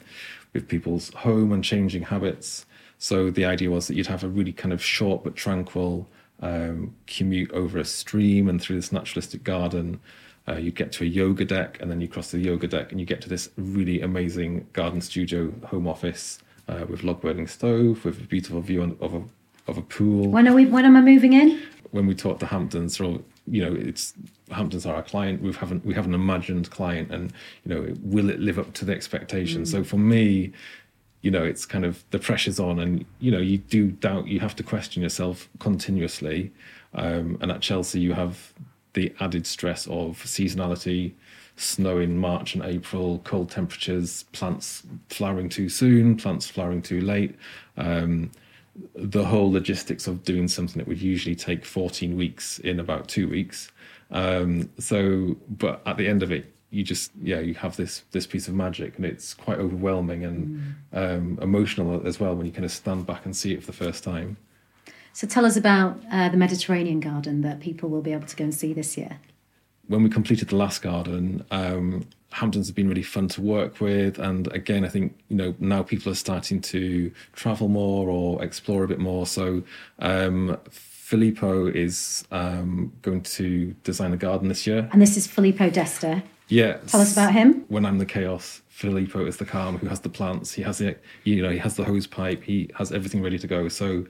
with 0.53 0.69
people's 0.69 1.13
home 1.15 1.53
and 1.53 1.65
changing 1.65 2.03
habits. 2.03 2.67
So 3.03 3.33
the 3.33 3.45
idea 3.45 3.69
was 3.69 3.89
that 3.89 3.97
you'd 3.97 4.07
have 4.07 4.23
a 4.23 4.29
really 4.29 4.53
kind 4.53 4.73
of 4.73 4.81
short 4.81 5.25
but 5.25 5.35
tranquil 5.35 6.07
um, 6.41 6.95
commute 7.09 7.51
over 7.51 7.81
a 7.81 7.85
stream 7.85 8.49
and 8.49 8.63
through 8.63 8.77
this 8.77 8.93
naturalistic 8.93 9.43
garden. 9.43 9.99
Uh, 10.47 10.55
you 10.55 10.71
get 10.71 10.93
to 10.93 11.03
a 11.03 11.07
yoga 11.09 11.45
deck, 11.45 11.79
and 11.81 11.91
then 11.91 12.01
you 12.01 12.07
cross 12.07 12.31
the 12.31 12.39
yoga 12.39 12.69
deck, 12.69 12.93
and 12.93 13.01
you 13.01 13.07
get 13.07 13.21
to 13.23 13.29
this 13.29 13.51
really 13.57 14.01
amazing 14.03 14.69
garden 14.73 15.01
studio 15.01 15.53
home 15.67 15.89
office 15.89 16.39
uh, 16.69 16.85
with 16.89 17.03
log 17.03 17.21
burning 17.21 17.49
stove, 17.49 18.05
with 18.05 18.21
a 18.21 18.23
beautiful 18.23 18.61
view 18.61 18.83
on, 18.83 18.97
of 19.01 19.15
a 19.15 19.23
of 19.67 19.79
a 19.79 19.83
pool 19.83 20.29
When 20.29 20.47
are 20.47 20.55
we? 20.55 20.67
When 20.67 20.85
am 20.85 20.97
I 20.97 21.01
moving 21.01 21.33
in? 21.33 21.61
when 21.93 22.07
we 22.07 22.15
talk 22.15 22.39
to 22.39 22.47
Hamptons, 22.47 22.99
you 22.99 23.21
know, 23.47 23.75
it's 23.75 24.15
Hamptons 24.51 24.87
are 24.87 24.97
our 24.97 25.03
client. 25.03 25.43
We 25.43 25.53
haven't 25.53 25.85
we 25.85 25.95
have 25.95 26.07
an 26.07 26.15
imagined 26.15 26.71
client, 26.71 27.11
and 27.11 27.33
you 27.65 27.75
know, 27.75 27.95
will 28.03 28.29
it 28.29 28.41
live 28.41 28.59
up 28.59 28.73
to 28.75 28.85
the 28.85 28.93
expectations? 28.93 29.71
So 29.71 29.85
for 29.85 29.99
me, 29.99 30.53
you 31.23 31.31
know, 31.31 31.45
it's 31.45 31.65
kind 31.65 31.85
of 31.85 32.05
the 32.11 32.19
pressure's 32.19 32.61
on, 32.61 32.79
and 32.79 33.05
you 33.21 33.31
know, 33.31 33.39
you 33.39 33.59
do 33.59 33.91
doubt. 33.91 34.27
You 34.27 34.41
have 34.41 34.57
to 34.57 34.63
question 34.63 35.03
yourself 35.03 35.49
continuously. 35.61 36.53
Um, 36.95 37.39
and 37.41 37.51
at 37.51 37.63
Chelsea, 37.63 38.01
you 38.01 38.13
have 38.13 38.53
the 38.93 39.15
added 39.21 39.47
stress 39.47 39.87
of 39.87 40.19
seasonality, 40.25 41.13
snow 41.57 41.99
in 41.99 42.19
March 42.19 42.55
and 42.55 42.65
April, 42.65 43.21
cold 43.25 43.51
temperatures, 43.51 44.25
plants 44.33 44.83
flowering 45.09 45.49
too 45.49 45.69
soon, 45.69 46.17
plants 46.17 46.49
flowering 46.49 46.83
too 46.83 47.01
late. 47.01 47.37
Um, 47.77 48.31
the 48.95 49.25
whole 49.25 49.53
logistics 49.53 50.07
of 50.07 50.25
doing 50.25 50.49
something 50.49 50.79
that 50.79 50.89
would 50.89 51.01
usually 51.01 51.35
take 51.35 51.65
14 51.65 52.17
weeks 52.17 52.59
in 52.59 52.81
about 52.81 53.09
two 53.09 53.29
weeks. 53.29 53.71
Um, 54.11 54.71
so, 54.79 55.37
but 55.49 55.83
at 55.87 55.97
the 55.97 56.09
end 56.09 56.23
of 56.23 56.33
it, 56.33 56.52
you 56.73 56.83
just 56.83 57.13
yeah, 57.23 57.39
you 57.39 57.55
have 57.55 57.77
this 57.77 58.03
this 58.11 58.27
piece 58.27 58.49
of 58.49 58.55
magic, 58.55 58.97
and 58.97 59.05
it's 59.05 59.35
quite 59.35 59.59
overwhelming 59.59 60.25
and 60.25 60.75
um, 60.93 61.39
emotional 61.41 62.05
as 62.07 62.19
well 62.19 62.35
when 62.35 62.47
you 62.47 62.53
kind 62.53 62.65
of 62.65 62.73
stand 62.73 63.07
back 63.07 63.25
and 63.25 63.37
see 63.37 63.53
it 63.53 63.61
for 63.61 63.67
the 63.67 63.77
first 63.85 64.03
time. 64.03 64.39
So 65.13 65.27
tell 65.27 65.45
us 65.45 65.57
about 65.57 66.01
uh, 66.11 66.31
the 66.31 66.39
Mediterranean 66.39 66.99
garden 66.99 67.43
that 67.43 67.61
people 67.61 67.91
will 67.91 68.01
be 68.01 68.13
able 68.13 68.27
to 68.27 68.35
go 68.35 68.45
and 68.45 68.55
see 68.55 68.73
this 68.73 68.97
year. 68.97 69.19
when 69.89 70.03
we 70.03 70.09
completed 70.09 70.49
the 70.49 70.57
last 70.57 70.81
garden, 70.81 71.45
um, 71.51 72.07
Hamptons 72.31 72.67
have 72.69 72.75
been 72.75 72.89
really 72.89 73.03
fun 73.03 73.29
to 73.29 73.43
work 73.43 73.81
with, 73.81 74.19
and 74.19 74.51
again, 74.55 74.87
I 74.87 74.89
think 74.89 75.15
you 75.29 75.37
know 75.37 75.55
now 75.59 75.83
people 75.83 76.11
are 76.11 76.17
starting 76.17 76.63
to 76.63 77.13
travel 77.35 77.69
more 77.69 78.09
or 78.09 78.43
explore 78.43 78.85
a 78.85 78.89
bit 78.89 78.99
more. 78.99 79.27
So 79.27 79.63
um, 79.99 80.57
Filippo 80.71 81.67
is 81.67 82.27
um, 82.31 82.91
going 83.03 83.21
to 83.21 83.75
design 83.85 84.15
a 84.15 84.17
garden 84.17 84.49
this 84.49 84.67
year. 84.67 84.89
And 84.93 85.03
this 85.03 85.19
is 85.19 85.27
Filippo 85.27 85.69
Dester. 85.69 86.23
Yeah, 86.53 86.77
Tell 86.87 87.01
us 87.01 87.13
about 87.15 87.33
him. 87.33 87.65
when 87.69 87.87
I'm 87.87 87.97
the 87.97 88.05
chaos, 88.05 88.61
Filippo 88.69 89.25
is 89.25 89.39
the 89.39 89.47
calm 89.47 89.79
who 89.79 89.87
has 89.87 90.01
the 90.01 90.11
plants. 90.11 90.53
He 90.53 90.61
has 90.61 90.77
the 90.77 90.97
you 91.25 91.41
know 91.43 91.49
he 91.49 91.57
has 91.57 91.77
the 91.77 91.85
hose 91.85 92.07
pipe. 92.07 92.43
He 92.43 92.69
has 92.75 92.93
everything 92.93 93.23
ready 93.23 93.39
to 93.39 93.47
go. 93.47 93.69
So 93.69 94.05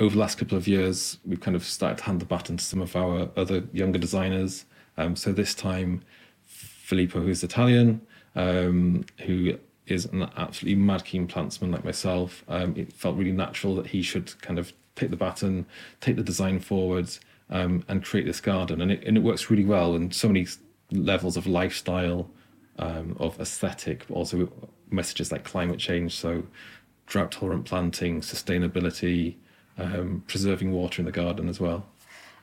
over 0.00 0.12
the 0.12 0.20
last 0.20 0.36
couple 0.36 0.58
of 0.58 0.66
years, 0.66 1.18
we've 1.24 1.40
kind 1.40 1.54
of 1.54 1.62
started 1.64 1.98
to 1.98 2.04
hand 2.04 2.20
the 2.20 2.24
baton 2.24 2.56
to 2.56 2.64
some 2.64 2.80
of 2.80 2.96
our 2.96 3.28
other 3.36 3.62
younger 3.72 4.00
designers. 4.00 4.64
Um, 4.96 5.14
so 5.14 5.30
this 5.30 5.54
time, 5.54 6.02
Filippo, 6.42 7.20
who's 7.20 7.44
Italian, 7.44 8.00
um, 8.34 9.04
who 9.20 9.56
is 9.86 10.06
an 10.06 10.28
absolutely 10.36 10.74
mad 10.82 11.04
keen 11.04 11.28
plantsman 11.28 11.70
like 11.70 11.84
myself, 11.84 12.42
um, 12.48 12.74
it 12.76 12.92
felt 12.92 13.16
really 13.16 13.30
natural 13.30 13.76
that 13.76 13.86
he 13.86 14.02
should 14.02 14.36
kind 14.42 14.58
of 14.58 14.72
take 14.96 15.10
the 15.10 15.16
baton, 15.16 15.64
take 16.00 16.16
the 16.16 16.24
design 16.24 16.58
forwards, 16.58 17.20
um, 17.50 17.84
and 17.86 18.04
create 18.04 18.26
this 18.26 18.40
garden. 18.40 18.80
And 18.80 18.90
it, 18.90 19.04
and 19.06 19.16
it 19.16 19.20
works 19.20 19.48
really 19.48 19.64
well 19.64 19.94
And 19.94 20.12
so 20.12 20.26
many 20.26 20.48
levels 20.94 21.36
of 21.36 21.46
lifestyle, 21.46 22.30
um, 22.78 23.16
of 23.18 23.40
aesthetic, 23.40 24.06
but 24.08 24.14
also 24.14 24.50
messages 24.90 25.32
like 25.32 25.44
climate 25.44 25.78
change. 25.78 26.14
So, 26.16 26.44
drought 27.06 27.32
tolerant 27.32 27.66
planting, 27.66 28.20
sustainability, 28.20 29.34
um, 29.78 30.24
preserving 30.26 30.72
water 30.72 31.02
in 31.02 31.06
the 31.06 31.12
garden 31.12 31.48
as 31.48 31.60
well. 31.60 31.86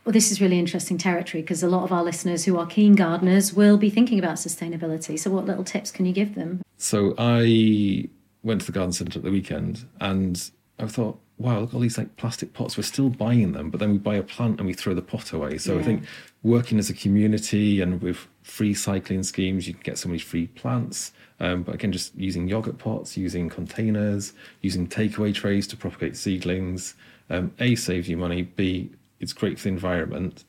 Well, 0.05 0.13
this 0.13 0.31
is 0.31 0.41
really 0.41 0.57
interesting 0.57 0.97
territory 0.97 1.43
because 1.43 1.61
a 1.61 1.67
lot 1.67 1.83
of 1.83 1.91
our 1.91 2.03
listeners 2.03 2.45
who 2.45 2.57
are 2.57 2.65
keen 2.65 2.95
gardeners 2.95 3.53
will 3.53 3.77
be 3.77 3.89
thinking 3.89 4.17
about 4.17 4.35
sustainability. 4.35 5.17
So, 5.17 5.29
what 5.29 5.45
little 5.45 5.63
tips 5.63 5.91
can 5.91 6.05
you 6.05 6.13
give 6.13 6.35
them? 6.35 6.61
So 6.81 7.13
I 7.19 8.09
went 8.41 8.61
to 8.61 8.65
the 8.65 8.71
garden 8.71 8.91
centre 8.91 9.19
at 9.19 9.23
the 9.23 9.29
weekend 9.29 9.85
and 9.99 10.49
I 10.79 10.87
thought, 10.87 11.19
wow, 11.37 11.59
look 11.59 11.69
at 11.69 11.75
all 11.75 11.79
these 11.79 11.99
like 11.99 12.17
plastic 12.17 12.53
pots. 12.53 12.75
We're 12.75 12.83
still 12.83 13.09
buying 13.09 13.51
them, 13.51 13.69
but 13.69 13.79
then 13.79 13.91
we 13.91 13.97
buy 13.99 14.15
a 14.15 14.23
plant 14.23 14.59
and 14.59 14.65
we 14.65 14.73
throw 14.73 14.95
the 14.95 15.03
pot 15.03 15.31
away. 15.31 15.59
So 15.59 15.77
I 15.77 15.83
think 15.83 16.05
working 16.41 16.79
as 16.79 16.89
a 16.89 16.95
community 16.95 17.81
and 17.81 18.01
with 18.01 18.27
free 18.43 18.73
cycling 18.73 19.23
schemes, 19.23 19.67
you 19.67 19.73
can 19.73 19.83
get 19.83 19.97
so 19.97 20.09
many 20.09 20.19
free 20.19 20.47
plants. 20.47 21.13
Um, 21.39 21.63
but 21.63 21.75
again, 21.75 21.91
just 21.91 22.15
using 22.15 22.47
yogurt 22.47 22.77
pots, 22.77 23.17
using 23.17 23.49
containers, 23.49 24.33
using 24.61 24.87
takeaway 24.87 25.33
trays 25.33 25.67
to 25.67 25.77
propagate 25.77 26.15
seedlings. 26.15 26.95
Um, 27.29 27.53
a 27.59 27.75
saves 27.75 28.09
you 28.09 28.17
money. 28.17 28.43
B 28.43 28.91
it's 29.19 29.33
great 29.33 29.57
for 29.57 29.63
the 29.63 29.69
environment. 29.69 30.43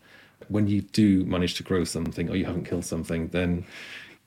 When 0.49 0.67
you 0.67 0.81
do 0.81 1.25
manage 1.25 1.55
to 1.55 1.63
grow 1.63 1.85
something 1.85 2.29
or 2.29 2.37
you 2.37 2.47
haven't 2.47 2.65
killed 2.65 2.85
something, 2.85 3.29
then 3.29 3.65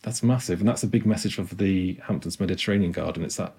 that's 0.02 0.22
massive, 0.22 0.60
and 0.60 0.70
that's 0.70 0.84
a 0.84 0.88
big 0.88 1.06
message 1.06 1.40
of 1.40 1.58
the 1.58 2.00
Hamptons 2.04 2.40
Mediterranean 2.40 2.92
Garden. 2.92 3.24
It's 3.24 3.38
that 3.38 3.56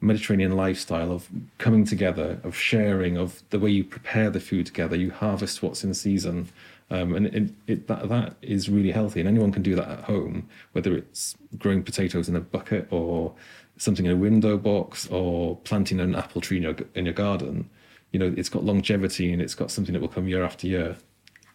Mediterranean 0.00 0.52
lifestyle 0.52 1.10
of 1.10 1.28
coming 1.58 1.84
together, 1.84 2.38
of 2.44 2.54
sharing, 2.56 3.16
of 3.16 3.42
the 3.50 3.58
way 3.58 3.70
you 3.70 3.82
prepare 3.84 4.30
the 4.30 4.40
food 4.40 4.66
together. 4.66 4.94
You 4.94 5.10
harvest 5.10 5.62
what's 5.62 5.82
in 5.82 5.94
season, 5.94 6.48
um, 6.90 7.14
and 7.14 7.26
it, 7.26 7.50
it, 7.66 7.86
that 7.88 8.08
that 8.08 8.36
is 8.42 8.68
really 8.68 8.90
healthy. 8.90 9.20
And 9.20 9.28
anyone 9.28 9.52
can 9.52 9.62
do 9.62 9.74
that 9.76 9.88
at 9.88 10.00
home, 10.04 10.48
whether 10.72 10.96
it's 10.96 11.36
growing 11.58 11.82
potatoes 11.82 12.28
in 12.28 12.36
a 12.36 12.40
bucket 12.40 12.88
or 12.90 13.34
something 13.76 14.06
in 14.06 14.12
a 14.12 14.16
window 14.16 14.58
box 14.58 15.06
or 15.08 15.56
planting 15.58 16.00
an 16.00 16.14
apple 16.14 16.40
tree 16.40 16.56
in 16.56 16.62
your 16.62 16.76
in 16.94 17.04
your 17.06 17.14
garden. 17.14 17.70
You 18.12 18.18
know, 18.18 18.34
it's 18.36 18.48
got 18.48 18.64
longevity 18.64 19.32
and 19.32 19.40
it's 19.40 19.54
got 19.54 19.70
something 19.70 19.92
that 19.92 20.00
will 20.00 20.08
come 20.08 20.26
year 20.26 20.42
after 20.42 20.66
year. 20.66 20.96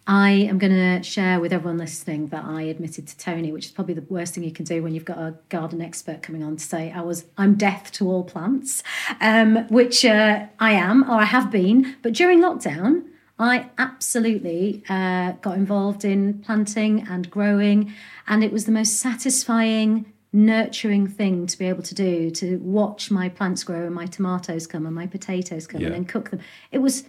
I 0.08 0.30
am 0.30 0.60
going 0.60 0.72
to 0.72 1.02
share 1.02 1.40
with 1.40 1.52
everyone 1.52 1.80
listening 1.80 2.28
that 2.28 2.46
I 2.46 2.62
admitted 2.62 3.08
to 3.08 3.18
Tony, 3.18 3.52
which 3.52 3.66
is 3.66 3.72
probably 3.72 3.96
the 3.96 4.06
worst 4.08 4.36
thing 4.36 4.44
you 4.44 4.52
can 4.52 4.64
do 4.64 4.84
when 4.84 4.94
you've 4.94 5.04
got 5.04 5.18
a 5.18 5.34
garden 5.50 5.82
expert 5.82 6.22
coming 6.22 6.44
on 6.44 6.58
to 6.58 6.64
say 6.64 6.92
I 6.92 7.02
was 7.02 7.26
I'm 7.38 7.56
death 7.56 7.92
to 7.94 8.08
all 8.08 8.24
plants, 8.24 8.84
um, 9.20 9.68
which 9.70 10.06
uh, 10.06 10.46
I 10.60 10.74
am 10.74 11.10
or 11.10 11.16
I 11.16 11.26
have 11.26 11.50
been. 11.50 11.96
But 12.04 12.14
during 12.14 12.40
lockdown, 12.40 13.06
I 13.38 13.70
absolutely 13.78 14.84
uh, 14.88 15.34
got 15.42 15.58
involved 15.58 16.06
in 16.06 16.40
planting 16.40 17.06
and 17.10 17.30
growing, 17.30 17.94
and 18.28 18.44
it 18.44 18.52
was 18.52 18.66
the 18.66 18.72
most 18.72 18.98
satisfying, 19.00 20.06
nurturing 20.32 21.08
thing 21.08 21.46
to 21.48 21.58
be 21.58 21.66
able 21.66 21.84
to 21.84 21.96
do 21.96 22.30
to 22.32 22.58
watch 22.60 23.12
my 23.12 23.28
plants 23.30 23.64
grow 23.64 23.86
and 23.86 23.96
my 23.96 24.06
tomatoes 24.06 24.68
come 24.68 24.86
and 24.86 24.94
my 24.96 25.08
potatoes 25.08 25.68
come 25.68 25.82
Yeah. 25.82 25.88
and 25.88 25.96
then 25.96 26.06
cook 26.06 26.30
them. 26.30 26.40
It 26.72 26.80
was 26.80 27.06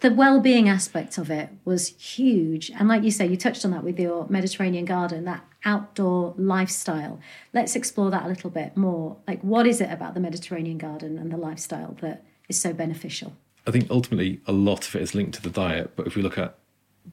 the 0.00 0.12
well-being 0.12 0.68
aspect 0.68 1.18
of 1.18 1.28
it 1.30 1.50
was 1.64 1.88
huge 1.88 2.70
and 2.70 2.88
like 2.88 3.02
you 3.02 3.10
say 3.10 3.26
you 3.26 3.36
touched 3.36 3.64
on 3.64 3.72
that 3.72 3.82
with 3.82 3.98
your 3.98 4.26
mediterranean 4.28 4.84
garden 4.84 5.24
that 5.24 5.44
outdoor 5.64 6.34
lifestyle 6.38 7.18
let's 7.52 7.74
explore 7.74 8.08
that 8.08 8.24
a 8.24 8.28
little 8.28 8.48
bit 8.50 8.76
more 8.76 9.16
like 9.26 9.40
what 9.42 9.66
is 9.66 9.80
it 9.80 9.90
about 9.90 10.14
the 10.14 10.20
mediterranean 10.20 10.78
garden 10.78 11.18
and 11.18 11.32
the 11.32 11.36
lifestyle 11.36 11.96
that 12.00 12.24
is 12.48 12.60
so 12.60 12.72
beneficial 12.72 13.32
I 13.68 13.70
think 13.70 13.90
ultimately 13.90 14.40
a 14.46 14.52
lot 14.52 14.88
of 14.88 14.96
it 14.96 15.02
is 15.02 15.14
linked 15.14 15.34
to 15.34 15.42
the 15.42 15.50
diet, 15.50 15.92
but 15.94 16.06
if 16.06 16.16
we 16.16 16.22
look 16.22 16.38
at 16.38 16.56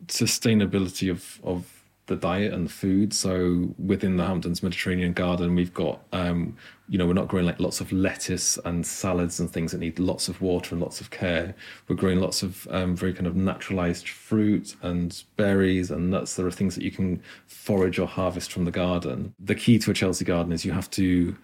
sustainability 0.08 1.12
of 1.12 1.40
of 1.44 1.72
the 2.08 2.16
diet 2.16 2.54
and 2.54 2.68
the 2.68 2.72
food, 2.72 3.14
so 3.14 3.74
within 3.78 4.16
the 4.16 4.26
Hamptons 4.26 4.64
Mediterranean 4.64 5.12
Garden, 5.12 5.54
we've 5.54 5.74
got 5.74 6.00
um, 6.14 6.56
you 6.88 6.98
know 6.98 7.08
we're 7.08 7.14
not 7.14 7.28
growing 7.28 7.46
like 7.46 7.60
lots 7.60 7.82
of 7.82 7.92
lettuce 7.92 8.58
and 8.64 8.86
salads 8.86 9.42
and 9.42 9.52
things 9.52 9.74
that 9.74 9.80
need 9.80 10.00
lots 10.00 10.30
of 10.30 10.40
water 10.40 10.74
and 10.74 10.82
lots 10.82 11.02
of 11.02 11.12
care. 11.12 11.54
We're 11.90 11.98
growing 11.98 12.22
lots 12.22 12.42
of 12.42 12.66
um, 12.72 12.96
very 12.96 13.14
kind 13.14 13.28
of 13.28 13.36
naturalized 13.36 14.08
fruit 14.08 14.78
and 14.82 15.24
berries 15.36 15.92
and 15.92 16.10
nuts. 16.10 16.36
There 16.36 16.48
are 16.48 16.52
things 16.52 16.74
that 16.76 16.86
you 16.86 16.92
can 16.92 17.22
forage 17.48 18.00
or 18.00 18.08
harvest 18.08 18.54
from 18.54 18.64
the 18.64 18.72
garden. 18.72 19.34
The 19.40 19.56
key 19.56 19.78
to 19.80 19.92
a 19.92 19.94
Chelsea 19.94 20.24
garden 20.24 20.54
is 20.54 20.64
you 20.64 20.72
have 20.72 20.90
to 20.92 21.36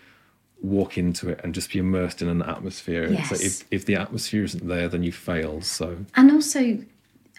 walk 0.62 0.98
into 0.98 1.30
it 1.30 1.40
and 1.44 1.54
just 1.54 1.72
be 1.72 1.80
immersed 1.80 2.22
in 2.22 2.28
an 2.28 2.42
atmosphere. 2.42 3.08
Yes. 3.12 3.30
So 3.30 3.36
if, 3.36 3.64
if 3.72 3.86
the 3.86 3.96
atmosphere 3.96 4.44
isn't 4.44 4.68
there, 4.68 4.88
then 4.88 5.04
you 5.04 5.12
fail. 5.12 5.62
So 5.62 5.98
and 6.16 6.32
also 6.32 6.80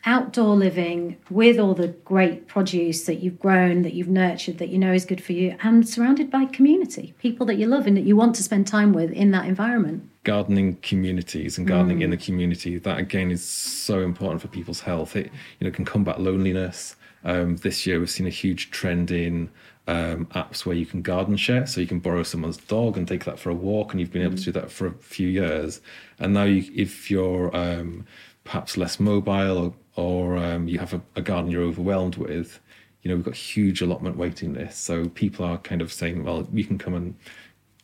outdoor 0.04 0.56
living 0.56 1.16
with 1.30 1.58
all 1.60 1.74
the 1.74 1.88
great 1.88 2.48
produce 2.48 3.04
that 3.04 3.22
you've 3.22 3.38
grown 3.38 3.82
that 3.82 3.94
you've 3.94 4.08
nurtured 4.08 4.58
that 4.58 4.68
you 4.68 4.76
know 4.76 4.92
is 4.92 5.04
good 5.04 5.22
for 5.22 5.32
you 5.32 5.56
and 5.62 5.88
surrounded 5.88 6.28
by 6.28 6.44
community 6.44 7.14
people 7.20 7.46
that 7.46 7.54
you 7.54 7.68
love 7.68 7.86
and 7.86 7.96
that 7.96 8.02
you 8.02 8.16
want 8.16 8.34
to 8.34 8.42
spend 8.42 8.66
time 8.66 8.92
with 8.92 9.12
in 9.12 9.30
that 9.30 9.46
environment 9.46 10.10
gardening 10.24 10.76
communities 10.76 11.58
and 11.58 11.66
gardening 11.66 12.02
in 12.02 12.08
mm. 12.08 12.12
the 12.12 12.24
community, 12.24 12.78
that 12.78 12.98
again 12.98 13.30
is 13.30 13.44
so 13.44 14.00
important 14.00 14.40
for 14.40 14.48
people's 14.48 14.80
health. 14.80 15.16
It 15.16 15.30
you 15.58 15.66
know 15.66 15.70
can 15.70 15.84
combat 15.84 16.20
loneliness. 16.20 16.96
Um, 17.24 17.56
this 17.56 17.86
year 17.86 17.98
we've 17.98 18.10
seen 18.10 18.26
a 18.26 18.30
huge 18.30 18.70
trend 18.70 19.10
in 19.10 19.50
um, 19.86 20.26
apps 20.26 20.64
where 20.64 20.76
you 20.76 20.86
can 20.86 21.02
garden 21.02 21.36
share, 21.36 21.66
so 21.66 21.80
you 21.80 21.86
can 21.86 21.98
borrow 21.98 22.22
someone's 22.22 22.56
dog 22.56 22.96
and 22.96 23.06
take 23.06 23.24
that 23.24 23.38
for 23.38 23.50
a 23.50 23.54
walk, 23.54 23.92
and 23.92 24.00
you've 24.00 24.12
been 24.12 24.22
able 24.22 24.36
to 24.36 24.44
do 24.44 24.52
that 24.52 24.70
for 24.70 24.86
a 24.86 24.92
few 24.92 25.28
years. 25.28 25.80
And 26.18 26.34
now, 26.34 26.44
you, 26.44 26.70
if 26.74 27.10
you're 27.10 27.54
um, 27.56 28.06
perhaps 28.44 28.76
less 28.76 29.00
mobile 29.00 29.58
or, 29.58 29.74
or 30.04 30.36
um, 30.36 30.68
you 30.68 30.78
have 30.78 30.94
a, 30.94 31.02
a 31.16 31.22
garden 31.22 31.50
you're 31.50 31.62
overwhelmed 31.62 32.16
with, 32.16 32.60
you 33.02 33.08
know 33.08 33.16
we've 33.16 33.24
got 33.24 33.34
huge 33.34 33.82
allotment 33.82 34.16
waiting 34.16 34.54
lists. 34.54 34.80
So 34.80 35.08
people 35.08 35.44
are 35.44 35.58
kind 35.58 35.82
of 35.82 35.92
saying, 35.92 36.24
well, 36.24 36.46
you 36.52 36.64
can 36.64 36.78
come 36.78 36.94
and 36.94 37.16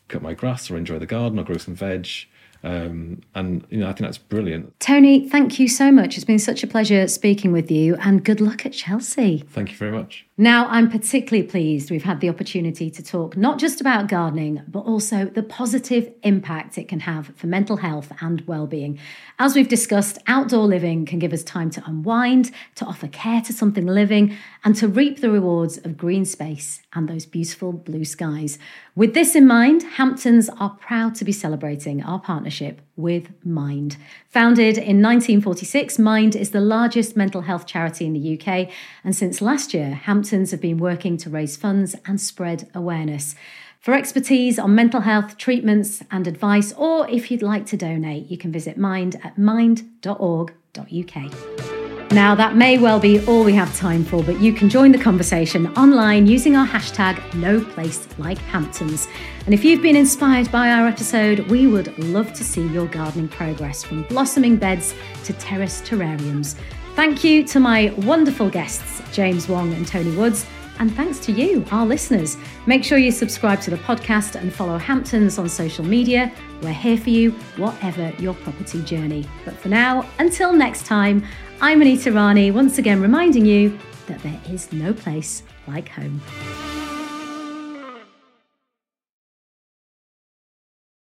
cut 0.07 0.23
my 0.23 0.35
grass 0.35 0.71
or 0.71 0.77
enjoy 0.77 0.99
the 0.99 1.07
garden 1.07 1.39
or 1.39 1.45
grow 1.45 1.59
some 1.59 1.75
veg. 1.75 2.09
Um, 2.63 3.21
and 3.35 3.65
you 3.71 3.79
know, 3.79 3.87
I 3.87 3.93
think 3.93 4.01
that's 4.01 4.19
brilliant. 4.19 4.79
tony 4.81 5.29
thank 5.29 5.59
you 5.59 5.69
so 5.69 5.93
much 5.93 6.17
it's 6.17 6.25
been 6.25 6.39
such 6.39 6.63
a 6.63 6.67
pleasure 6.67 7.07
speaking 7.09 7.53
with 7.53 7.71
you 7.71 7.97
and 7.97 8.25
good 8.25 8.41
luck 8.41 8.67
at 8.67 8.73
chelsea 8.73 9.45
Thank 9.49 9.71
you 9.71 9.77
very 9.77 9.93
much. 9.93 10.27
Now, 10.41 10.69
I'm 10.69 10.89
particularly 10.89 11.49
pleased 11.49 11.91
we've 11.91 12.05
had 12.05 12.21
the 12.21 12.29
opportunity 12.29 12.91
to 12.91 13.03
talk 13.03 13.37
not 13.37 13.59
just 13.59 13.81
about 13.81 14.07
gardening, 14.07 14.63
but 14.69 14.81
also 14.81 15.25
the 15.25 15.43
positive 15.43 16.13
impact 16.23 16.79
it 16.79 16.87
can 16.87 17.01
have 17.01 17.33
for 17.35 17.49
mental 17.49 17.79
health 17.79 18.13
and 18.21 18.47
well-being. 18.47 19.01
As 19.41 19.57
we've 19.57 19.67
discussed, 19.67 20.19
outdoor 20.29 20.67
living 20.67 21.07
can 21.07 21.19
give 21.19 21.33
us 21.33 21.43
time 21.43 21.71
to 21.71 21.83
unwind, 21.85 22.53
to 22.77 22.85
offer 22.85 23.09
care 23.09 23.41
to 23.43 23.53
something 23.53 23.85
living, 23.85 24.37
and 24.65 24.77
to 24.77 24.87
reap 24.87 25.21
the 25.21 25.31
rewards 25.31 25.77
of 25.79 25.97
green 25.97 26.25
space 26.25 26.83
and 26.93 27.09
those 27.09 27.27
beautiful 27.27 27.73
blue 27.73 28.05
skies. 28.05 28.61
With 28.95 29.15
this 29.15 29.35
in 29.35 29.47
mind, 29.47 29.83
Hamptons 29.83 30.49
are 30.61 30.71
proud 30.71 31.17
to 31.17 31.25
be 31.25 31.33
celebrating 31.33 32.01
our 32.05 32.21
partnership 32.49 32.81
with 32.97 33.29
Mind. 33.45 33.99
Founded 34.31 34.79
in 34.79 35.03
1946, 35.03 35.99
Mind 35.99 36.35
is 36.35 36.51
the 36.51 36.61
largest 36.61 37.15
mental 37.15 37.43
health 37.43 37.67
charity 37.67 38.07
in 38.07 38.15
the 38.15 38.41
UK, 38.41 38.71
and 39.05 39.15
since 39.15 39.43
last 39.43 39.75
year, 39.75 39.91
Hamptons 39.91 40.51
have 40.51 40.61
been 40.61 40.79
working 40.79 41.19
to 41.19 41.29
raise 41.29 41.59
funds 41.59 41.95
and 42.07 42.19
spread 42.19 42.71
awareness. 42.75 43.35
For 43.81 43.93
expertise 43.93 44.59
on 44.59 44.75
mental 44.75 45.03
health 45.03 45.37
treatments 45.37 46.03
and 46.11 46.27
advice, 46.27 46.73
or 46.73 47.09
if 47.11 47.31
you'd 47.31 47.43
like 47.43 47.67
to 47.67 47.77
donate, 47.77 48.31
you 48.31 48.39
can 48.39 48.51
visit 48.51 48.79
Mind 48.79 49.21
at 49.23 49.37
mind.org.uk. 49.37 50.49
Now, 52.13 52.35
that 52.35 52.57
may 52.57 52.79
well 52.79 52.99
be 52.99 53.25
all 53.27 53.45
we 53.45 53.53
have 53.53 53.75
time 53.77 54.03
for, 54.03 54.23
but 54.23 54.41
you 54.41 54.55
can 54.55 54.71
join 54.71 54.93
the 54.93 54.99
conversation 54.99 55.67
online 55.77 56.27
using 56.27 56.57
our 56.57 56.67
hashtag 56.67 57.35
No 57.35 57.63
Place 57.63 58.09
Like 58.17 58.39
Hamptons. 58.39 59.07
And 59.45 59.53
if 59.53 59.63
you've 59.63 59.83
been 59.83 59.95
inspired 59.95 60.51
by 60.51 60.71
our 60.71 60.87
episode, 60.87 61.41
we 61.51 61.67
would 61.67 61.97
love 61.99 62.33
to 62.33 62.45
see 62.45 62.67
your 62.69 62.87
gardening 62.87 63.29
progress 63.29 63.85
from 63.85 64.05
blossoming 64.05 64.57
beds 64.57 64.95
to 65.25 65.35
terrace 65.35 65.83
terrariums. 65.83 66.57
Thank 66.97 67.25
you 67.25 67.45
to 67.45 67.61
my 67.61 67.93
wonderful 67.99 68.49
guests, 68.49 69.03
James 69.13 69.47
Wong 69.47 69.75
and 69.75 69.87
Tony 69.87 70.17
Woods. 70.17 70.47
And 70.79 70.95
thanks 70.95 71.19
to 71.21 71.33
you, 71.33 71.65
our 71.73 71.85
listeners. 71.85 72.37
Make 72.67 72.85
sure 72.85 72.99
you 72.99 73.11
subscribe 73.11 73.61
to 73.63 73.71
the 73.71 73.77
podcast 73.77 74.35
and 74.35 74.53
follow 74.53 74.79
Hamptons 74.79 75.37
on 75.37 75.49
social 75.49 75.85
media. 75.85 76.33
We're 76.63 76.73
here 76.73 76.97
for 76.97 77.11
you, 77.11 77.33
whatever 77.57 78.13
your 78.19 78.35
property 78.35 78.81
journey. 78.83 79.27
But 79.45 79.55
for 79.55 79.69
now, 79.69 80.09
until 80.19 80.53
next 80.53 80.87
time, 80.87 81.25
I'm 81.61 81.83
Anita 81.83 82.13
Rani, 82.13 82.53
once 82.53 82.79
again 82.79 83.03
reminding 83.03 83.45
you 83.45 83.77
that 84.07 84.23
there 84.23 84.41
is 84.49 84.73
no 84.73 84.95
place 84.95 85.43
like 85.67 85.89
home. 85.89 86.21